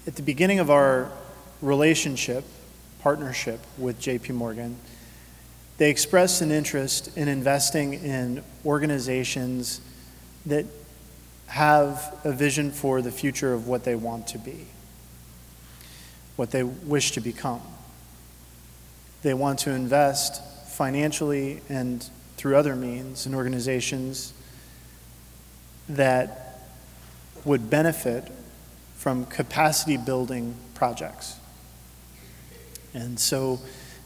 [0.08, 1.12] At the beginning of our
[1.62, 2.46] relationship,
[3.02, 4.78] partnership with JP Morgan,
[5.82, 9.82] they expressed an interest in investing in organizations
[10.46, 10.64] that
[11.48, 14.68] have a vision for the future of what they want to be,
[16.36, 17.64] what they wish to become.
[19.24, 24.34] They want to invest financially and through other means in organizations
[25.90, 26.62] that
[27.44, 28.32] would benefit
[28.98, 31.38] from capacity building projects.
[32.94, 33.60] And so,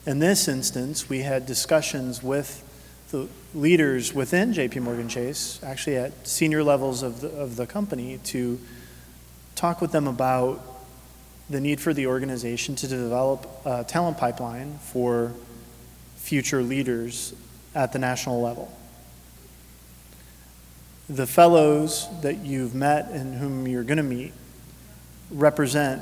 [0.06, 2.62] in this instance, we had discussions with
[3.10, 8.20] the leaders within JP Morgan Chase, actually at senior levels of the, of the company,
[8.26, 8.60] to
[9.56, 10.62] talk with them about
[11.50, 15.34] the need for the organization to develop a talent pipeline for
[16.18, 17.34] future leaders
[17.74, 18.76] at the national level.
[21.08, 24.34] The fellows that you've met and whom you're going to meet
[25.30, 26.02] represent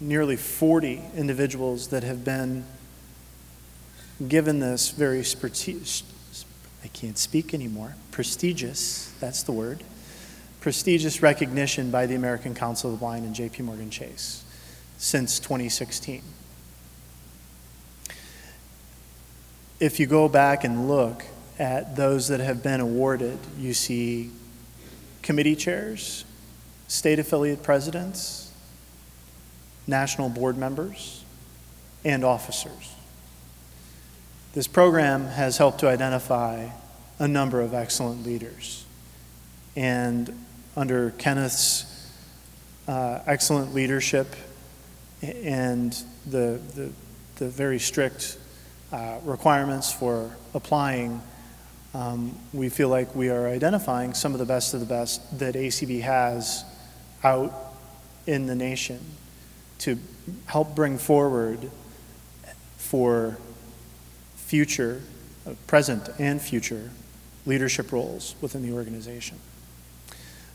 [0.00, 2.64] nearly 40 individuals that have been
[4.26, 5.22] given this very
[6.84, 9.82] I can't speak anymore, prestigious, that's the word,
[10.60, 14.44] prestigious recognition by the American Council of the Blind and JP Morgan Chase
[14.96, 16.22] since 2016.
[19.80, 21.24] If you go back and look
[21.58, 24.30] at those that have been awarded, you see
[25.22, 26.24] committee chairs,
[26.88, 28.52] state affiliate presidents,
[29.86, 31.24] national board members,
[32.04, 32.94] and officers.
[34.54, 36.70] This program has helped to identify
[37.18, 38.86] a number of excellent leaders.
[39.76, 40.44] And
[40.74, 41.84] under Kenneth's
[42.86, 44.34] uh, excellent leadership
[45.22, 45.92] and
[46.26, 46.90] the, the,
[47.36, 48.38] the very strict
[48.90, 51.20] uh, requirements for applying,
[51.92, 55.56] um, we feel like we are identifying some of the best of the best that
[55.56, 56.64] ACB has
[57.22, 57.52] out
[58.26, 59.00] in the nation
[59.80, 59.98] to
[60.46, 61.70] help bring forward
[62.78, 63.36] for
[64.48, 65.02] future,
[65.46, 66.90] uh, present and future
[67.44, 69.38] leadership roles within the organization.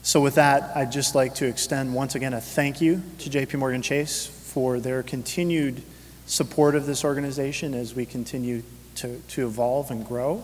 [0.02, 3.60] So, with that, I'd just like to extend once again a thank you to JP
[3.60, 5.84] Morgan Chase for their continued
[6.26, 8.64] support of this organization as we continue
[8.96, 10.44] to, to evolve and grow.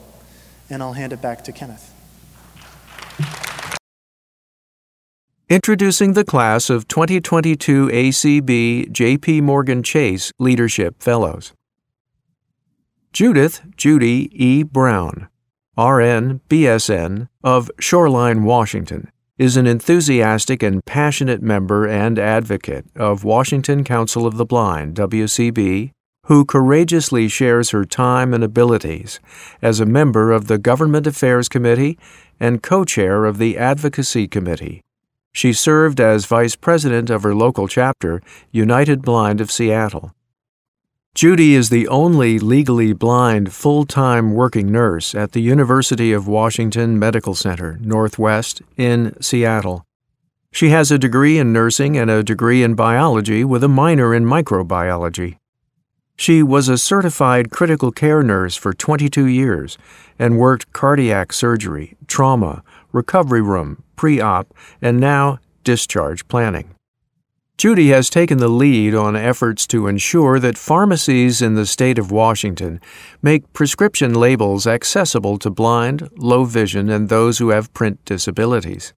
[0.69, 1.91] And I'll hand it back to Kenneth.
[5.49, 11.53] Introducing the class of 2022 ACB JP Morgan Chase Leadership Fellows.
[13.11, 14.61] Judith Judy E.
[14.61, 15.29] Brown,
[15.75, 23.83] RN BSN of Shoreline, Washington, is an enthusiastic and passionate member and advocate of Washington
[23.83, 25.91] Council of the Blind, WCB,
[26.27, 29.19] who courageously shares her time and abilities
[29.59, 31.97] as a member of the Government Affairs Committee
[32.39, 34.81] and co chair of the Advocacy Committee.
[35.33, 38.21] She served as vice president of her local chapter,
[38.51, 40.13] United Blind of Seattle.
[41.19, 46.97] Judy is the only legally blind full time working nurse at the University of Washington
[46.97, 49.85] Medical Center, Northwest, in Seattle.
[50.53, 54.23] She has a degree in nursing and a degree in biology with a minor in
[54.23, 55.35] microbiology.
[56.15, 59.77] She was a certified critical care nurse for 22 years
[60.17, 62.63] and worked cardiac surgery, trauma,
[62.93, 66.75] recovery room, pre op, and now discharge planning.
[67.59, 72.09] Judy has taken the lead on efforts to ensure that pharmacies in the state of
[72.09, 72.79] Washington
[73.21, 78.93] make prescription labels accessible to blind, low vision, and those who have print disabilities.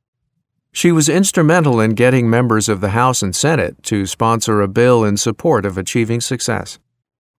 [0.71, 5.03] She was instrumental in getting members of the House and Senate to sponsor a bill
[5.03, 6.79] in support of achieving success.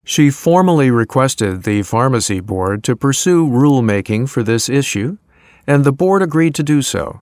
[0.04, 5.20] She formally requested the Pharmacy Board to pursue rulemaking for this issue,
[5.66, 7.22] and the board agreed to do so.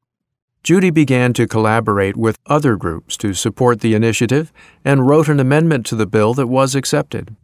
[0.63, 4.53] Judy began to collaborate with other groups to support the initiative
[4.85, 7.35] and wrote an amendment to the bill that was accepted.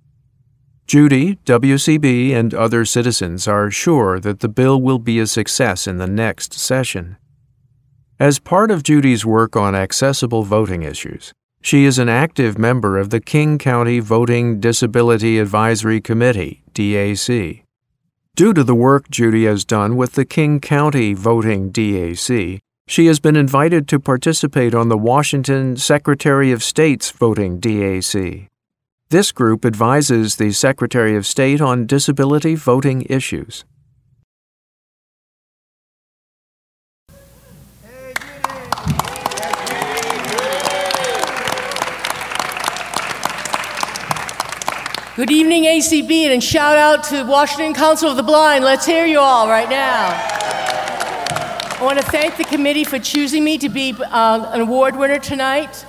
[0.85, 5.97] Judy, WCB, and other citizens are sure that the bill will be a success in
[5.97, 7.17] the next session.
[8.19, 13.09] As part of Judy's work on accessible voting issues, she is an active member of
[13.09, 17.63] the King County Voting Disability Advisory Committee, DAC.
[18.35, 23.19] Due to the work Judy has done with the King County Voting DAC, she has
[23.19, 28.47] been invited to participate on the Washington Secretary of State's voting DAC.
[29.09, 33.65] This group advises the Secretary of State on disability voting issues.
[45.17, 48.63] Good evening, ACB, and shout out to Washington Council of the Blind.
[48.63, 50.36] Let's hear you all right now.
[51.79, 55.19] I want to thank the committee for choosing me to be uh, an award winner
[55.19, 55.85] tonight.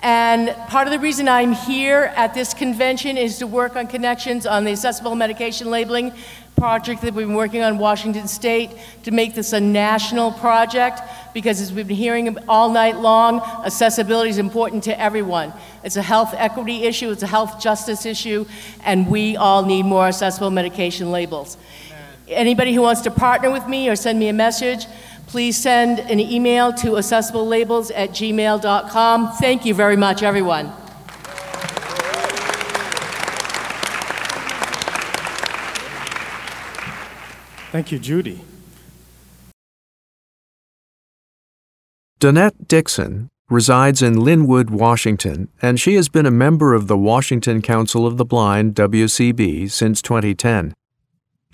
[0.00, 4.46] And part of the reason I'm here at this convention is to work on connections
[4.46, 6.12] on the accessible medication labeling
[6.56, 8.70] project that we've been working on in Washington State
[9.02, 11.00] to make this a national project
[11.34, 15.52] because as we've been hearing all night long, accessibility is important to everyone.
[15.82, 18.46] It's a health equity issue, it's a health justice issue,
[18.84, 21.56] and we all need more accessible medication labels.
[22.28, 24.86] Anybody who wants to partner with me or send me a message,
[25.26, 29.32] Please send an email to accessiblelabels at gmail.com.
[29.32, 30.72] Thank you very much, everyone.
[37.72, 38.40] Thank you, Judy.
[42.20, 47.60] Danette Dixon resides in Linwood, Washington, and she has been a member of the Washington
[47.60, 50.72] Council of the Blind, WCB, since 2010.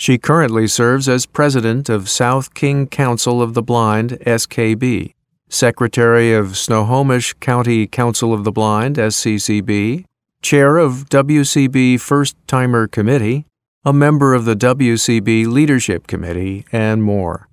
[0.01, 5.13] She currently serves as president of South King Council of the Blind, SKB,
[5.51, 10.07] secretary of Snohomish County Council of the Blind, SCCB,
[10.41, 13.45] chair of WCB First Timer Committee,
[13.85, 17.51] a member of the WCB Leadership Committee, and more.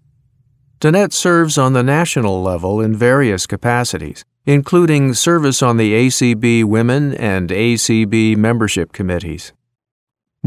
[0.80, 7.14] Danette serves on the national level in various capacities, including service on the ACB Women
[7.16, 9.52] and ACB membership committees.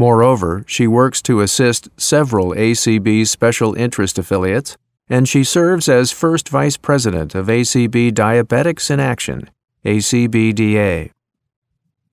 [0.01, 4.75] Moreover, she works to assist several ACB special interest affiliates,
[5.07, 9.51] and she serves as first vice president of ACB Diabetics in Action,
[9.85, 11.11] ACBDA.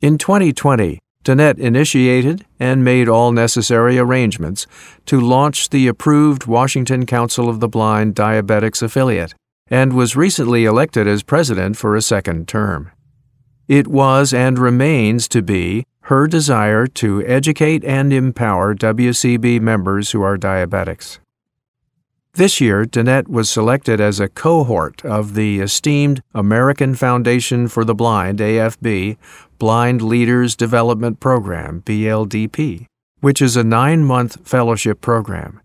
[0.02, 4.66] In 2020, Danette initiated and made all necessary arrangements
[5.06, 9.32] to launch the approved Washington Council of the Blind Diabetics affiliate
[9.68, 12.92] and was recently elected as president for a second term.
[13.66, 20.22] It was and remains to be her desire to educate and empower WCB members who
[20.22, 21.18] are diabetics.
[22.32, 27.94] This year, Danette was selected as a cohort of the esteemed American Foundation for the
[27.94, 29.18] Blind, AFB,
[29.58, 32.86] Blind Leaders Development Program, BLDP,
[33.20, 35.60] which is a nine month fellowship program.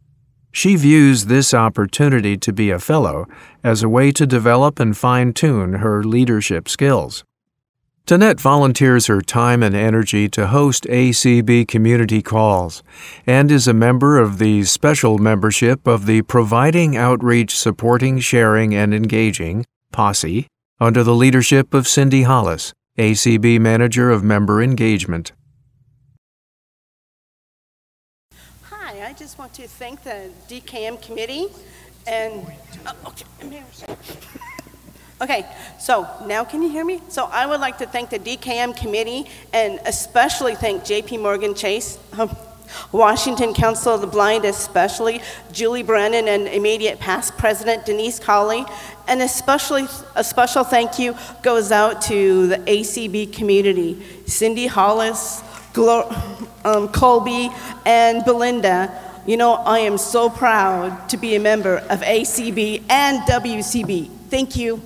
[0.52, 3.28] She views this opportunity to be a fellow
[3.64, 7.24] as a way to develop and fine tune her leadership skills.
[8.06, 12.84] Danette volunteers her time and energy to host ACB community calls
[13.26, 18.94] and is a member of the special membership of the Providing Outreach Supporting Sharing and
[18.94, 20.48] Engaging, POSSE,
[20.82, 25.32] under the leadership of Cindy Hollis, ACB Manager of Member Engagement.
[28.64, 31.48] Hi, I just want to thank the DKM committee
[32.06, 32.46] and.
[32.86, 33.16] oh,
[33.46, 33.64] okay.
[35.22, 35.46] Okay,
[35.80, 37.02] so now can you hear me?
[37.08, 41.98] So I would like to thank the DKM committee and especially thank JP Morgan Chase,
[42.18, 42.36] um,
[42.92, 45.22] Washington Council of the Blind, especially
[45.52, 48.66] Julie Brennan and immediate past president Denise Colley.
[49.08, 49.86] And especially
[50.16, 56.10] a special thank you goes out to the ACB community, Cindy Hollis, Glo-
[56.66, 57.50] um, Colby,
[57.86, 59.00] and Belinda.
[59.26, 64.10] You know, I am so proud to be a member of ACB and WCB.
[64.30, 64.82] Thank you.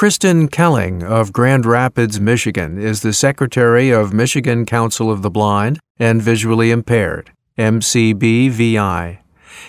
[0.00, 5.78] Kristen Kelling of Grand Rapids, Michigan, is the Secretary of Michigan Council of the Blind
[5.98, 9.18] and Visually Impaired, MCBVI,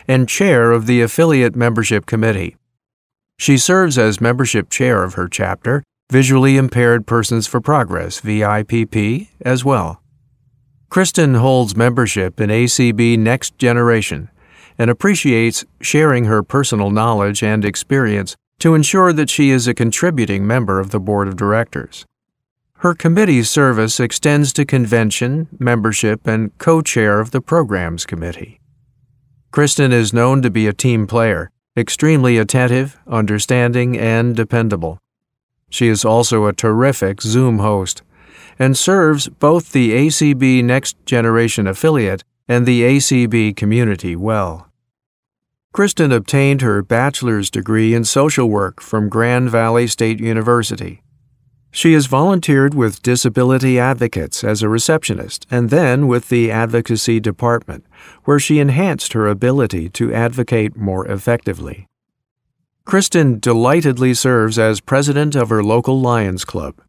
[0.07, 2.55] and Chair of the Affiliate Membership Committee.
[3.39, 9.65] She serves as membership chair of her chapter, Visually Impaired Persons for Progress, VIPP, as
[9.65, 10.01] well.
[10.89, 14.29] Kristen holds membership in ACB Next Generation
[14.77, 20.45] and appreciates sharing her personal knowledge and experience to ensure that she is a contributing
[20.45, 22.05] member of the Board of Directors.
[22.77, 28.59] Her committee's service extends to convention, membership, and co chair of the Programs Committee.
[29.51, 34.99] Kristen is known to be a team player, extremely attentive, understanding, and dependable.
[35.69, 38.03] She is also a terrific Zoom host
[38.59, 44.70] and serves both the ACB Next Generation affiliate and the ACB community well.
[45.73, 51.01] Kristen obtained her bachelor's degree in social work from Grand Valley State University.
[51.71, 57.85] She has volunteered with disability advocates as a receptionist and then with the advocacy department,
[58.25, 61.87] where she enhanced her ability to advocate more effectively.
[62.83, 66.81] Kristen delightedly serves as president of her local Lions Club,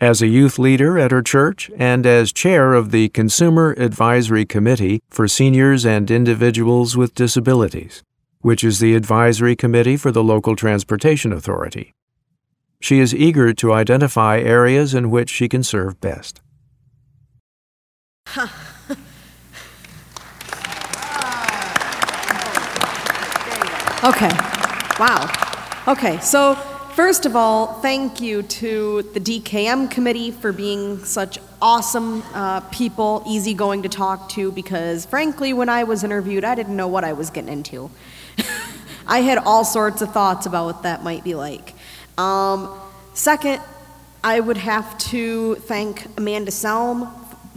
[0.00, 5.00] as a youth leader at her church, and as chair of the Consumer Advisory Committee
[5.08, 8.02] for Seniors and Individuals with Disabilities
[8.40, 11.94] which is the advisory committee for the local transportation authority.
[12.80, 16.40] She is eager to identify areas in which she can serve best.
[24.04, 24.30] Okay.
[25.00, 25.28] Wow.
[25.88, 26.20] Okay.
[26.20, 26.54] So,
[26.94, 33.24] first of all, thank you to the DKM committee for being such awesome uh, people,
[33.26, 37.12] easygoing to talk to, because frankly, when I was interviewed, I didn't know what I
[37.12, 37.90] was getting into.
[39.06, 41.74] I had all sorts of thoughts about what that might be like.
[42.18, 42.78] Um,
[43.14, 43.60] second,
[44.22, 47.10] I would have to thank Amanda Selm,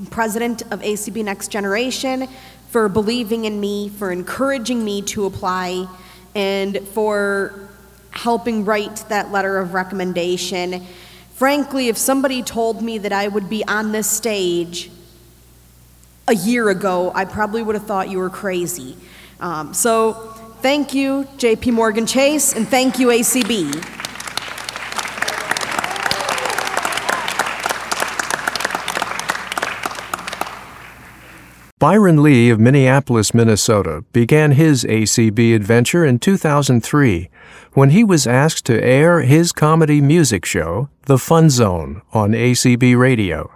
[0.09, 2.27] president of ACB Next Generation,
[2.69, 5.87] for believing in me, for encouraging me to apply,
[6.35, 7.67] and for
[8.11, 10.85] helping write that letter of recommendation.
[11.33, 14.91] Frankly, if somebody told me that I would be on this stage
[16.27, 18.95] a year ago, I probably would have thought you were crazy.
[19.39, 23.99] Um, so, thank you, JP Morgan Chase, and thank you, ACB.
[31.81, 37.27] Byron Lee of Minneapolis, Minnesota, began his ACB adventure in 2003
[37.73, 42.95] when he was asked to air his comedy music show, The Fun Zone, on ACB
[42.95, 43.51] Radio.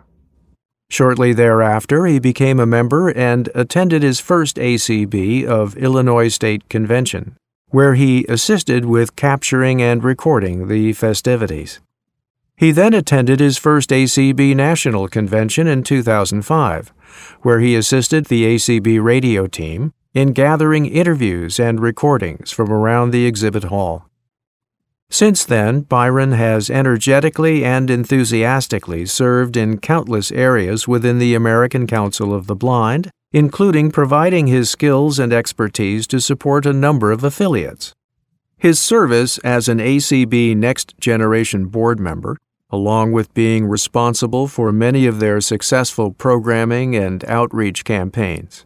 [0.90, 7.36] Shortly thereafter, he became a member and attended his first ACB of Illinois State Convention,
[7.70, 11.80] where he assisted with capturing and recording the festivities.
[12.57, 16.94] He then attended his first ACB National Convention in 2005,
[17.41, 23.26] where he assisted the ACB radio team in gathering interviews and recordings from around the
[23.26, 24.06] exhibit hall.
[25.10, 32.34] Since then, Byron has energetically and enthusiastically served in countless areas within the American Council
[32.34, 37.94] of the Blind, including providing his skills and expertise to support a number of affiliates.
[38.57, 42.38] His service as an ACB Next Generation board member
[42.76, 48.65] along with being responsible for many of their successful programming and outreach campaigns.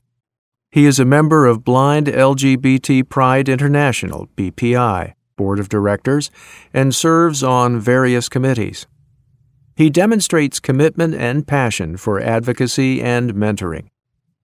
[0.72, 6.30] He is a member of Blind LGBT Pride International, BPI, Board of Directors,
[6.74, 8.86] and serves on various committees.
[9.78, 13.88] He demonstrates commitment and passion for advocacy and mentoring.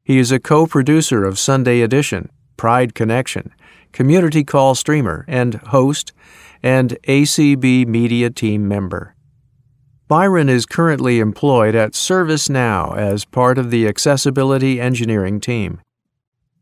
[0.06, 3.52] He is a co producer of Sunday Edition, Pride Connection,
[3.92, 6.14] Community Call Streamer, and host,
[6.64, 9.16] and ACB Media Team member.
[10.08, 15.82] Byron is currently employed at ServiceNow as part of the accessibility engineering team.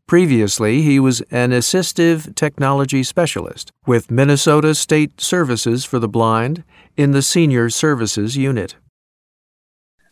[0.06, 6.62] Previously, he was an assistive technology specialist with Minnesota State Services for the Blind
[6.94, 8.76] in the Senior Services Unit.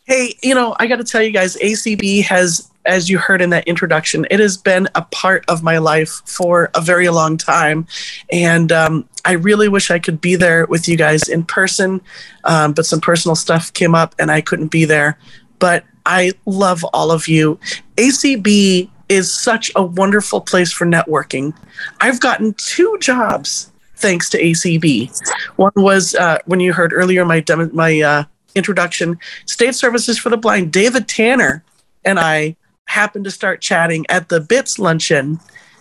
[0.05, 3.51] Hey, you know, I got to tell you guys, ACB has, as you heard in
[3.51, 7.85] that introduction, it has been a part of my life for a very long time.
[8.31, 12.01] And um, I really wish I could be there with you guys in person,
[12.45, 15.19] um, but some personal stuff came up and I couldn't be there.
[15.59, 17.59] But I love all of you.
[17.95, 21.55] ACB is such a wonderful place for networking.
[22.01, 25.11] I've gotten two jobs thanks to ACB.
[25.55, 28.23] One was uh, when you heard earlier my my uh,
[28.55, 30.71] introduction, State Services for the Blind.
[30.71, 31.63] David Tanner
[32.05, 32.55] and I
[32.85, 35.39] happened to start chatting at the BITS luncheon,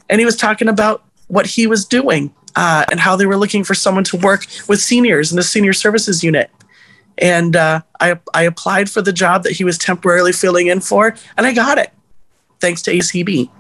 [0.09, 3.65] and he was talking about what he was doing uh, and how they were looking
[3.65, 6.51] for someone to work with seniors in the senior services unit.
[7.19, 11.15] And uh, I, I applied for the job that he was temporarily filling in for,
[11.36, 11.93] and I got it
[12.63, 13.51] thanks to ACB.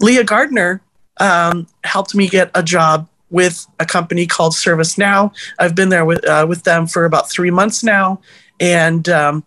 [0.00, 0.80] Leah Gardner
[1.18, 5.34] um, helped me get a job with a company called ServiceNow.
[5.58, 8.20] I've been there with, uh, with them for about three months now.
[8.60, 9.44] And, um,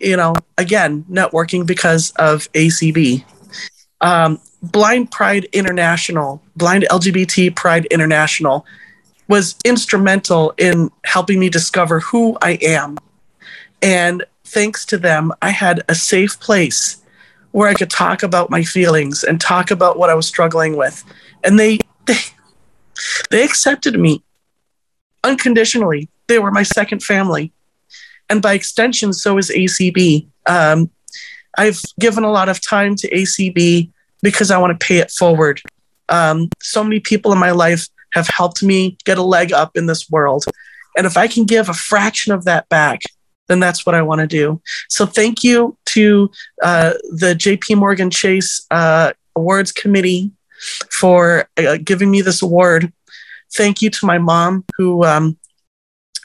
[0.00, 3.24] you know, again, networking because of ACB.
[4.00, 8.66] Um, Blind Pride International, Blind LGBT Pride International,
[9.28, 12.98] was instrumental in helping me discover who I am.
[13.80, 17.03] And thanks to them, I had a safe place
[17.54, 21.04] where I could talk about my feelings and talk about what I was struggling with.
[21.44, 22.18] And they they
[23.30, 24.24] they accepted me
[25.22, 26.08] unconditionally.
[26.26, 27.52] They were my second family.
[28.28, 30.26] And by extension, so is ACB.
[30.46, 30.90] Um,
[31.56, 33.88] I've given a lot of time to ACB
[34.20, 35.60] because I want to pay it forward.
[36.08, 39.86] Um, so many people in my life have helped me get a leg up in
[39.86, 40.44] this world.
[40.96, 43.02] And if I can give a fraction of that back,
[43.48, 44.60] then that's what I want to do.
[44.88, 46.30] So thank you to
[46.62, 50.32] uh, the JP Morgan Chase uh, Awards Committee
[50.90, 52.92] for uh, giving me this award.
[53.54, 55.36] Thank you to my mom, who um,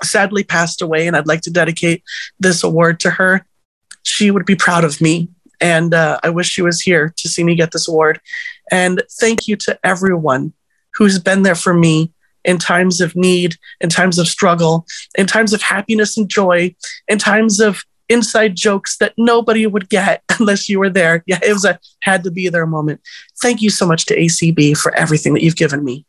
[0.04, 2.04] sadly passed away, and I'd like to dedicate
[2.40, 3.46] this award to her.
[4.04, 5.30] She would be proud of me,
[5.60, 8.20] and uh, I wish she was here to see me get this award.
[8.72, 10.54] And thank you to everyone
[10.94, 12.14] who's been there for me
[12.46, 14.86] in times of need, in times of struggle,
[15.18, 16.74] in times of happiness and joy,
[17.08, 21.24] in times of inside jokes that nobody would get unless you were there.
[21.28, 23.02] Yeah, it was a had to be there moment.
[23.42, 26.06] Thank you so much to ACB for everything that you've given me.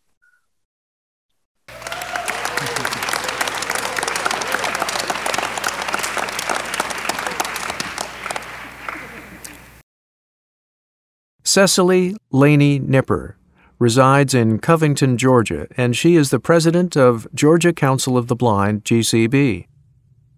[11.42, 13.36] Cecily Laney Nipper
[13.80, 18.84] resides in Covington, Georgia, and she is the president of Georgia Council of the Blind,
[18.84, 19.66] GCB.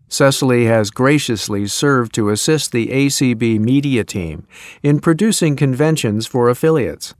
[0.08, 4.46] Cecily has graciously served to assist the ACB media team
[4.82, 7.14] in producing conventions for affiliates.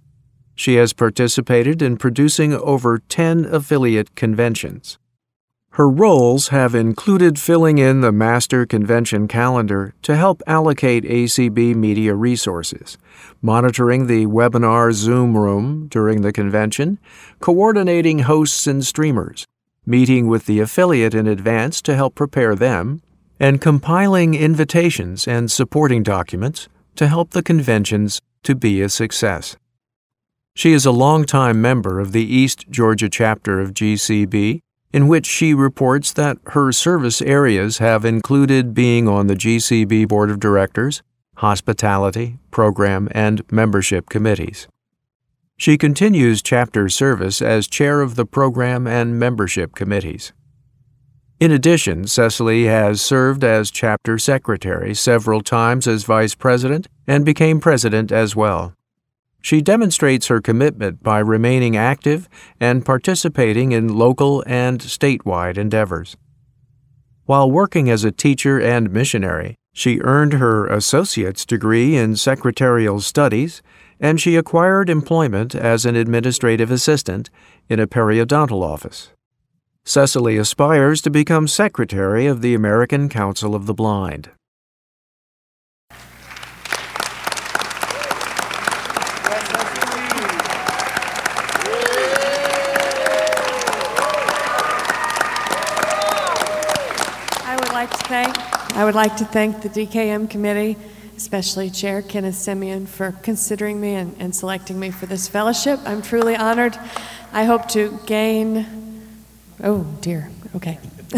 [0.55, 4.99] She has participated in producing over 10 affiliate conventions.
[5.77, 12.15] Her roles have included filling in the master convention calendar to help allocate ACB media
[12.15, 12.99] resources,
[13.43, 16.99] monitoring the webinar Zoom room during the convention,
[17.41, 19.47] coordinating hosts and streamers,
[19.85, 23.03] meeting with the affiliate in advance to help prepare them,
[23.41, 29.57] and compiling invitations and supporting documents to help the conventions to be a success.
[30.55, 34.61] She is a longtime member of the East Georgia chapter of GCB
[34.93, 40.31] in which she reports that her service areas have included being on the GCB Board
[40.31, 41.03] of Directors,
[41.37, 44.69] hospitality, program, and membership committees.
[45.57, 50.33] She continues chapter service as chair of the program and membership committees.
[51.39, 57.61] In addition, Cecily has served as chapter secretary several times as vice president and became
[57.61, 58.75] president as well.
[59.41, 62.29] She demonstrates her commitment by remaining active
[62.61, 66.17] and participating in local and statewide endeavors.
[67.25, 73.63] While working as a teacher and missionary, she earned her associate's degree in secretarial studies
[73.99, 77.31] and she acquired employment as an administrative assistant
[77.69, 79.11] in a periodontal office.
[79.85, 84.31] Cecily aspires to become secretary of the American Council of the Blind.
[98.75, 100.79] I would like to thank the DKM committee,
[101.15, 105.79] especially Chair Kenneth Semien, for considering me and, and selecting me for this fellowship.
[105.85, 106.79] I'm truly honored.
[107.35, 109.05] I hope to gain.
[109.63, 110.31] Oh dear.
[110.57, 110.79] Okay.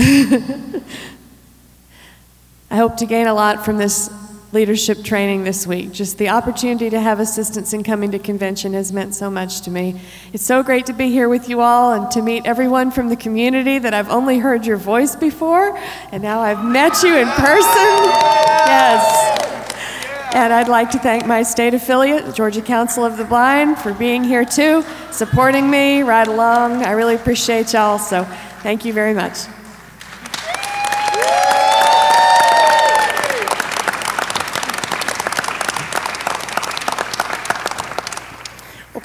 [2.71, 4.11] I hope to gain a lot from this
[4.55, 5.91] leadership training this week.
[5.93, 9.71] Just the opportunity to have assistance in coming to convention has meant so much to
[9.71, 10.01] me.
[10.33, 13.17] It's so great to be here with you all and to meet everyone from the
[13.17, 15.77] community that I've only heard your voice before,
[16.13, 17.91] and now I've met you in person.
[18.65, 19.41] Yes.
[20.35, 23.93] And I'd like to thank my state affiliate, the Georgia Council of the Blind, for
[23.93, 26.85] being here too, supporting me right along.
[26.85, 28.25] I really appreciate y'all, so
[28.63, 29.37] thank you very much.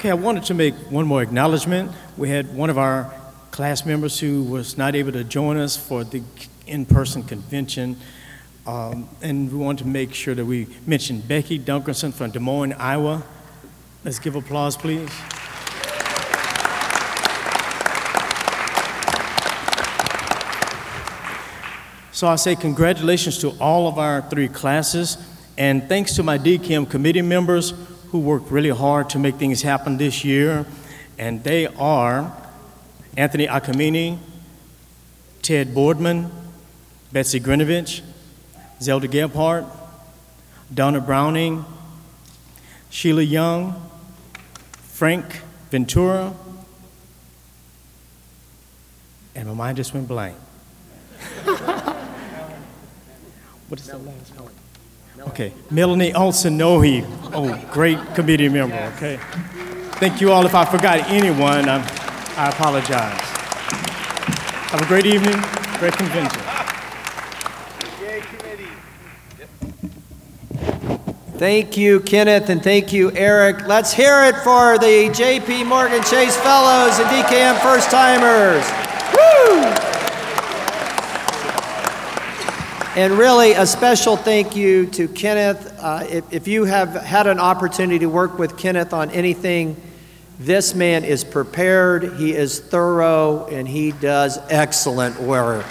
[0.00, 1.92] Okay, I wanted to make one more acknowledgement.
[2.16, 3.12] We had one of our
[3.50, 6.22] class members who was not able to join us for the
[6.66, 7.98] in-person convention.
[8.66, 12.72] Um, and we want to make sure that we mention Becky Dunkerson from Des Moines,
[12.78, 13.22] Iowa.
[14.02, 15.10] Let's give applause, please.
[22.12, 25.18] So I say congratulations to all of our three classes,
[25.58, 27.74] and thanks to my DKM committee members
[28.10, 30.66] who worked really hard to make things happen this year.
[31.18, 32.32] And they are
[33.16, 34.18] Anthony Akamini,
[35.42, 36.30] Ted Boardman,
[37.12, 38.02] Betsy Grinovich,
[38.80, 39.64] Zelda Gebhardt,
[40.72, 41.64] Donna Browning,
[42.90, 43.90] Sheila Young,
[44.72, 46.34] Frank Ventura,
[49.34, 50.36] and my mind just went blank.
[53.68, 54.59] what is the last one?
[55.28, 57.04] Okay, Melanie Olsen-Nohe.
[57.34, 59.18] Oh, great committee member, okay.
[59.98, 60.46] Thank you all.
[60.46, 61.82] If I forgot anyone, I'm,
[62.36, 63.20] I apologize.
[64.70, 65.38] Have a great evening,
[65.78, 66.40] great convention.
[71.36, 73.66] Thank you, Kenneth, and thank you, Eric.
[73.66, 78.64] Let's hear it for the JP Morgan Chase Fellows and DKM First Timers.
[79.14, 79.89] Woo!
[82.96, 85.78] And really, a special thank you to Kenneth.
[85.78, 89.80] Uh, if, if you have had an opportunity to work with Kenneth on anything,
[90.40, 95.64] this man is prepared, he is thorough, and he does excellent work.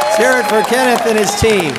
[0.00, 1.74] Let's hear it for Kenneth and his team.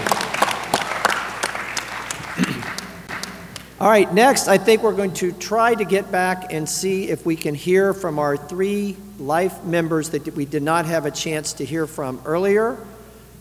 [3.80, 7.26] All right, next, I think we're going to try to get back and see if
[7.26, 11.53] we can hear from our three life members that we did not have a chance
[11.53, 12.77] to hear from earlier.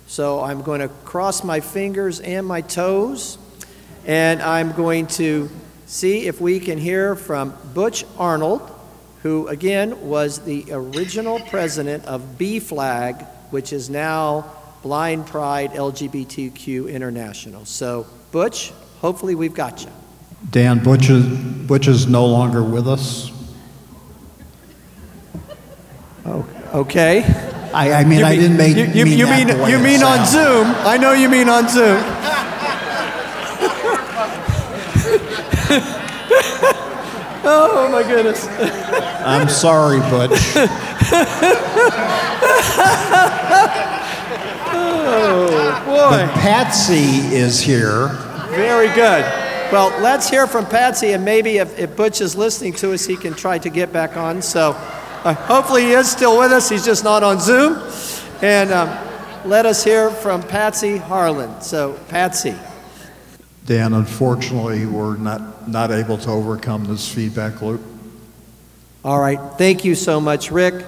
[0.07, 3.39] So I'm going to cross my fingers and my toes,
[4.07, 5.51] and I'm going to
[5.87, 8.63] see if we can hear from Butch Arnold,
[9.23, 16.93] who again was the original president of B Flag, which is now Blind Pride LGBTQ
[16.93, 17.65] International.
[17.65, 19.91] So, Butch, hopefully we've got you.
[20.51, 21.27] Dan, Butch is,
[21.67, 23.33] Butch is no longer with us.
[26.29, 26.45] Oh,
[26.75, 27.23] okay.
[27.73, 30.31] I, I mean, I didn't make, you, you, mean you mean you mean on sounds.
[30.31, 30.67] Zoom?
[30.87, 32.03] I know you mean on Zoom.
[37.49, 38.45] Oh, my goodness.
[39.25, 40.33] I'm sorry, Butch.
[44.73, 46.41] oh, But boy.
[46.41, 48.09] Patsy is here.
[48.49, 49.23] Very good.
[49.71, 53.17] Well, let's hear from Patsy, and maybe if, if Butch is listening to us, he
[53.17, 54.43] can try to get back on.
[54.43, 54.73] So
[55.35, 56.69] hopefully he is still with us.
[56.69, 57.83] He's just not on Zoom.
[58.43, 58.89] And um,
[59.45, 61.61] let us hear from Patsy Harlan.
[61.61, 62.55] So, Patsy.
[63.65, 67.81] Dan, unfortunately, we're not, not able to overcome this feedback loop.
[69.05, 69.41] All right.
[69.57, 70.85] Thank you so much, Rick.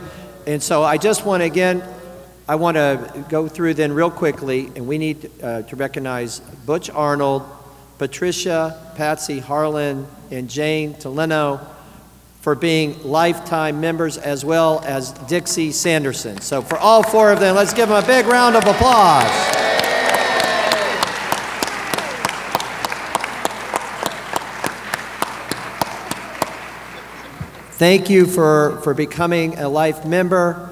[0.47, 1.83] And so I just want to, again,
[2.49, 6.89] I want to go through then real quickly, and we need uh, to recognize Butch
[6.91, 7.45] Arnold,
[7.99, 11.61] Patricia, Patsy Harlan, and Jane Toleno
[12.49, 16.41] for being lifetime members, as well as Dixie Sanderson.
[16.41, 19.29] So for all four of them, let's give them a big round of applause.
[27.73, 30.71] Thank you for, for becoming a life member.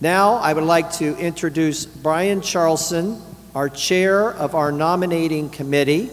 [0.00, 3.22] Now, I would like to introduce Brian Charlson,
[3.54, 6.10] our chair of our nominating committee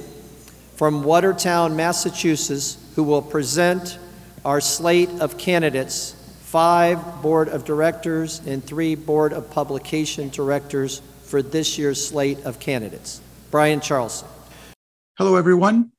[0.76, 3.98] from Watertown, Massachusetts, who will present
[4.46, 6.16] our slate of candidates
[6.54, 12.60] five board of directors and three board of publication directors for this year's slate of
[12.60, 13.22] candidates.
[13.50, 14.28] Brian Charlson.
[15.18, 15.92] Hello, everyone.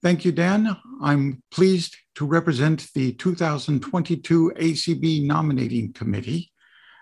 [0.00, 0.76] Thank you, Dan.
[1.02, 6.52] I'm pleased to represent the 2022 ACB Nominating Committee.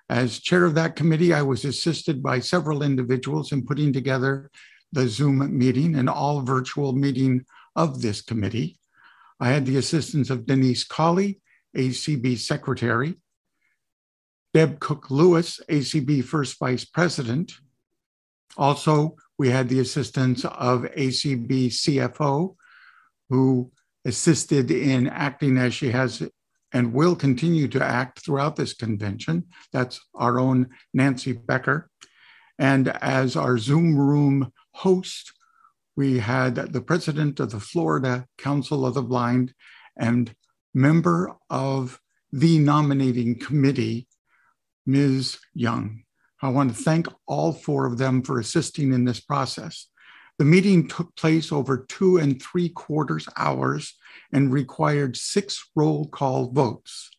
[0.09, 4.51] As chair of that committee, I was assisted by several individuals in putting together
[4.93, 7.45] the Zoom meeting and all virtual meeting
[7.77, 8.80] of this committee.
[9.41, 11.41] I had the assistance of Denise Colley,
[11.77, 13.15] ACB Secretary,
[14.53, 17.53] Deb Cook Lewis, ACB First Vice President.
[18.57, 22.57] Also, we had the assistance of ACB CFO,
[23.31, 23.71] who
[24.05, 26.23] assisted in acting as she has
[26.73, 29.47] and will continue to act throughout this convention.
[29.73, 31.91] That's our own Nancy Becker.
[32.59, 35.33] And as our Zoom room host,
[36.01, 39.53] we had the president of the Florida Council of the Blind
[39.99, 40.35] and
[40.73, 42.01] member of
[42.33, 44.09] the nominating committee,
[44.87, 45.37] Ms.
[45.53, 46.05] Young.
[46.41, 49.89] I want to thank all four of them for assisting in this process.
[50.39, 53.95] The meeting took place over two and three quarters hours
[54.33, 57.11] and required six roll call votes.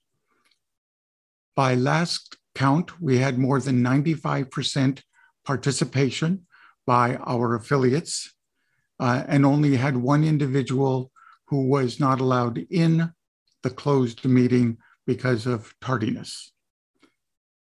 [1.56, 5.04] By last count, we had more than 95%
[5.46, 6.48] participation
[6.88, 8.34] by our affiliates
[9.02, 11.12] uh, and only had one individual
[11.48, 13.12] who was not allowed in
[13.64, 16.54] the closed meeting because of tardiness.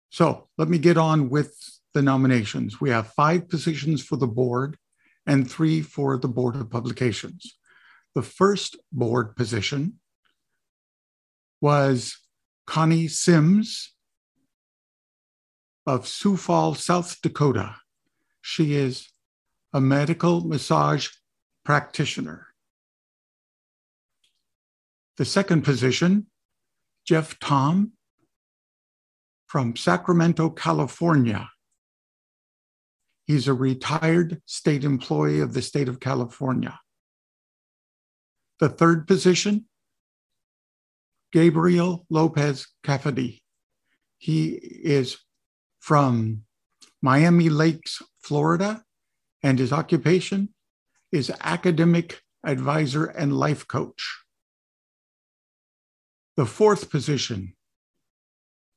[0.10, 1.56] So let me get on with
[1.94, 2.82] the nominations.
[2.82, 4.78] We have five positions for the board
[5.26, 7.57] and three for the Board of Publications.
[8.16, 9.99] The first board position
[11.61, 12.18] was
[12.68, 13.94] Connie Sims
[15.86, 17.76] of Sioux Falls, South Dakota.
[18.41, 19.10] She is
[19.72, 21.10] a medical massage
[21.70, 22.48] practitioner.
[25.20, 26.26] The second position,
[27.06, 27.91] Jeff Thom
[29.46, 31.48] from Sacramento, California.
[33.26, 36.80] He's a retired state employee of the state of California.
[38.60, 39.66] The third position,
[41.32, 43.44] Gabriel Lopez Cafferty.
[44.18, 45.20] He is
[45.80, 46.46] from
[47.00, 48.84] Miami Lakes, Florida,
[49.44, 50.50] and his occupation
[51.11, 54.23] is academic advisor and life coach.
[56.38, 57.53] The fourth position,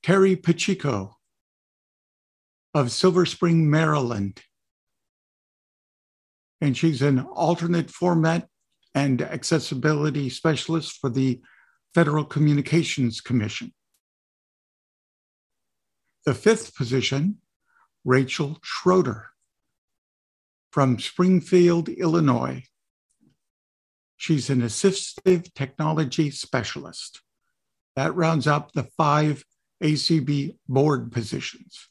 [0.02, 1.16] Terry Pacheco
[2.74, 4.42] of Silver Spring, Maryland.
[6.60, 8.48] And she's an alternate format
[8.94, 11.40] and accessibility specialist for the
[11.94, 13.72] Federal Communications Commission.
[16.24, 17.38] The fifth position,
[18.04, 19.31] Rachel Schroeder
[20.72, 22.64] from Springfield, Illinois.
[24.16, 27.20] She's an assistive technology specialist.
[27.94, 29.44] That rounds up the five
[29.82, 31.88] ACB board positions.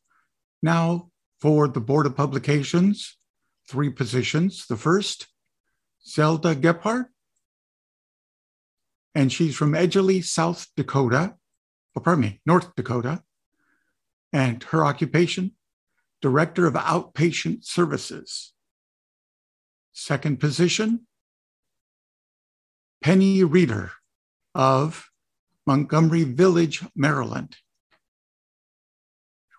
[0.64, 1.10] Now,
[1.40, 3.18] for the Board of Publications,
[3.70, 4.66] three positions.
[4.66, 5.28] The first,
[6.06, 7.06] Zelda Gebhard,
[9.14, 11.36] and she's from Edgeley, South Dakota,
[11.96, 13.24] or pardon me, North Dakota.
[14.34, 15.52] And her occupation,
[16.22, 18.51] Director of Outpatient Services.
[19.94, 21.08] Second position,
[23.04, 23.92] Penny Reeder
[24.56, 25.10] of
[25.66, 27.58] Montgomery Village, Maryland.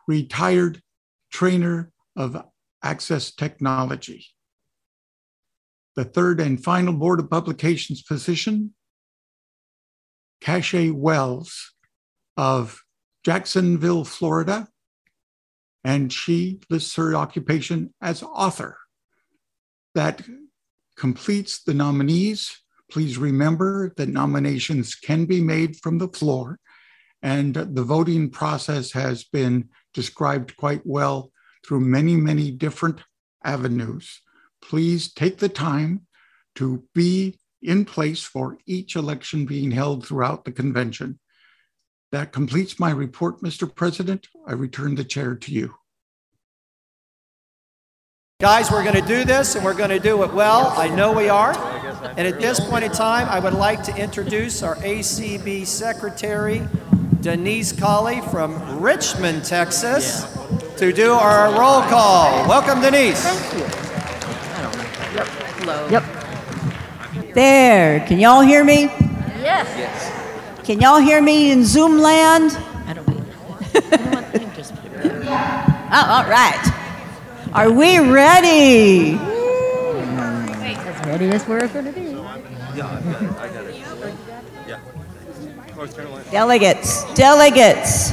[0.06, 0.82] Retired
[1.30, 2.44] trainer of
[2.82, 4.26] access technology.
[5.96, 8.74] The third and final Board of Publications position,
[10.40, 11.74] Cache Wells
[12.36, 12.82] of
[13.24, 14.68] Jacksonville, Florida,
[15.84, 18.78] and she lists her occupation as author.
[19.94, 20.22] That
[20.96, 22.62] completes the nominees.
[22.90, 26.58] Please remember that nominations can be made from the floor,
[27.22, 31.30] and the voting process has been described quite well
[31.66, 33.00] through many, many different
[33.44, 34.20] avenues.
[34.60, 36.06] Please take the time
[36.54, 41.18] to be in place for each election being held throughout the convention.
[42.10, 43.72] That completes my report, Mr.
[43.72, 44.28] President.
[44.46, 45.74] I return the chair to you.
[48.42, 50.74] Guys, we're going to do this and we're going to do it well.
[50.76, 51.52] I know we are.
[52.16, 56.66] And at this point in time, I would like to introduce our ACB Secretary,
[57.20, 60.26] Denise Colley from Richmond, Texas,
[60.76, 62.48] to do our roll call.
[62.48, 63.22] Welcome, Denise.
[63.22, 63.64] Thank you.
[65.60, 65.88] Hello.
[65.88, 67.34] Yep.
[67.34, 68.00] There.
[68.08, 68.86] Can y'all hear me?
[69.38, 70.64] Yes.
[70.64, 72.58] Can y'all hear me in Zoom land?
[72.88, 73.24] I don't mean.
[75.94, 76.71] Oh, all right.
[77.54, 79.12] Are we ready?
[79.12, 82.12] As ready as we're going to be.
[86.30, 88.12] Delegates, delegates.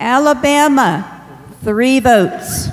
[0.00, 1.24] Alabama,
[1.62, 2.68] three votes.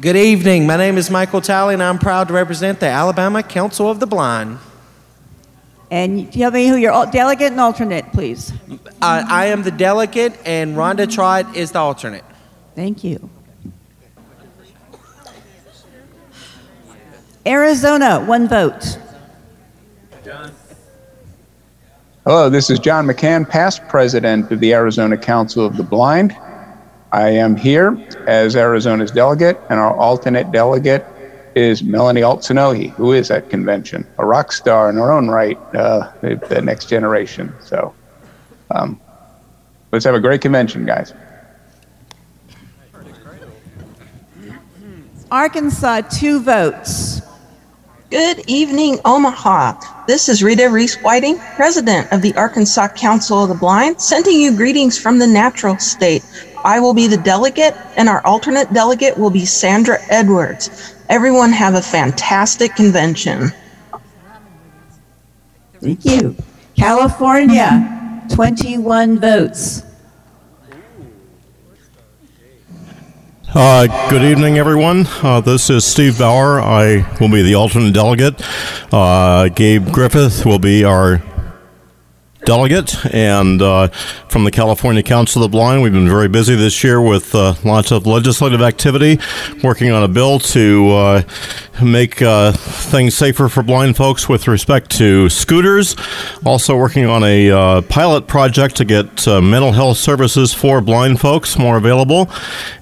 [0.00, 0.66] Good evening.
[0.66, 4.08] My name is Michael Talley, and I'm proud to represent the Alabama Council of the
[4.08, 4.58] Blind.
[5.92, 8.50] And tell me who your delegate and alternate, please.
[9.02, 12.24] Uh, I am the delegate, and Rhonda Trott is the alternate.
[12.74, 13.28] Thank you.
[17.44, 18.96] Arizona, one vote.
[22.24, 26.34] Hello, this is John McCann, past president of the Arizona Council of the Blind.
[27.12, 31.04] I am here as Arizona's delegate, and our alternate delegate
[31.54, 36.12] is Melanie Altsinohi, who is at convention, a rock star in her own right, uh,
[36.20, 37.52] the, the next generation.
[37.60, 37.94] So
[38.70, 39.00] um,
[39.92, 41.12] let's have a great convention, guys.
[45.30, 47.22] Arkansas, two votes.
[48.10, 50.04] Good evening, Omaha.
[50.06, 54.54] This is Rita Reese Whiting, President of the Arkansas Council of the Blind, sending you
[54.54, 56.22] greetings from the natural state.
[56.64, 60.94] I will be the delegate, and our alternate delegate will be Sandra Edwards.
[61.12, 63.52] Everyone have a fantastic convention.
[65.78, 66.34] Thank you.
[66.74, 69.82] California, 21 votes.
[73.54, 75.04] Uh, good evening, everyone.
[75.22, 76.58] Uh, this is Steve Bauer.
[76.62, 78.42] I will be the alternate delegate.
[78.90, 81.22] Uh, Gabe Griffith will be our
[82.44, 83.04] delegate.
[83.14, 83.88] And uh,
[84.28, 87.54] from the California Council of the Blind, we've been very busy this year with uh,
[87.64, 89.18] lots of legislative activity,
[89.62, 91.22] working on a bill to uh,
[91.82, 95.96] make uh, things safer for blind folks with respect to scooters.
[96.44, 101.20] Also, working on a uh, pilot project to get uh, mental health services for blind
[101.20, 102.30] folks more available.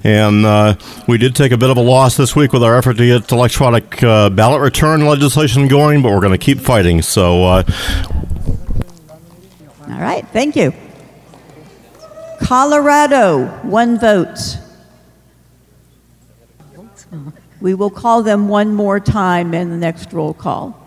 [0.04, 0.76] And
[1.06, 3.30] we did take a bit of a loss this week with our effort to get
[3.30, 7.02] electronic ballot return legislation going, but we're going to keep fighting.
[7.02, 7.62] So,
[9.90, 10.72] All right, thank you.
[12.40, 14.38] Colorado, one vote.
[17.60, 20.86] We will call them one more time in the next roll call.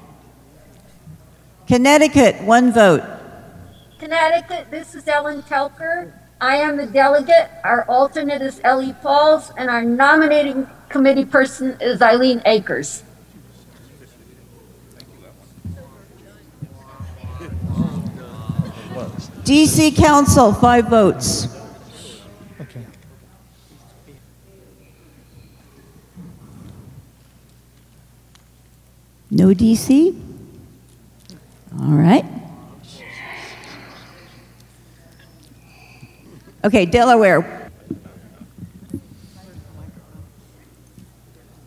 [1.68, 3.04] Connecticut, one vote.
[4.00, 6.14] Connecticut, this is Ellen Telker.
[6.40, 7.50] I am the delegate.
[7.64, 13.04] Our alternate is Ellie Pauls, and our nominating committee person is Eileen Akers.
[19.44, 21.48] DC Council, five votes.
[22.62, 22.86] Okay.
[29.30, 30.18] No DC?
[31.82, 32.24] All right.
[36.64, 37.70] Okay, Delaware.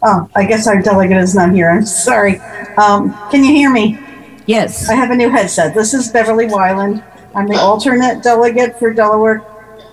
[0.02, 1.68] Oh, I guess our delegate is not here.
[1.68, 2.38] I'm sorry.
[2.78, 3.98] Um, can you hear me?
[4.46, 4.88] Yes.
[4.88, 5.74] I have a new headset.
[5.74, 7.04] This is Beverly Wyland.
[7.36, 9.44] I'm the alternate delegate for Delaware,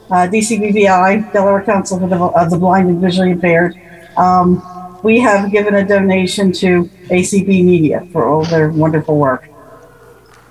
[0.10, 3.76] uh, DCBVI, Delaware Council of the, of the Blind and Visually Impaired.
[4.16, 4.64] Um,
[5.04, 9.50] we have given a donation to ACB Media for all their wonderful work.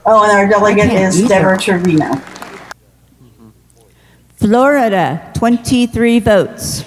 [0.04, 1.28] Oh, and our delegate is either.
[1.28, 2.14] Deborah Trevino.
[4.36, 6.84] Florida, 23 votes.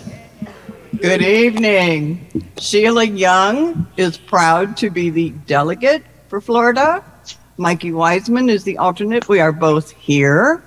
[1.01, 2.45] Good evening.
[2.59, 7.03] Sheila Young is proud to be the delegate for Florida.
[7.57, 9.29] Mikey Wiseman is the alternate.
[9.29, 10.63] We are both here.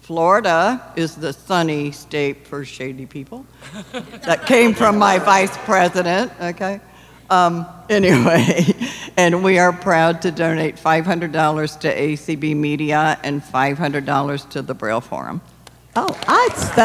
[0.00, 3.46] Florida is the sunny state for shady people.
[4.24, 6.80] that came from my vice president, okay?
[7.30, 8.66] Um, anyway,
[9.16, 15.00] and we are proud to donate $500 to ACB Media and $500 to the Braille
[15.00, 15.40] Forum.
[15.94, 16.80] Oh, awesome.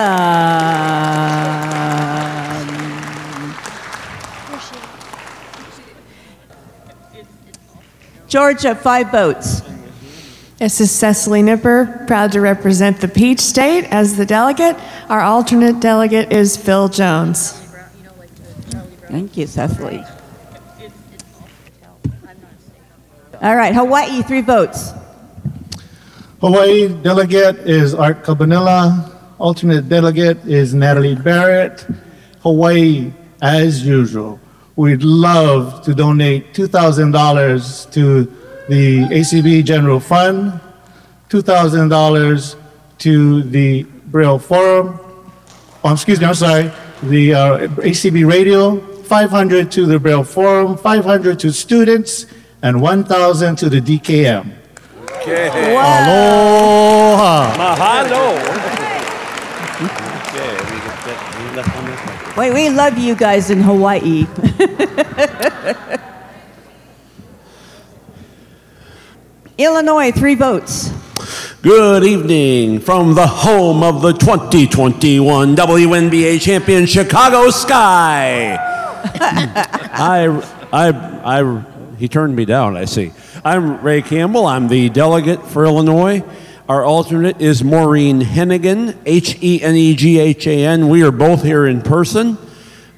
[8.36, 9.62] Georgia, five votes.
[10.58, 14.76] This is Cecily Nipper, proud to represent the Peach State as the delegate.
[15.08, 17.54] Our alternate delegate is Phil Jones.
[19.08, 20.04] Thank you, Cecily.
[23.42, 24.92] All right, Hawaii, three votes.
[26.42, 29.16] Hawaii delegate is Art Cabanilla.
[29.40, 31.88] Alternate delegate is Natalie Barrett.
[32.42, 34.42] Hawaii, as usual,
[34.76, 38.24] we'd love to donate $2,000 to
[38.68, 40.60] the ACB General Fund,
[41.30, 42.56] $2,000
[43.00, 45.00] to the Braille Forum,
[45.84, 46.72] oh, excuse me, I'm sorry,
[47.04, 52.26] the uh, ACB Radio, 500 to the Braille Forum, 500 to students,
[52.62, 54.52] and 1,000 to the DKM.
[55.22, 55.76] Okay.
[55.76, 57.54] Aloha.
[57.56, 58.55] Mahalo.
[62.38, 64.28] Wait, we love you guys in Hawaii.
[69.58, 70.92] Illinois, three votes.
[71.62, 78.58] Good evening from the home of the 2021 WNBA champion Chicago Sky.
[79.94, 80.28] I,
[80.74, 81.64] I, I,
[81.98, 83.14] he turned me down, I see.
[83.46, 84.46] I'm Ray Campbell.
[84.46, 86.22] I'm the delegate for Illinois.
[86.68, 90.90] Our alternate is Maureen Heneghan, H E N E G H A N.
[90.90, 92.40] We are both here in person.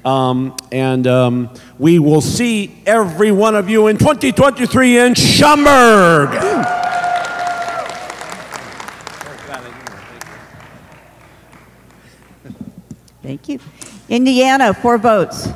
[0.06, 6.30] Um, and um, we will see every one of you in 2023 in Schaumburg.
[13.22, 13.60] Thank you.
[14.08, 15.46] Indiana, four votes.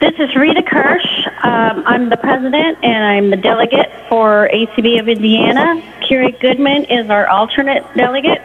[0.00, 1.26] This is Rita Kirsch.
[1.42, 5.82] Um, I'm the president and I'm the delegate for ACB of Indiana.
[6.08, 8.40] Kerry Goodman is our alternate delegate.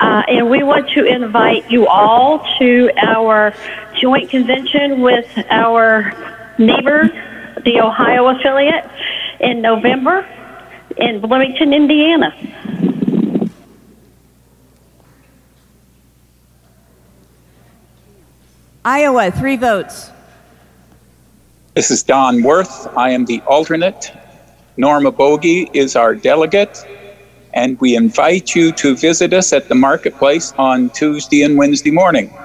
[0.00, 3.52] Uh, and we want to invite you all to our
[4.00, 6.14] joint convention with our
[6.58, 7.10] neighbor,
[7.64, 8.90] the Ohio affiliate,
[9.40, 10.26] in November
[10.96, 12.34] in Bloomington, Indiana.
[18.86, 20.12] Iowa, three votes.
[21.78, 22.88] This is Don Worth.
[22.96, 24.10] I am the alternate.
[24.76, 26.84] Norma Bogie is our delegate.
[27.54, 32.36] And we invite you to visit us at the marketplace on Tuesday and Wednesday morning.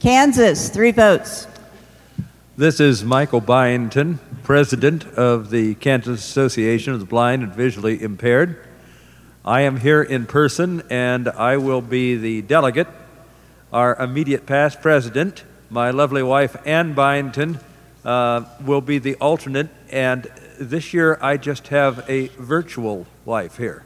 [0.00, 1.46] Kansas, three votes.
[2.56, 8.66] This is Michael Byington, President of the Kansas Association of the Blind and Visually Impaired.
[9.44, 12.88] I am here in person and I will be the delegate.
[13.76, 17.60] Our immediate past president, my lovely wife Ann Byington,
[18.06, 20.26] uh, will be the alternate, and
[20.58, 23.84] this year I just have a virtual wife here.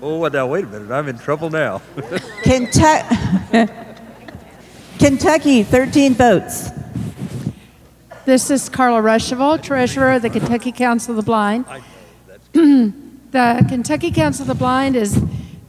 [0.00, 1.82] Oh, now wait a minute, I'm in trouble now.
[2.44, 3.16] Kentucky,
[5.00, 6.70] Kentucky, 13 votes.
[8.24, 11.64] This is Carla Ruschival, Treasurer of the Kentucky Council of the Blind.
[13.30, 15.16] the Kentucky Council of the Blind is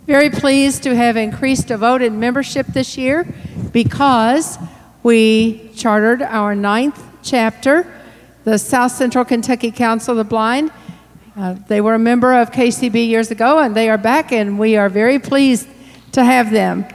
[0.08, 3.28] very pleased to have increased a vote in membership this year
[3.74, 4.58] because
[5.04, 7.86] we chartered our ninth chapter,
[8.46, 10.72] the South Central Kentucky Council of the Blind.
[11.36, 14.78] Uh, they were a member of KCB years ago, and they are back, and we
[14.78, 15.68] are very pleased
[16.14, 16.86] to have them.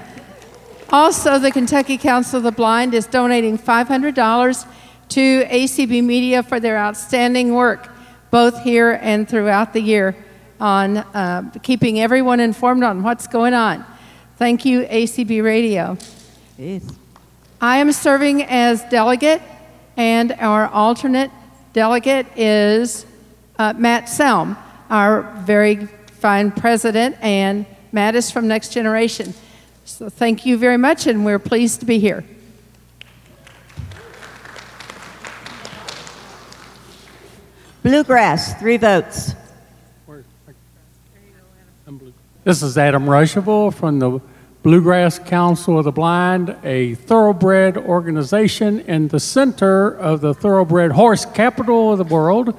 [0.90, 4.66] Also, the Kentucky Council of the Blind is donating $500
[5.10, 7.90] to ACB Media for their outstanding work,
[8.30, 10.23] both here and throughout the year,
[10.64, 13.84] on uh, keeping everyone informed on what's going on.
[14.38, 15.98] Thank you, ACB Radio.
[16.56, 16.90] Yes.
[17.60, 19.42] I am serving as delegate,
[19.98, 21.30] and our alternate
[21.74, 23.04] delegate is
[23.58, 24.56] uh, Matt Selm,
[24.88, 29.34] our very fine president, and Matt is from Next Generation.
[29.84, 32.24] So thank you very much, and we're pleased to be here.
[37.82, 39.34] Bluegrass, three votes.
[42.44, 44.20] This is Adam Ruschival from the
[44.62, 51.24] Bluegrass Council of the Blind, a thoroughbred organization in the center of the thoroughbred horse
[51.24, 52.54] capital of the world.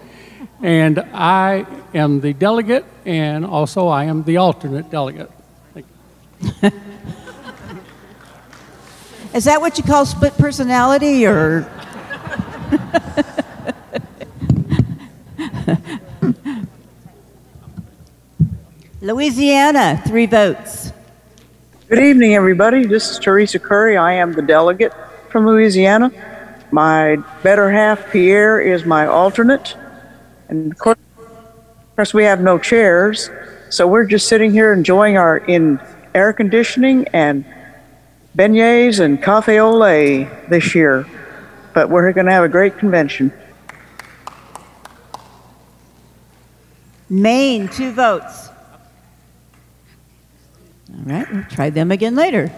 [0.63, 5.29] And I am the delegate, and also I am the alternate delegate.
[9.35, 11.71] Is that what you call split personality, or?
[19.05, 20.91] Louisiana, three votes.
[21.89, 22.87] Good evening, everybody.
[22.87, 23.97] This is Teresa Curry.
[23.97, 24.91] I am the delegate
[25.29, 26.11] from Louisiana.
[26.71, 29.77] My better half, Pierre, is my alternate.
[30.49, 33.29] And of course, of course, we have no chairs,
[33.69, 35.79] so we're just sitting here enjoying our in
[36.15, 37.45] air conditioning and
[38.35, 41.05] beignets and cafe au lait this year.
[41.75, 43.31] But we're going to have a great convention.
[47.07, 48.49] Maine, two votes.
[50.97, 52.51] All right, we'll try them again later.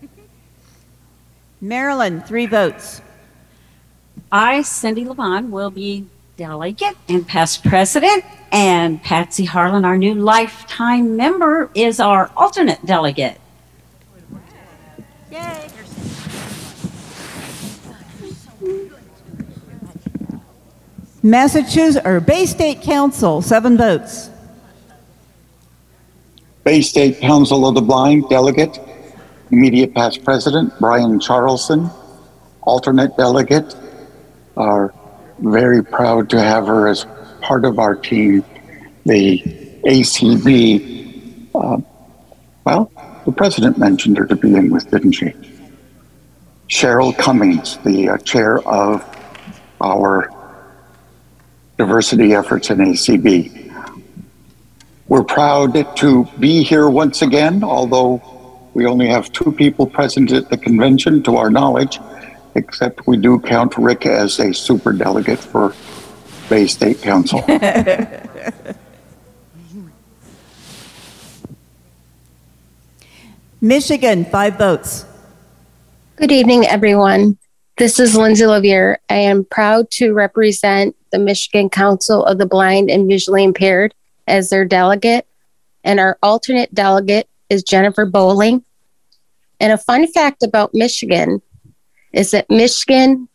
[1.60, 3.02] Maryland, three votes.
[4.32, 11.16] I, Cindy Levon, will be delegate and past president, and Patsy Harlan, our new lifetime
[11.16, 13.38] member, is our alternate delegate.
[15.30, 15.68] Yay.
[21.22, 24.30] Massachusetts, or Bay State Council, seven votes.
[26.66, 28.80] Bay State Council of the Blind delegate,
[29.52, 31.88] immediate past president Brian Charlson,
[32.62, 33.76] alternate delegate.
[34.56, 34.92] Are
[35.38, 37.06] very proud to have her as
[37.40, 38.44] part of our team.
[39.04, 39.40] The
[39.86, 41.78] ACB, uh,
[42.64, 42.90] well,
[43.24, 45.32] the president mentioned her to begin with, didn't she?
[46.68, 49.04] Cheryl Cummings, the uh, chair of
[49.80, 50.32] our
[51.78, 53.55] diversity efforts in ACB.
[55.08, 58.20] We're proud to be here once again, although
[58.74, 62.00] we only have two people present at the convention to our knowledge,
[62.56, 65.76] except we do count Rick as a super delegate for
[66.48, 67.44] Bay State Council.
[73.60, 75.04] Michigan, five votes.
[76.16, 77.38] Good evening, everyone.
[77.78, 78.96] This is Lindsay Lavier.
[79.08, 83.94] I am proud to represent the Michigan Council of the Blind and Visually Impaired
[84.26, 85.26] as their delegate,
[85.84, 88.64] and our alternate delegate is Jennifer Bowling.
[89.60, 91.40] And a fun fact about Michigan
[92.12, 93.28] is that Michigan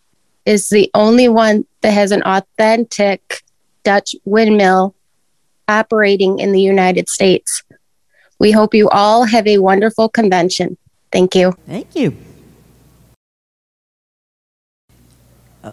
[0.45, 3.43] is the only one that has an authentic
[3.83, 4.95] Dutch windmill
[5.67, 7.63] operating in the United States.
[8.39, 10.77] We hope you all have a wonderful convention.
[11.11, 11.53] Thank you.
[11.67, 12.15] Thank you.
[15.63, 15.71] Uh,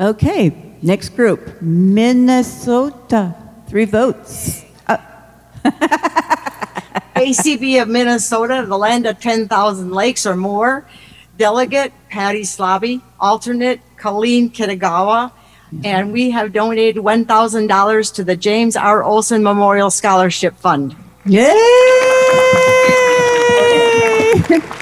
[0.00, 3.34] okay, next group Minnesota,
[3.68, 4.64] three votes.
[4.86, 4.96] Uh,
[7.16, 10.86] ACB of Minnesota, the land of 10,000 lakes or more.
[11.36, 15.32] Delegate Patty Slobby, alternate Colleen Kitagawa.
[15.84, 19.02] And we have donated $1,000 to the James R.
[19.02, 20.94] Olson Memorial Scholarship Fund.
[21.26, 21.50] Yay!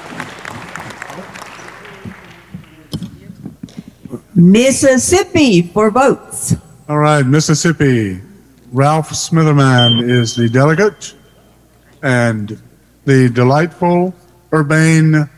[4.35, 6.55] Mississippi, for votes.
[6.87, 8.21] All right, Mississippi.
[8.75, 11.15] Ralph Smitherman is the delegate,
[12.03, 12.61] and
[13.05, 14.13] the delightful,
[14.51, 15.29] urbane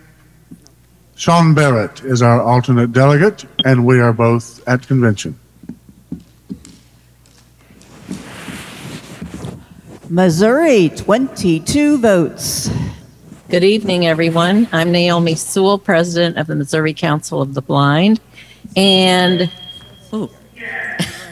[1.16, 5.38] Sean Barrett is our alternate delegate, and we are both at convention.
[10.10, 12.72] Missouri, 22 votes.
[13.50, 14.68] Good evening, everyone.
[14.72, 18.20] I'm Naomi Sewell, President of the Missouri Council of the Blind.
[18.76, 19.52] And
[20.12, 20.32] ooh.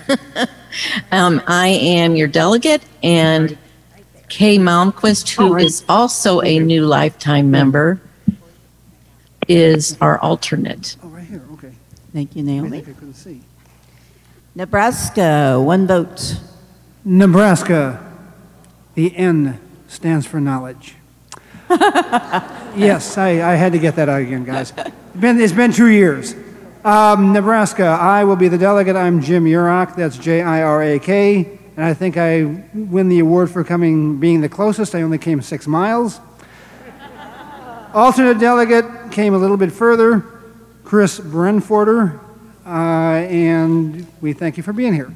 [1.11, 3.57] um, I am your delegate, and
[4.29, 8.01] Kay Malmquist, who is also a new lifetime member,
[9.47, 10.97] is our alternate.
[11.03, 11.71] Oh, right here, okay.
[12.13, 12.81] Thank you, I Naomi.
[12.81, 13.41] think I couldn't see.
[14.55, 16.39] Nebraska, one vote.
[17.03, 18.13] Nebraska,
[18.95, 20.95] the N stands for knowledge.
[21.69, 24.71] yes, I, I had to get that out again, guys.
[24.77, 26.35] It's been, it's been two years.
[26.85, 28.95] Um, Nebraska, I will be the delegate.
[28.95, 29.95] I'm Jim Jirak.
[29.95, 31.57] That's J I R A K.
[31.75, 32.43] And I think I
[32.75, 34.93] win the award for coming, being the closest.
[34.93, 36.19] I only came six miles.
[37.91, 40.23] Alternate delegate came a little bit further,
[40.83, 42.19] Chris Brenforder.
[42.63, 45.11] Uh, and we thank you for being here.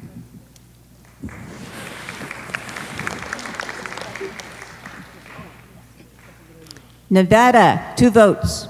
[7.11, 8.67] Nevada, two votes.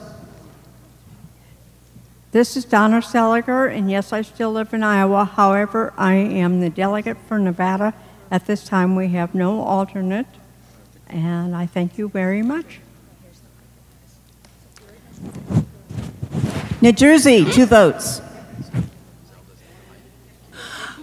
[2.31, 5.25] This is Donna Seliger, and yes, I still live in Iowa.
[5.25, 7.95] However, I am the delegate for Nevada.
[8.29, 10.27] At this time, we have no alternate,
[11.07, 12.81] and I thank you very much.
[16.81, 18.21] New Jersey, two votes.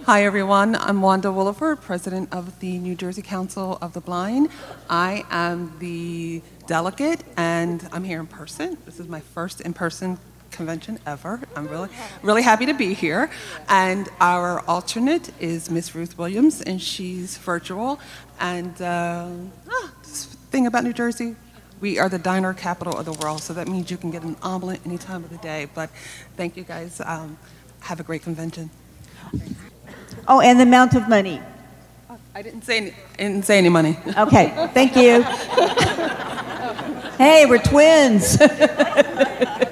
[0.05, 0.77] Hi, everyone.
[0.77, 4.47] I'm Wanda Williford, President of the New Jersey Council of the Blind.
[4.89, 8.77] I am the delegate, and I'm here in person.
[8.85, 10.19] This is my first in person
[10.51, 11.39] convention ever.
[11.55, 11.89] I'm really,
[12.21, 13.29] really happy to be here.
[13.69, 17.99] And our alternate is Miss Ruth Williams, and she's virtual.
[18.39, 19.29] And uh,
[19.69, 21.35] ah, this thing about New Jersey,
[21.79, 24.35] we are the diner capital of the world, so that means you can get an
[24.41, 25.67] omelet any time of the day.
[25.73, 25.89] But
[26.35, 27.01] thank you guys.
[27.05, 27.37] Um,
[27.81, 28.69] have a great convention.
[30.27, 31.41] Oh, and the amount of money.
[32.33, 33.97] I didn't say any, I didn't say any money.
[34.17, 35.23] Okay, thank you.
[37.17, 38.37] hey, we're twins.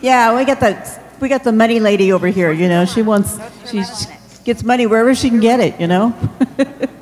[0.00, 2.52] yeah, we got the we got the money lady over here.
[2.52, 3.38] You know, she wants
[3.70, 3.82] she
[4.44, 5.80] gets money wherever she can get it.
[5.80, 6.14] You know.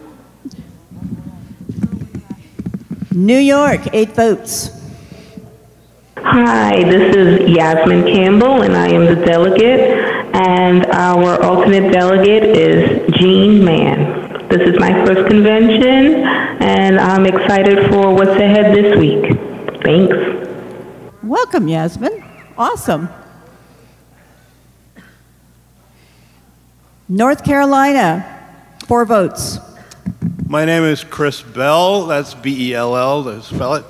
[3.12, 4.70] New York, eight votes.
[6.18, 9.80] Hi, this is Yasmin Campbell, and I am the delegate,
[10.34, 14.48] and our alternate delegate is Jean Mann.
[14.48, 16.22] This is my first convention,
[16.60, 19.38] and I'm excited for what's ahead this week.
[19.82, 20.16] Thanks.
[21.22, 22.27] Welcome, Yasmin.
[22.58, 23.08] Awesome.
[27.08, 29.60] North Carolina, four votes.
[30.44, 32.06] My name is Chris Bell.
[32.06, 33.84] That's B E L L spell it.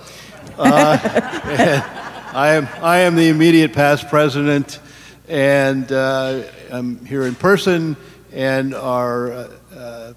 [0.58, 0.98] Uh,
[2.34, 4.80] I am I am the immediate past president,
[5.28, 7.96] and uh, I'm here in person.
[8.34, 10.12] And our uh,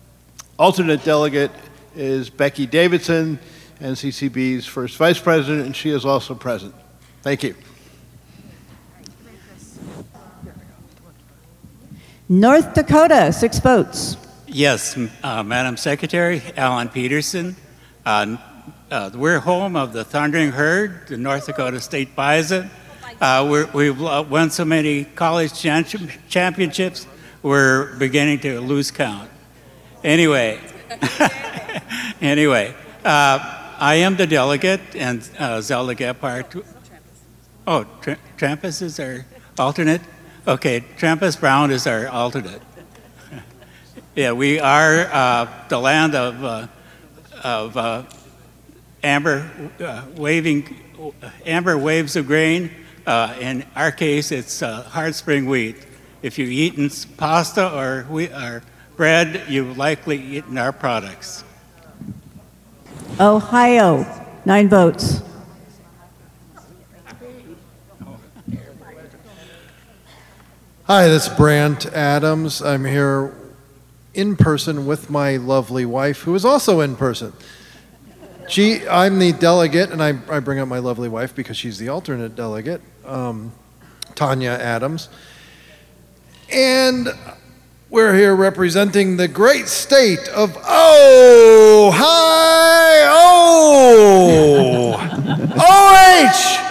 [0.60, 1.52] alternate delegate
[1.96, 3.40] is Becky Davidson,
[3.80, 6.76] NCCB's first vice president, and she is also present.
[7.22, 7.56] Thank you.
[12.32, 14.16] North Dakota, six votes.
[14.48, 17.58] Yes, uh, Madam Secretary, Alan Peterson.
[18.06, 18.38] Uh,
[18.90, 22.72] uh, we're home of the Thundering Herd, the North Dakota State Bison.
[23.20, 27.06] Uh, we've uh, won so many college championships,
[27.44, 29.30] we're beginning to lose count.
[30.02, 30.58] Anyway,
[32.22, 36.64] anyway, uh, I am the delegate, and uh, Zelda Gebhard.
[37.68, 39.26] Oh, Tr- Trampus is our
[39.60, 40.00] alternate?
[40.48, 42.64] Okay, Trampas Brown is our alternate.
[44.16, 46.68] Yeah, we are uh, the land of, uh,
[47.44, 48.04] of uh,
[49.04, 49.48] amber
[49.80, 50.76] uh, waving,
[51.46, 52.72] amber waves of grain.
[53.06, 55.76] Uh, in our case, it's uh, hard spring wheat.
[56.24, 58.64] If you've eaten pasta or, wheat, or
[58.98, 61.44] bread, you've likely eaten our products.
[63.20, 64.08] Ohio,
[64.44, 65.22] nine votes.
[70.94, 72.62] Hi, this is Brant Adams.
[72.62, 73.34] I'm here
[74.14, 77.32] in person with my lovely wife, who is also in person.
[78.50, 81.88] She, I'm the delegate, and I, I bring up my lovely wife because she's the
[81.88, 83.54] alternate delegate, um,
[84.16, 85.08] Tanya Adams.
[86.52, 87.08] And
[87.90, 91.92] we're here representing the great state of Ohio.
[95.64, 96.71] Oh!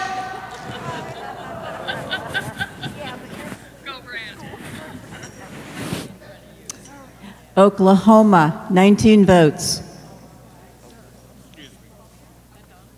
[7.57, 9.81] Oklahoma, 19 votes.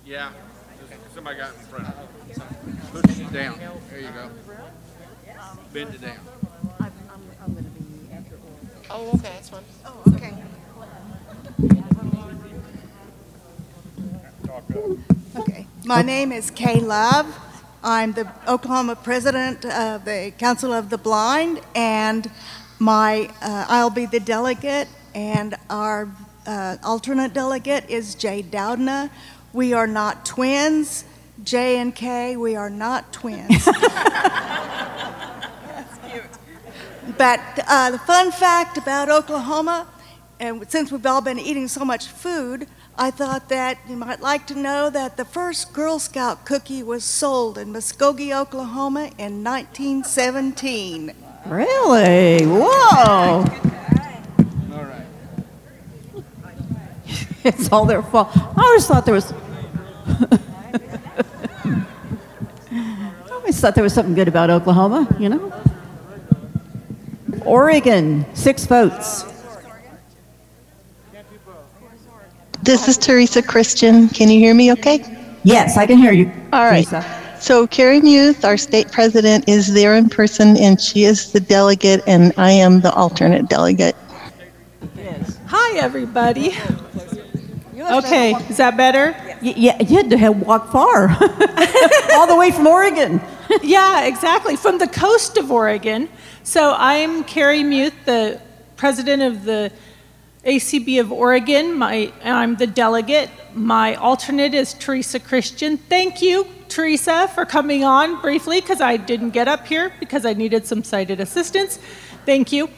[0.06, 0.32] Yeah,
[1.14, 2.08] somebody got in front of it.
[2.92, 3.60] Push it down.
[3.90, 4.30] There you go.
[5.74, 6.20] Bend it down.
[8.92, 9.64] Oh, okay, that's fine.
[9.86, 10.34] Oh, okay.
[15.36, 15.68] Okay.
[15.84, 17.26] My name is Kay Love.
[17.84, 22.30] I'm the Oklahoma president of the Council of the Blind, and
[22.84, 26.10] my uh, I'll be the delegate, and our
[26.46, 29.10] uh, alternate delegate is Jay Doudna.
[29.54, 31.06] We are not twins.
[31.46, 33.68] J and K, we are not twins.
[37.16, 39.88] But uh, the fun fact about Oklahoma,
[40.40, 44.46] and since we've all been eating so much food, I thought that you might like
[44.48, 51.12] to know that the first Girl Scout cookie was sold in Muskogee, Oklahoma in 1917.
[51.48, 52.46] Really?
[52.46, 53.46] Whoa.
[57.44, 58.30] it's all their fault.
[58.36, 59.34] I always thought there was.
[62.72, 65.52] I always thought there was something good about Oklahoma, you know?
[67.44, 69.33] Oregon, six votes.
[72.64, 74.08] This is Teresa Christian.
[74.08, 75.04] Can you hear me okay?
[75.44, 76.32] Yes, I can hear you.
[76.54, 76.88] All right.
[76.88, 77.36] Teresa.
[77.42, 82.02] So Carrie Muth, our state president, is there in person and she is the delegate
[82.08, 83.98] and I am the alternate delegate.
[85.48, 86.56] Hi, everybody.
[87.78, 89.14] Okay, is that better?
[89.42, 91.10] Y- yeah, you had to have walked far,
[92.14, 93.20] all the way from Oregon.
[93.62, 96.08] yeah, exactly, from the coast of Oregon.
[96.44, 98.40] So I'm Carrie Muth, the
[98.78, 99.70] president of the
[100.46, 101.78] ACB of Oregon.
[101.78, 103.30] My, I'm the delegate.
[103.54, 105.78] My alternate is Teresa Christian.
[105.78, 110.34] Thank you, Teresa, for coming on briefly because I didn't get up here because I
[110.34, 111.80] needed some sighted assistance.
[112.26, 112.70] Thank you.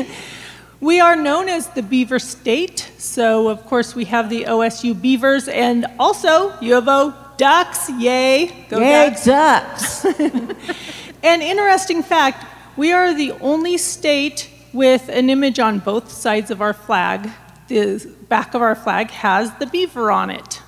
[0.80, 5.46] we are known as the Beaver State, so of course we have the OSU Beavers
[5.46, 7.88] and also U of O Ducks.
[7.90, 8.66] Yay!
[8.68, 10.04] Go Yay, Ducks!
[11.22, 12.44] An interesting fact
[12.76, 17.30] we are the only state with an image on both sides of our flag.
[17.68, 20.62] The back of our flag has the beaver on it.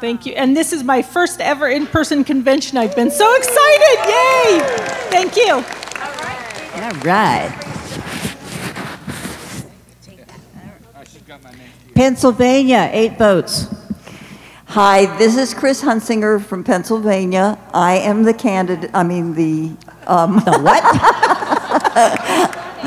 [0.00, 0.32] Thank you.
[0.32, 2.78] And this is my first ever in person convention.
[2.78, 3.98] I've been so excited.
[4.08, 4.60] Yay!
[5.10, 5.56] Thank you.
[5.56, 5.62] All
[7.04, 7.66] right.
[11.94, 13.66] Pennsylvania, eight votes.
[14.68, 17.58] Hi, this is Chris Hunsinger from Pennsylvania.
[17.74, 19.76] I am the candidate, I mean, the.
[20.06, 20.82] Um, the what?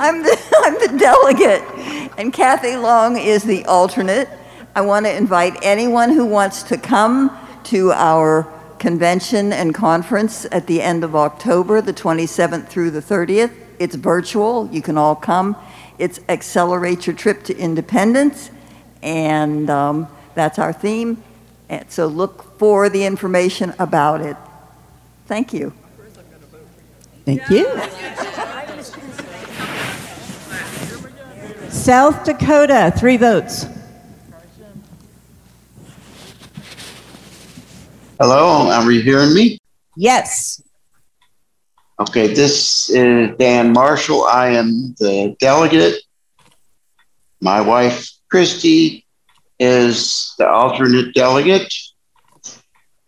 [0.00, 1.62] I'm the, I'm the delegate,
[2.16, 4.28] and Kathy Long is the alternate.
[4.76, 8.46] I want to invite anyone who wants to come to our
[8.78, 13.52] convention and conference at the end of October, the 27th through the 30th.
[13.80, 15.56] It's virtual, you can all come.
[15.98, 18.52] It's Accelerate Your Trip to Independence,
[19.02, 21.24] and um, that's our theme.
[21.68, 24.36] And so look for the information about it.
[25.26, 25.72] Thank you.
[27.24, 27.66] Thank you.
[31.68, 33.66] South Dakota, three votes.
[38.18, 39.58] Hello, are you hearing me?
[39.96, 40.62] Yes.
[42.00, 44.24] Okay, this is Dan Marshall.
[44.24, 46.02] I am the delegate.
[47.40, 49.04] My wife, Christy,
[49.58, 51.72] is the alternate delegate.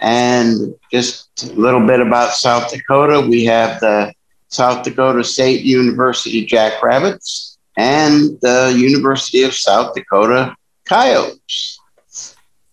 [0.01, 3.21] And just a little bit about South Dakota.
[3.21, 4.13] We have the
[4.49, 10.57] South Dakota State University Jackrabbits and the University of South Dakota
[10.87, 11.79] Coyotes.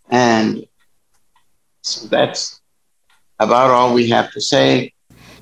[0.09, 0.65] And
[1.81, 2.61] so that's
[3.39, 4.93] about all we have to say.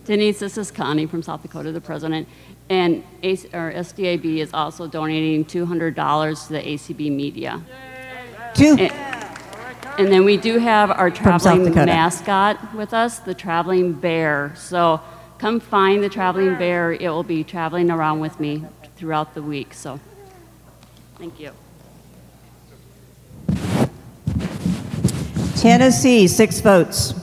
[0.05, 2.27] Denise, this is Connie from South Dakota, the president.
[2.69, 7.63] And AC, or SDAB is also donating $200 to the ACB media.
[8.55, 8.77] Two.
[8.79, 8.91] And,
[9.99, 14.53] and then we do have our traveling mascot with us, the traveling bear.
[14.55, 15.01] So
[15.37, 16.93] come find the traveling bear.
[16.93, 18.63] It will be traveling around with me
[18.95, 19.73] throughout the week.
[19.73, 19.99] So
[21.17, 21.51] thank you.
[25.57, 27.13] Tennessee, six votes.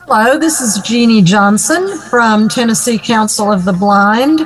[0.00, 4.40] Hello, this is Jeannie Johnson from Tennessee Council of the Blind.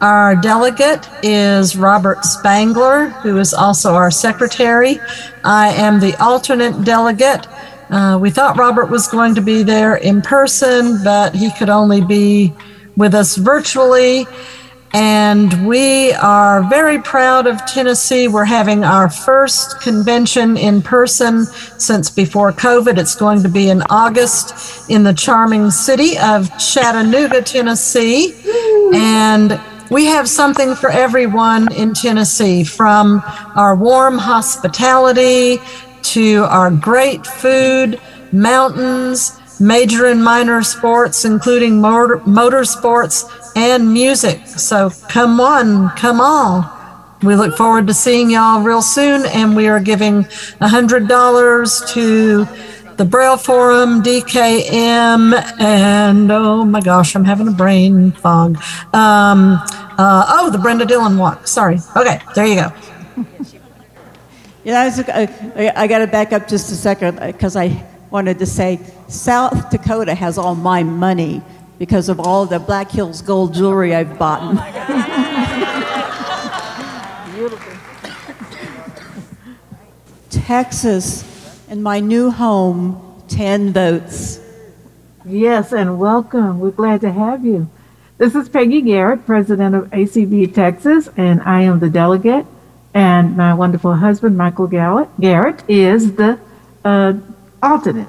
[0.00, 5.00] Our delegate is Robert Spangler, who is also our secretary.
[5.44, 7.48] I am the alternate delegate.
[7.90, 12.00] Uh, we thought Robert was going to be there in person, but he could only
[12.00, 12.52] be
[12.96, 14.28] with us virtually.
[14.94, 18.28] And we are very proud of Tennessee.
[18.28, 22.98] We're having our first convention in person since before COVID.
[22.98, 28.32] It's going to be in August in the charming city of Chattanooga, Tennessee.
[28.94, 29.60] And
[29.90, 33.22] we have something for everyone in Tennessee from
[33.54, 35.58] our warm hospitality
[36.02, 38.00] to our great food,
[38.32, 43.24] mountains, major and minor sports, including motor, motorsports
[43.56, 44.46] and music.
[44.46, 46.74] So come on, come on.
[47.22, 52.46] We look forward to seeing y'all real soon, and we are giving $100 to
[52.98, 58.56] the Braille Forum, DKM, and oh my gosh, I'm having a brain fog.
[58.92, 59.54] Um,
[59.96, 61.46] uh, oh, the Brenda Dillon Walk.
[61.46, 61.78] Sorry.
[61.96, 62.72] Okay, there you go.
[64.64, 68.40] Yeah, I, was, I, I got to back up just a second because I wanted
[68.40, 71.40] to say South Dakota has all my money
[71.78, 74.42] because of all the Black Hills gold jewelry I've bought.
[80.30, 81.37] Texas,
[81.68, 84.40] in my new home, 10 votes.
[85.24, 86.60] Yes, and welcome.
[86.60, 87.68] We're glad to have you.
[88.16, 92.46] This is Peggy Garrett, president of ACB Texas, and I am the delegate.
[92.94, 96.38] And my wonderful husband, Michael Garrett, Garrett is the
[96.84, 97.14] uh,
[97.62, 98.08] alternate.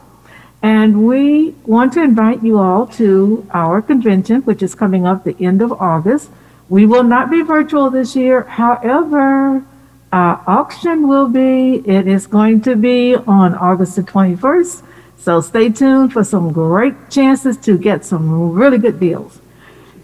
[0.61, 5.35] And we want to invite you all to our convention, which is coming up the
[5.39, 6.29] end of August.
[6.69, 8.43] We will not be virtual this year.
[8.43, 9.65] However,
[10.11, 14.83] our auction will be, it is going to be on August the 21st.
[15.17, 19.39] So stay tuned for some great chances to get some really good deals.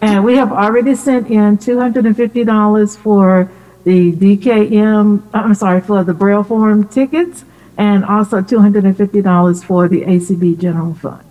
[0.00, 3.50] And we have already sent in $250 for
[3.84, 7.44] the DKM, uh, I'm sorry, for the Braille Forum tickets,
[7.78, 11.22] and also $250 for the ACB General Funds.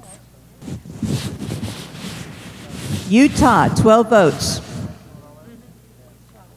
[3.08, 4.65] Utah, 12 votes.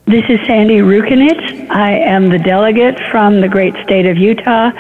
[0.09, 1.69] This is Sandy Rukinich.
[1.69, 4.71] I am the delegate from the great state of Utah,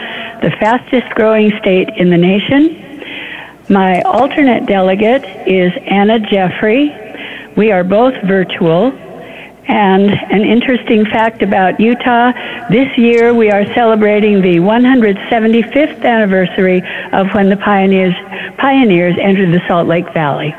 [0.40, 3.28] the fastest growing state in the nation.
[3.68, 6.96] My alternate delegate is Anna Jeffrey.
[7.58, 8.90] We are both virtual.
[9.66, 12.32] And an interesting fact about Utah
[12.70, 16.82] this year we are celebrating the 175th anniversary
[17.12, 18.14] of when the pioneers,
[18.56, 20.56] pioneers entered the Salt Lake Valley.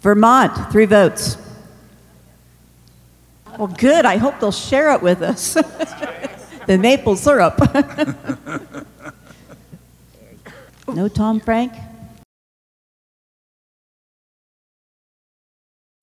[0.00, 1.36] Vermont, three votes.
[3.58, 4.04] Well, good.
[4.04, 5.54] I hope they'll share it with us.
[6.66, 7.58] the maple syrup.
[10.94, 11.72] no Tom Frank?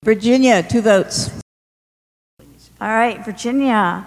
[0.04, 1.30] Virginia, two votes.
[2.78, 4.06] All right, Virginia.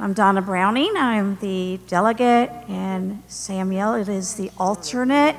[0.00, 0.94] I'm Donna Browning.
[0.96, 5.36] I'm the delegate, and Samuel it is the alternate.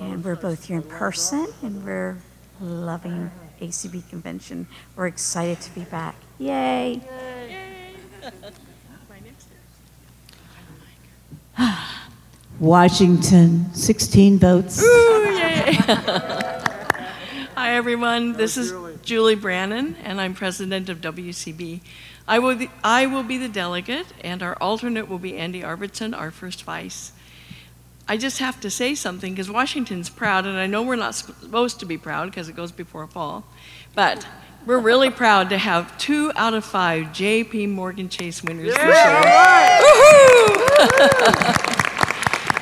[0.00, 2.16] And we're both here in person, and we're
[2.60, 4.66] loving ACB convention.
[4.96, 6.14] We're excited to be back.
[6.38, 7.00] Yay!
[12.58, 14.82] Washington, 16 votes.
[14.82, 15.72] Ooh, yay.
[17.54, 18.34] Hi, everyone.
[18.34, 18.72] This is
[19.02, 21.80] Julie Brannon, and I'm president of WCB.
[22.28, 26.16] I will, be, I will be the delegate, and our alternate will be Andy Arvidsson,
[26.16, 27.12] our first vice.
[28.08, 31.80] I just have to say something because Washington's proud, and I know we're not supposed
[31.80, 33.44] to be proud because it goes before fall,
[33.94, 34.26] but
[34.66, 38.86] we're really proud to have two out of five JP Morgan Chase winners this year.
[38.86, 40.58] Woohoo!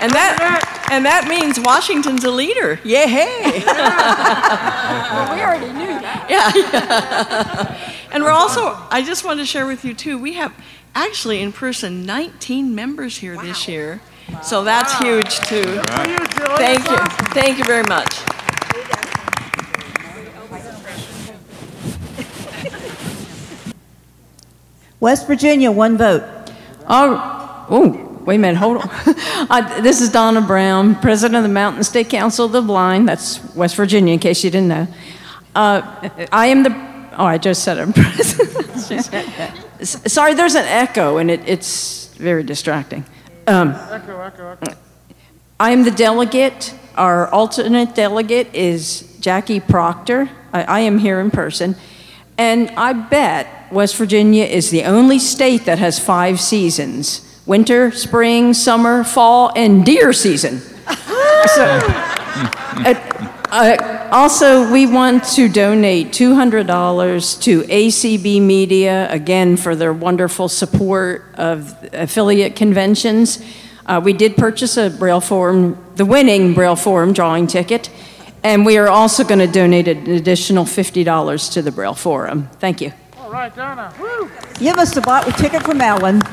[0.00, 2.80] and that and that means Washington's a leader.
[2.84, 3.62] Yay!
[3.64, 6.26] well, we already knew that.
[6.30, 7.92] Yeah, yeah.
[8.12, 8.76] and we're also.
[8.90, 10.16] I just want to share with you too.
[10.16, 10.52] We have
[10.94, 13.42] actually in person 19 members here wow.
[13.42, 14.00] this year.
[14.42, 15.06] So that's wow.
[15.06, 15.80] huge too.
[16.56, 16.96] Thank you.
[17.32, 18.08] Thank you very much.
[25.00, 26.22] West Virginia, one vote.
[26.86, 28.90] Oh, oh, wait a minute, hold on.
[28.92, 33.08] I, this is Donna Brown, president of the Mountain State Council of the Blind.
[33.08, 34.86] That's West Virginia, in case you didn't know.
[35.54, 36.70] Uh, I am the,
[37.16, 39.86] oh, I just said I'm president.
[39.86, 43.04] Sorry, there's an echo, and it, it's very distracting.
[43.50, 44.76] Um, echo, echo, echo.
[45.58, 46.72] I am the delegate.
[46.94, 50.30] Our alternate delegate is Jackie Proctor.
[50.52, 51.74] I, I am here in person.
[52.38, 58.54] And I bet West Virginia is the only state that has five seasons winter, spring,
[58.54, 60.60] summer, fall, and deer season.
[61.56, 61.80] so,
[62.86, 70.48] uh, uh, also, we want to donate $200 to ACB Media, again, for their wonderful
[70.48, 73.44] support of affiliate conventions.
[73.86, 77.90] Uh, we did purchase a Braille Forum, the winning Braille Forum drawing ticket,
[78.44, 82.48] and we are also going to donate an additional $50 to the Braille Forum.
[82.60, 82.92] Thank you.
[83.18, 83.92] All right, Donna.
[83.98, 84.30] Woo.
[84.60, 86.20] You must have bought a ticket from Alan.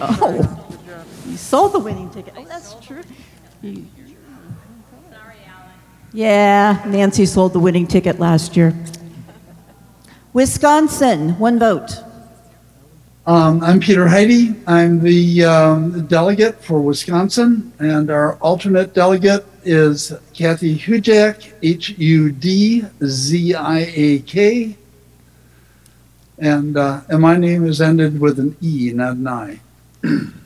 [0.00, 0.57] oh.
[1.38, 2.34] You sold the winning ticket.
[2.36, 3.04] Oh, that's true.
[6.12, 8.74] Yeah, Nancy sold the winning ticket last year.
[10.32, 11.92] Wisconsin, one vote.
[13.24, 14.56] Um, I'm Peter Heide.
[14.66, 22.32] I'm the um, delegate for Wisconsin, and our alternate delegate is Kathy Hudziak, H U
[22.32, 24.76] D Z I A K.
[26.38, 29.60] And, uh, and my name is ended with an E, not an I.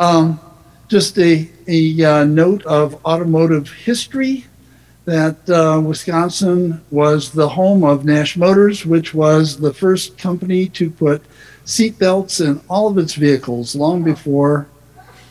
[0.00, 0.40] um,
[0.88, 4.46] just a, a uh, note of automotive history
[5.04, 10.90] that uh, Wisconsin was the home of Nash Motors, which was the first company to
[10.90, 11.22] put
[11.64, 14.66] seat belts in all of its vehicles long before,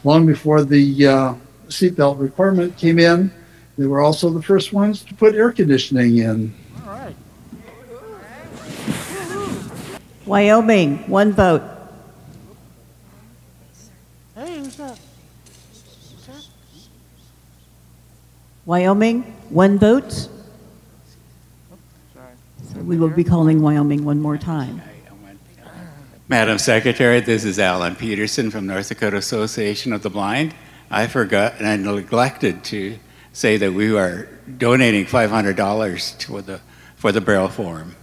[0.04, 1.34] long before the uh,
[1.68, 3.32] seatbelt requirement came in.
[3.78, 6.54] They were also the first ones to put air conditioning in.
[6.86, 7.16] All right.
[10.26, 11.64] Wyoming, one vote.
[14.36, 15.00] Hey, who's that?
[18.70, 20.12] Wyoming, one vote.
[20.12, 20.30] So
[22.84, 24.84] we will be calling Wyoming one more time.
[26.28, 30.54] Madam Secretary, this is Alan Peterson from North Dakota Association of the Blind.
[30.92, 33.00] I forgot and I neglected to
[33.34, 34.26] say that we are
[34.60, 36.62] donating $500 to the,
[36.96, 37.96] for the Braille Forum.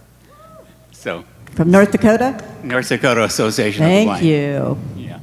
[0.91, 1.23] So.
[1.51, 2.43] From North Dakota?
[2.61, 4.77] North Dakota Association Thank of the Blind.
[4.83, 5.05] Thank you.
[5.05, 5.19] Yeah.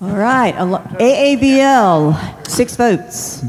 [0.00, 3.42] All right, AABL, six votes.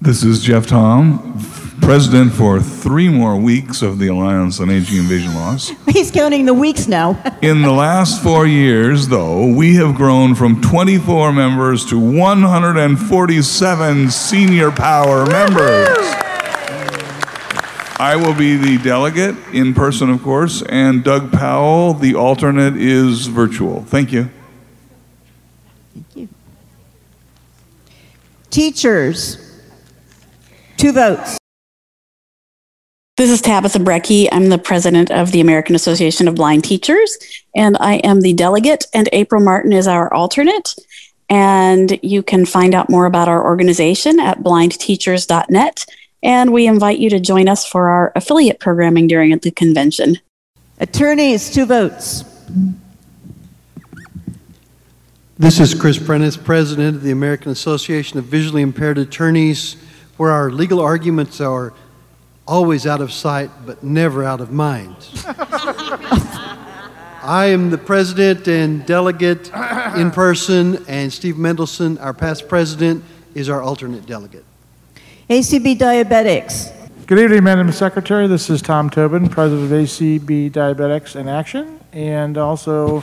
[0.00, 1.38] This is Jeff Thom,
[1.82, 5.72] president for three more weeks of the Alliance on Aging and Vision Loss.
[5.90, 7.10] He's counting the weeks now.
[7.42, 14.70] In the last four years, though, we have grown from 24 members to 147 senior
[14.70, 15.88] power members.
[17.98, 23.26] I will be the delegate in person, of course, and Doug Powell, the alternate, is
[23.26, 23.82] virtual.
[23.82, 24.30] Thank you.
[28.56, 29.36] Teachers,
[30.78, 31.36] two votes.
[33.18, 34.28] This is Tabitha Brecky.
[34.32, 37.18] I'm the president of the American Association of Blind Teachers,
[37.54, 40.74] and I am the delegate, and April Martin is our alternate.
[41.28, 45.84] And you can find out more about our organization at blindteachers.net.
[46.22, 50.18] And we invite you to join us for our affiliate programming during the convention.
[50.80, 52.24] Attorneys, two votes.
[55.38, 59.76] This is Chris Prentice, President of the American Association of Visually Impaired Attorneys,
[60.16, 61.74] where our legal arguments are
[62.48, 64.96] always out of sight but never out of mind.
[67.22, 69.50] I am the president and delegate
[69.94, 74.46] in person, and Steve Mendelson, our past president, is our alternate delegate.
[75.28, 76.72] ACB Diabetics.
[77.06, 78.26] Good evening, Madam Secretary.
[78.26, 83.02] This is Tom Tobin, President of ACB Diabetics in Action, and also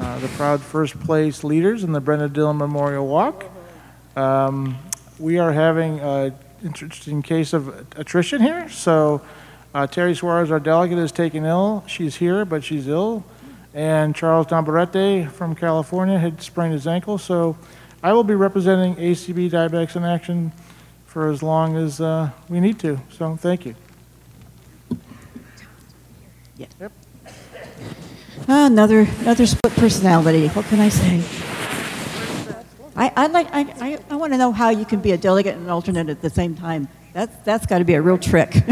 [0.00, 3.44] uh, the proud first place leaders in the Brenda Dillon Memorial Walk.
[4.16, 4.78] Um,
[5.18, 8.68] we are having an interesting case of attrition here.
[8.70, 9.20] So,
[9.74, 11.84] uh, Terry Suarez, our delegate, is taken ill.
[11.86, 13.24] She's here, but she's ill.
[13.74, 17.18] And Charles Dombarete from California had sprained his ankle.
[17.18, 17.56] So,
[18.02, 20.52] I will be representing ACB Diabetics in Action
[21.04, 22.98] for as long as uh, we need to.
[23.12, 23.74] So, thank you.
[26.56, 26.92] Yep.
[28.52, 30.48] Ah, another another split personality.
[30.48, 31.22] What can I say?
[32.96, 35.54] I I like I I, I want to know how you can be a delegate
[35.54, 36.88] and an alternate at the same time.
[37.12, 38.50] That's that's got to be a real trick.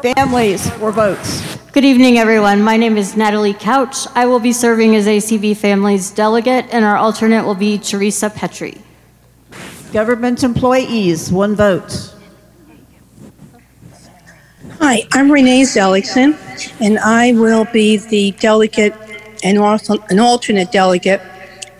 [0.00, 1.58] Families or votes.
[1.72, 2.62] Good evening, everyone.
[2.62, 4.06] My name is Natalie Couch.
[4.14, 8.80] I will be serving as ACB Families Delegate, and our alternate will be Teresa Petrie.
[9.92, 12.13] Government employees, one vote.
[14.86, 16.36] Hi, I'm Renee Zellickson,
[16.78, 18.94] and I will be the delegate
[19.42, 21.22] and also an alternate delegate.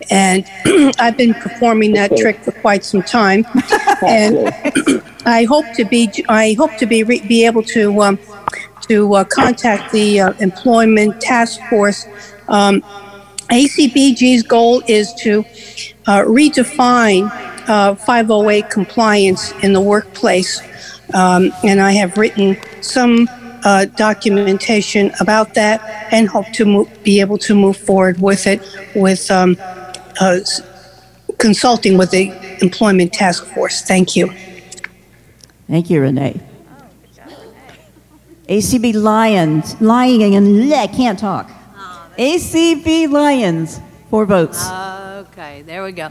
[0.09, 0.47] And
[0.99, 3.45] I've been performing that trick for quite some time,
[4.07, 4.49] and
[5.27, 8.19] I hope to be I hope to be re- be able to um,
[8.89, 12.07] to uh, contact the uh, employment task force.
[12.49, 12.81] Um,
[13.51, 15.41] ACBG's goal is to
[16.07, 17.31] uh, redefine
[17.69, 20.63] uh, 508 compliance in the workplace.
[21.15, 23.29] Um, and I have written some
[23.65, 25.81] uh, documentation about that
[26.13, 28.61] and hope to mo- be able to move forward with it
[28.95, 29.57] with um,
[30.21, 30.61] uh, s-
[31.39, 33.81] consulting with the employment task force.
[33.83, 34.33] Thank you.
[35.69, 36.41] Thank you, Renee.
[38.49, 41.51] ACB Lions, lying and I can't talk.
[42.19, 44.69] ACB Lions, four votes.
[44.71, 46.11] Okay, there we go.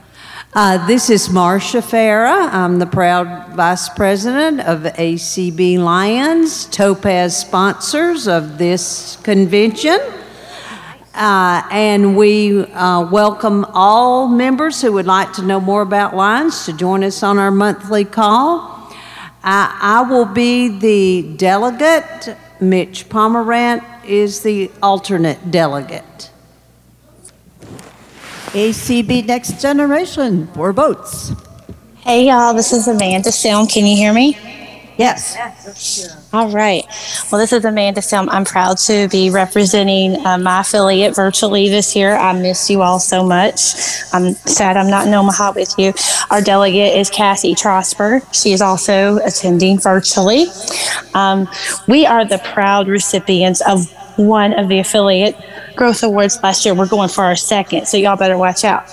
[0.56, 2.48] Uh, this is Marcia Farah.
[2.54, 9.98] I'm the proud vice president of ACB Lions, Topaz sponsors of this convention.
[11.16, 16.66] Uh, and we uh, welcome all members who would like to know more about Lions
[16.68, 18.94] to join us on our monthly call.
[19.44, 22.38] I, I will be the delegate.
[22.60, 26.30] Mitch Pomerantz is the alternate delegate.
[28.54, 31.32] ACB Next Generation, four votes.
[32.02, 33.68] Hey y'all, this is Amanda Selm.
[33.68, 34.38] Can you hear me?
[34.96, 35.36] Yes.
[36.32, 36.84] All right.
[37.32, 38.28] Well, this is Amanda Selm.
[38.30, 42.16] I'm proud to be representing uh, my affiliate virtually this year.
[42.16, 43.58] I miss you all so much.
[44.14, 45.92] I'm sad I'm not in Omaha with you.
[46.30, 48.22] Our delegate is Kathy Trosper.
[48.40, 50.46] She is also attending virtually.
[51.16, 51.50] Um,
[51.88, 55.36] we are the proud recipients of one of the affiliate
[55.76, 56.74] growth awards last year.
[56.74, 58.90] We're going for our second, so y'all better watch out.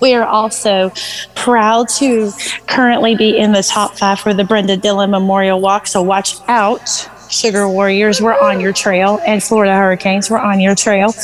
[0.00, 0.92] We are also
[1.34, 2.32] proud to
[2.66, 7.08] currently be in the top five for the Brenda Dillon Memorial Walk, so watch out.
[7.30, 11.14] Sugar Warriors, we're on your trail, and Florida Hurricanes, we're on your trail.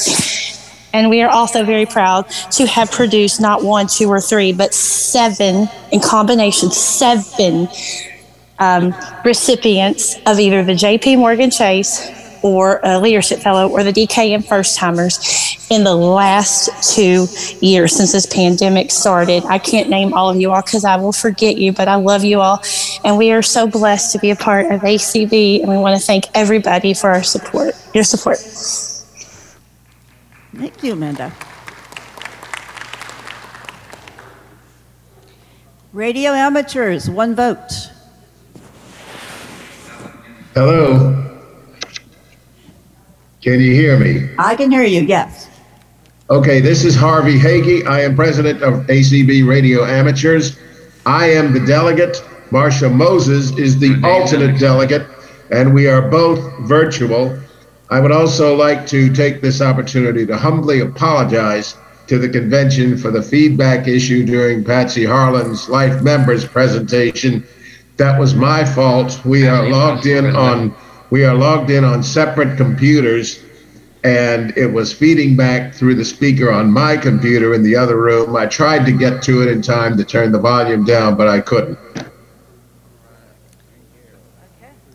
[0.95, 4.73] And we are also very proud to have produced not one, two, or three, but
[4.73, 7.69] seven, in combination, seven
[8.59, 8.95] um,
[9.25, 12.11] recipients of either the JP Morgan Chase
[12.43, 15.19] or a leadership fellow or the DKM first timers
[15.71, 17.27] in the last two
[17.61, 19.45] years since this pandemic started.
[19.45, 22.25] I can't name all of you all because I will forget you, but I love
[22.25, 22.63] you all.
[23.05, 26.05] And we are so blessed to be a part of ACB, and we want to
[26.05, 28.39] thank everybody for our support, your support.
[30.55, 31.33] Thank you, Amanda.
[35.93, 37.91] Radio amateurs, one vote.
[40.55, 41.38] Hello.
[43.41, 44.29] Can you hear me?
[44.39, 45.49] I can hear you, yes.
[46.29, 47.87] Okay, this is Harvey Hagee.
[47.87, 50.59] I am president of ACB Radio Amateurs.
[51.07, 52.17] I am the delegate.
[52.51, 55.07] Marsha Moses is the alternate delegate,
[55.51, 57.39] and we are both virtual.
[57.91, 61.77] I would also like to take this opportunity to humbly apologize
[62.09, 67.47] to the convention for the feedback issue during Patsy Harlan's Life Members presentation.
[67.99, 69.25] That was my fault.
[69.25, 70.75] We are logged in on
[71.11, 73.43] we are logged in on separate computers
[74.05, 78.37] and it was feeding back through the speaker on my computer in the other room.
[78.37, 81.41] I tried to get to it in time to turn the volume down, but I
[81.41, 81.79] couldn't.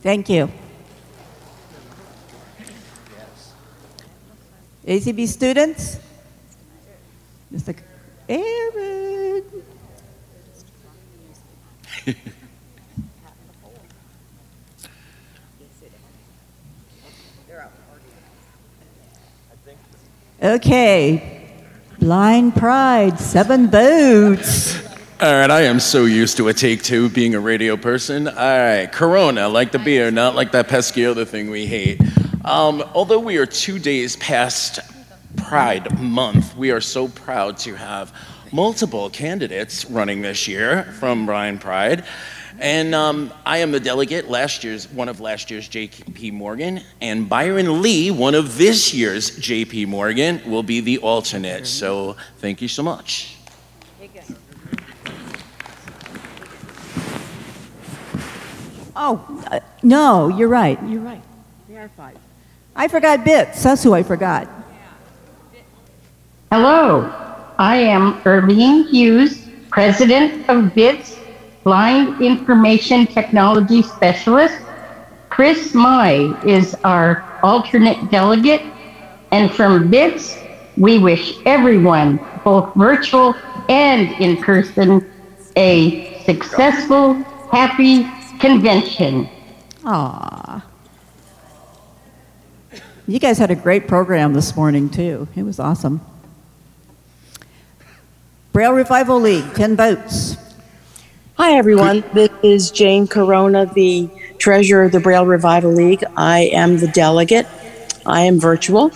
[0.02, 0.50] Thank you.
[4.86, 6.00] ACB students?
[7.54, 7.78] Mr.
[8.28, 9.44] Aaron.
[20.44, 21.42] Okay.
[22.00, 24.76] Blind Pride, seven votes.
[25.22, 28.28] All right, I am so used to a take two being a radio person.
[28.28, 32.02] All right, Corona, like the beer, not like that pesky other thing we hate.
[32.44, 34.80] Um, although we are two days past
[35.38, 38.12] Pride Month, we are so proud to have
[38.52, 42.04] multiple candidates running this year from Blind Pride.
[42.60, 46.32] And um, I am the delegate, last year's one of last year's J.P.
[46.32, 49.86] Morgan, and Byron Lee, one of this year's J.P.
[49.86, 51.68] Morgan, will be the alternate.
[51.68, 53.38] So thank you so much.
[58.96, 60.80] Oh, uh, no, you're right.
[60.88, 61.22] You're right.
[61.68, 62.16] There are five.
[62.76, 63.64] I forgot bits.
[63.64, 64.48] That's who I forgot.
[66.52, 67.12] Hello,
[67.58, 71.18] I am Irving Hughes, president of BITS,
[71.64, 74.56] Blind Information Technology Specialist.
[75.30, 78.62] Chris Mai is our alternate delegate.
[79.32, 80.38] And from BITS,
[80.78, 83.34] we wish everyone, both virtual
[83.70, 85.10] and in person,
[85.56, 87.14] a successful,
[87.52, 88.04] happy
[88.40, 89.30] convention.
[89.86, 90.66] Aw.
[93.08, 95.28] You guys had a great program this morning, too.
[95.36, 96.02] It was awesome.
[98.52, 100.38] Braille Revival League, 10 votes.
[101.36, 102.04] Hi, everyone.
[102.14, 106.04] This is Jane Corona, the treasurer of the Braille Revival League.
[106.16, 107.48] I am the delegate.
[108.06, 108.92] I am virtual.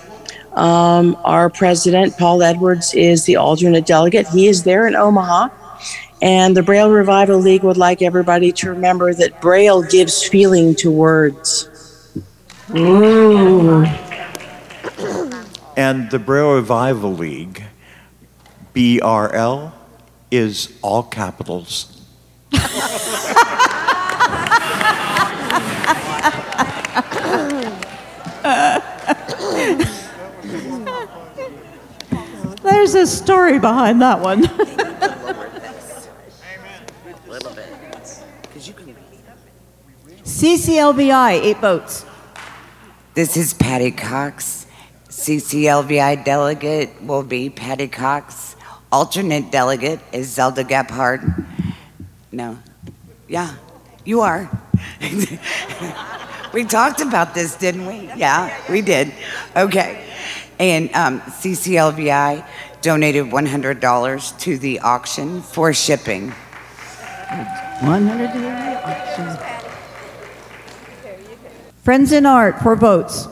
[0.53, 4.27] Um, our president, Paul Edwards, is the alternate delegate.
[4.27, 5.49] He is there in Omaha.
[6.21, 10.91] And the Braille Revival League would like everybody to remember that Braille gives feeling to
[10.91, 11.67] words.
[12.75, 13.83] Ooh.
[15.75, 17.63] And the Braille Revival League,
[18.75, 19.71] BRL,
[20.29, 21.96] is all capitals.
[32.63, 34.43] There's a story behind that one.
[40.23, 42.05] CCLVI, eight votes.
[43.15, 44.67] This is Patty Cox.
[45.09, 48.55] CCLVI delegate will be Patty Cox.
[48.91, 51.45] Alternate delegate is Zelda Gebhard.
[52.37, 52.57] No.
[53.27, 53.55] Yeah,
[54.05, 54.47] you are.
[56.53, 58.11] we talked about this, didn't we?
[58.15, 59.11] Yeah, we did.
[59.55, 60.05] Okay.
[60.59, 62.45] And um, CCLVI
[62.83, 66.29] donated $100 to the auction for shipping.
[66.29, 69.35] 100 to the auction.
[71.81, 73.27] Friends in Art, for votes.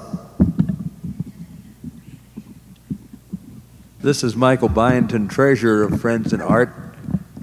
[3.99, 6.84] This is Michael Byington, treasurer of Friends in Art.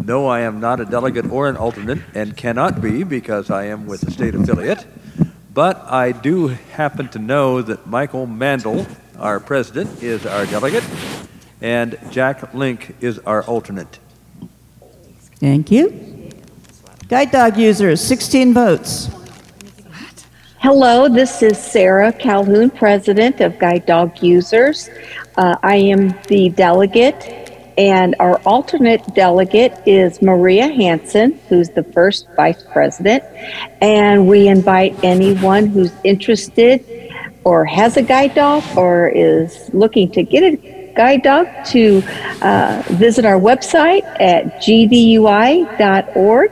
[0.04, 3.86] No, I am not a delegate or an alternate and cannot be because I am
[3.86, 4.84] with the state affiliate.
[5.54, 8.86] But I do happen to know that Michael Mandel,
[9.18, 10.84] our president, is our delegate,
[11.60, 13.98] and Jack Link is our alternate.
[15.36, 16.30] Thank you.
[17.08, 19.08] Guide dog users, 16 votes.
[20.58, 24.88] Hello, this is Sarah Calhoun, President of Guide Dog Users.
[25.36, 32.26] Uh, I am the delegate, and our alternate delegate is Maria Hanson, who's the first
[32.36, 33.24] Vice President.
[33.80, 36.84] And we invite anyone who's interested
[37.44, 42.02] or has a guide dog or is looking to get a guide dog to
[42.42, 46.50] uh, visit our website at gdui.org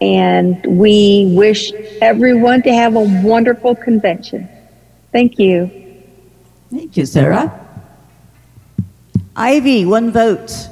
[0.00, 4.48] and we wish everyone to have a wonderful convention.
[5.12, 5.70] Thank you.
[6.70, 7.61] Thank you, Sarah.
[9.34, 10.68] Ivy, one vote.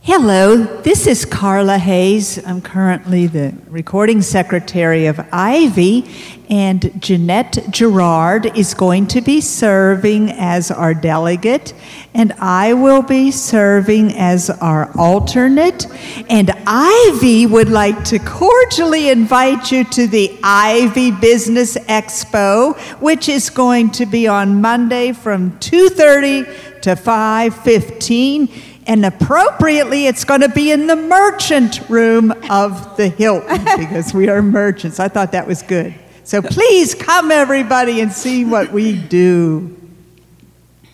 [0.00, 2.42] Hello, this is Carla Hayes.
[2.46, 6.10] I'm currently the recording secretary of Ivy,
[6.48, 11.74] and Jeanette Gerard is going to be serving as our delegate,
[12.14, 15.86] and I will be serving as our alternate.
[16.30, 23.50] And Ivy would like to cordially invite you to the Ivy Business Expo, which is
[23.50, 26.46] going to be on Monday from 2:30
[26.82, 28.48] to 5:15
[28.88, 34.30] and appropriately, it's going to be in the merchant room of the Hilton because we
[34.30, 34.98] are merchants.
[34.98, 35.94] I thought that was good.
[36.24, 39.76] So please come, everybody, and see what we do.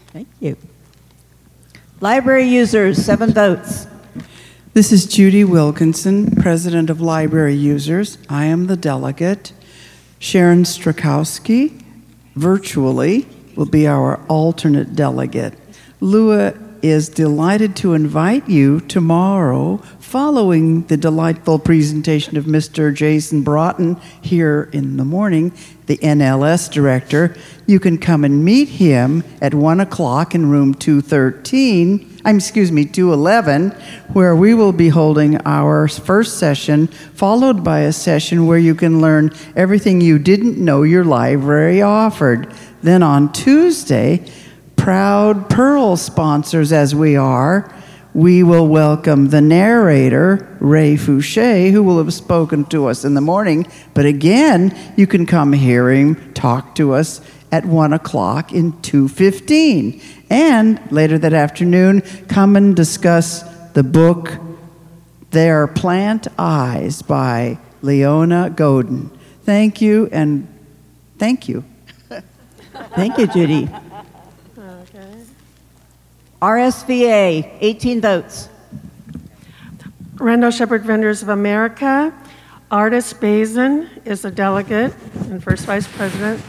[0.08, 0.56] Thank you.
[2.00, 3.86] Library users, seven votes.
[4.72, 8.18] This is Judy Wilkinson, President of Library Users.
[8.28, 9.52] I am the delegate.
[10.18, 11.80] Sharon Strzalkowski,
[12.34, 15.54] virtually, will be our alternate delegate.
[16.00, 22.94] Lua is delighted to invite you tomorrow, following the delightful presentation of Mr.
[22.94, 25.50] Jason Broughton here in the morning,
[25.86, 27.34] the NLS director.
[27.66, 32.84] You can come and meet him at 1 o'clock in room 213, I'm, excuse me,
[32.84, 33.70] 211,
[34.12, 39.00] where we will be holding our first session, followed by a session where you can
[39.00, 42.52] learn everything you didn't know your library offered.
[42.82, 44.26] Then on Tuesday,
[44.84, 47.74] proud Pearl sponsors as we are,
[48.12, 53.22] we will welcome the narrator, Ray Fouché, who will have spoken to us in the
[53.22, 53.66] morning.
[53.94, 60.02] But again, you can come hear him talk to us at 1 o'clock in 2.15.
[60.28, 64.34] And later that afternoon, come and discuss the book
[65.30, 69.10] There Plant Eyes by Leona Godin.
[69.44, 70.46] Thank you, and
[71.16, 71.64] thank you.
[72.94, 73.70] Thank you, Judy.
[76.44, 78.50] RSVA, 18 votes.
[80.16, 82.12] Randolph Sheppard Vendors of America.
[82.70, 84.92] Artist Bazin is a delegate
[85.30, 86.42] and first vice president,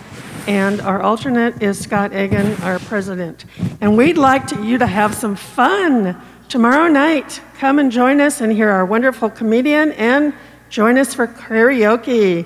[0.48, 3.45] and our alternate is Scott Egan, our president.
[3.80, 7.40] And we'd like to, you to have some fun tomorrow night.
[7.57, 10.33] Come and join us and hear our wonderful comedian and
[10.69, 12.45] join us for karaoke.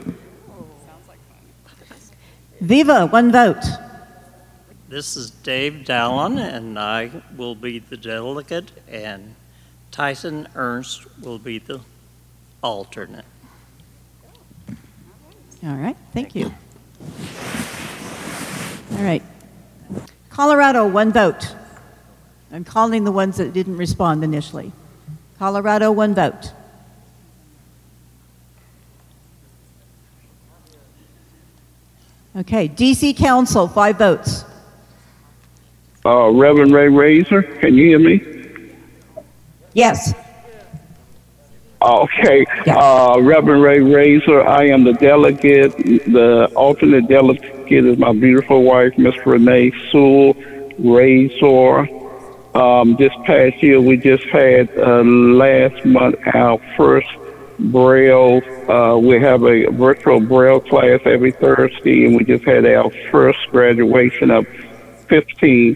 [2.61, 3.88] Viva, one vote.
[4.89, 9.35] This is Dave Dallon, and I will be the delegate, and
[9.91, 11.81] Tyson Ernst will be the
[12.63, 13.25] alternate.
[15.63, 16.51] All right, thank you.
[18.93, 19.21] All right.
[20.31, 21.55] Colorado, one vote.
[22.51, 24.71] I'm calling the ones that didn't respond initially.
[25.37, 26.51] Colorado, one vote.
[32.35, 34.45] Okay, DC Council, five votes.
[36.09, 38.19] Uh, Reverend Ray Razor, can you hear me?
[39.73, 40.15] Yes.
[41.79, 42.47] Okay.
[42.65, 45.77] Uh, Reverend Ray Razor, I am the delegate.
[45.77, 50.33] The alternate delegate is my beautiful wife, Miss Renee Sewell
[50.79, 51.87] Razor.
[52.57, 57.07] Um, this past year, we just had uh, last month our first
[57.59, 58.41] Braille.
[58.67, 63.37] Uh, we have a virtual Braille class every Thursday, and we just had our first
[63.51, 64.47] graduation of
[65.09, 65.75] 15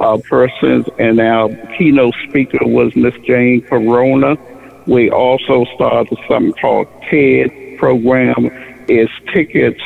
[0.00, 4.36] uh, persons, and our keynote speaker was Miss Jane Corona.
[4.86, 8.50] We also started something called TED program.
[8.88, 9.80] It's tickets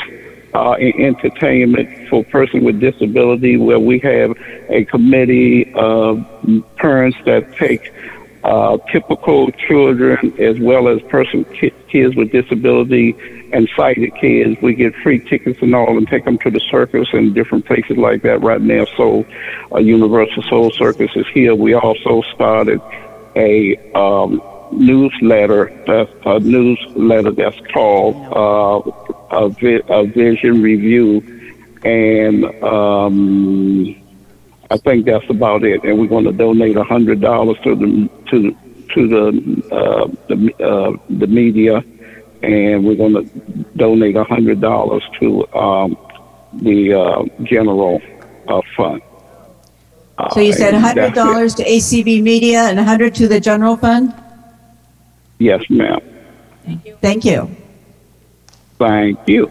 [0.55, 4.37] uh, and entertainment for persons with disability, where we have
[4.69, 6.25] a committee of
[6.77, 7.93] parents that take
[8.45, 11.45] uh, typical children as well as person
[11.89, 13.17] kids with disability
[13.53, 14.61] and sighted kids.
[14.61, 17.97] We get free tickets and all and take them to the circus and different places
[17.97, 18.87] like that right now.
[18.97, 19.27] So,
[19.73, 21.55] uh, Universal Soul Circus is here.
[21.55, 22.81] We also started
[23.37, 31.23] a um, newsletter, uh, a newsletter that's called uh, a, vi- a Vision Review,
[31.85, 34.02] and um,
[34.73, 35.85] I think that's about it.
[35.85, 38.57] And we're going to donate a hundred dollars to the to
[38.95, 39.27] to the
[39.71, 41.85] uh, the uh, the media,
[42.43, 43.25] and we're going to
[43.77, 45.97] donate a hundred dollars to um,
[46.55, 48.01] the uh, general
[48.49, 49.03] uh, fund.
[50.33, 51.21] So you said Uh, that's it.
[51.21, 54.15] $100 to ACB Media and 100 to the general fund?
[55.39, 56.01] Yes, ma'am.
[56.65, 56.97] Thank you.
[57.01, 57.51] Thank you.
[58.79, 59.51] Thank you.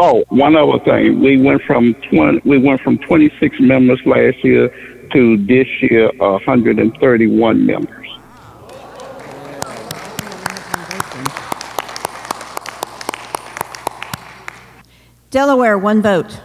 [0.00, 1.18] Oh, one other thing.
[1.20, 4.68] We went from 20, we went from 26 members last year
[5.12, 8.06] to this year 131 members.
[15.30, 16.40] Delaware, one vote.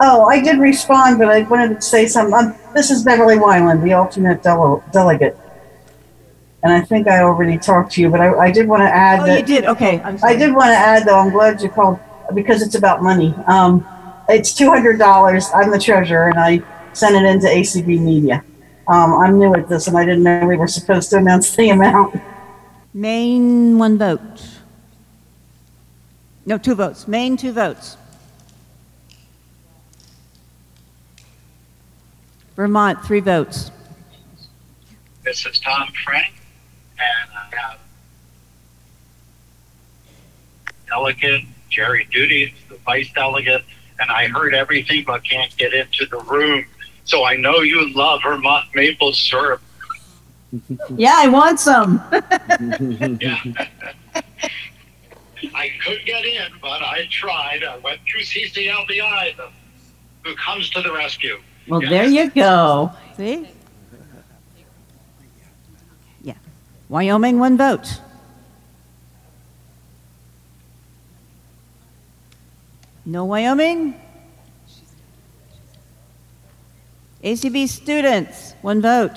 [0.00, 2.34] Oh, I did respond, but I wanted to say something.
[2.34, 5.36] Um, this is Beverly Wyland, the alternate dele- delegate.
[6.64, 9.20] And I think I already talked to you, but I, I did want to add
[9.20, 9.40] Oh, that.
[9.40, 10.00] you did, okay.
[10.02, 11.98] I'm I did want to add, though, I'm glad you called,
[12.34, 13.34] because it's about money.
[13.48, 13.84] Um,
[14.28, 15.48] it's two hundred dollars.
[15.54, 18.44] I'm the treasurer, and I sent it into ACB Media.
[18.86, 21.70] Um, I'm new at this, and I didn't know we were supposed to announce the
[21.70, 22.14] amount.
[22.94, 24.20] Maine, one vote.
[26.46, 27.08] No, two votes.
[27.08, 27.96] Maine, two votes.
[32.54, 33.70] Vermont, three votes.
[35.24, 36.32] This is Tom Frank,
[37.02, 37.78] and uh, I have
[40.88, 43.64] delegate Jerry Duty, the vice delegate,
[44.00, 46.64] and I heard everything but can't get into the room.
[47.04, 49.60] So I know you love Vermont maple syrup.
[50.96, 52.02] Yeah, I want some.
[53.20, 53.38] yeah.
[55.54, 57.64] I could get in, but I tried.
[57.64, 59.48] I went through CCLVI, the,
[60.24, 61.40] who comes to the rescue.
[61.68, 61.88] Well, Yeah.
[61.90, 62.92] there you go.
[63.16, 63.48] See?
[66.22, 66.34] Yeah.
[66.92, 68.00] Wyoming, one vote.
[73.06, 73.98] No Wyoming?
[77.24, 79.16] ACB students, one vote.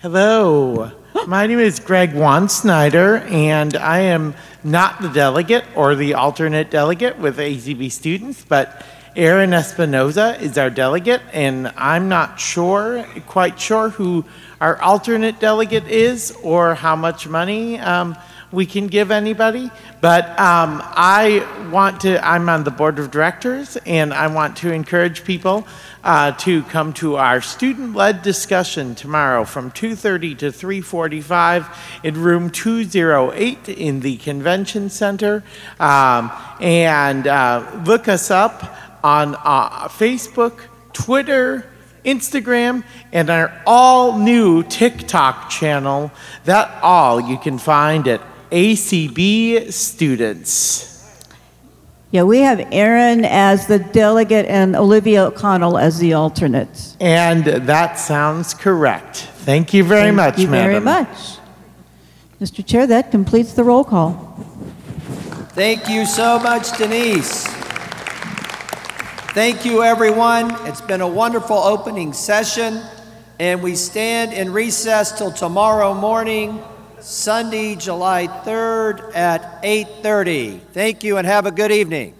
[0.00, 0.90] Hello,
[1.28, 6.68] my name is Greg Juan Snyder, and I am not the delegate or the alternate
[6.68, 13.60] delegate with ACB students, but Aaron Espinoza is our delegate, and I'm not sure, quite
[13.60, 14.24] sure who
[14.60, 18.16] our alternate delegate is or how much money um,
[18.50, 19.70] we can give anybody.
[20.00, 24.72] But um, I want to, I'm on the board of directors, and I want to
[24.72, 25.66] encourage people
[26.02, 33.68] uh, to come to our student-led discussion tomorrow from 2.30 to 3.45 in room 208
[33.68, 35.44] in the convention center.
[35.78, 40.60] Um, and uh, look us up on uh, Facebook,
[40.92, 41.70] Twitter,
[42.04, 46.10] Instagram, and our all new TikTok channel.
[46.44, 48.20] That all you can find at
[48.50, 50.88] ACB Students.
[52.10, 56.96] Yeah, we have Aaron as the delegate and Olivia O'Connell as the alternate.
[57.00, 59.16] And that sounds correct.
[59.16, 61.38] Thank you very Thank much, Thank you very much.
[62.40, 62.64] Mr.
[62.64, 64.14] Chair, that completes the roll call.
[65.52, 67.57] Thank you so much, Denise.
[69.32, 70.50] Thank you, everyone.
[70.66, 72.80] It's been a wonderful opening session,
[73.38, 76.64] and we stand in recess till tomorrow morning,
[76.98, 80.62] Sunday, July 3rd at 8:30.
[80.72, 82.14] Thank you and have a good evening.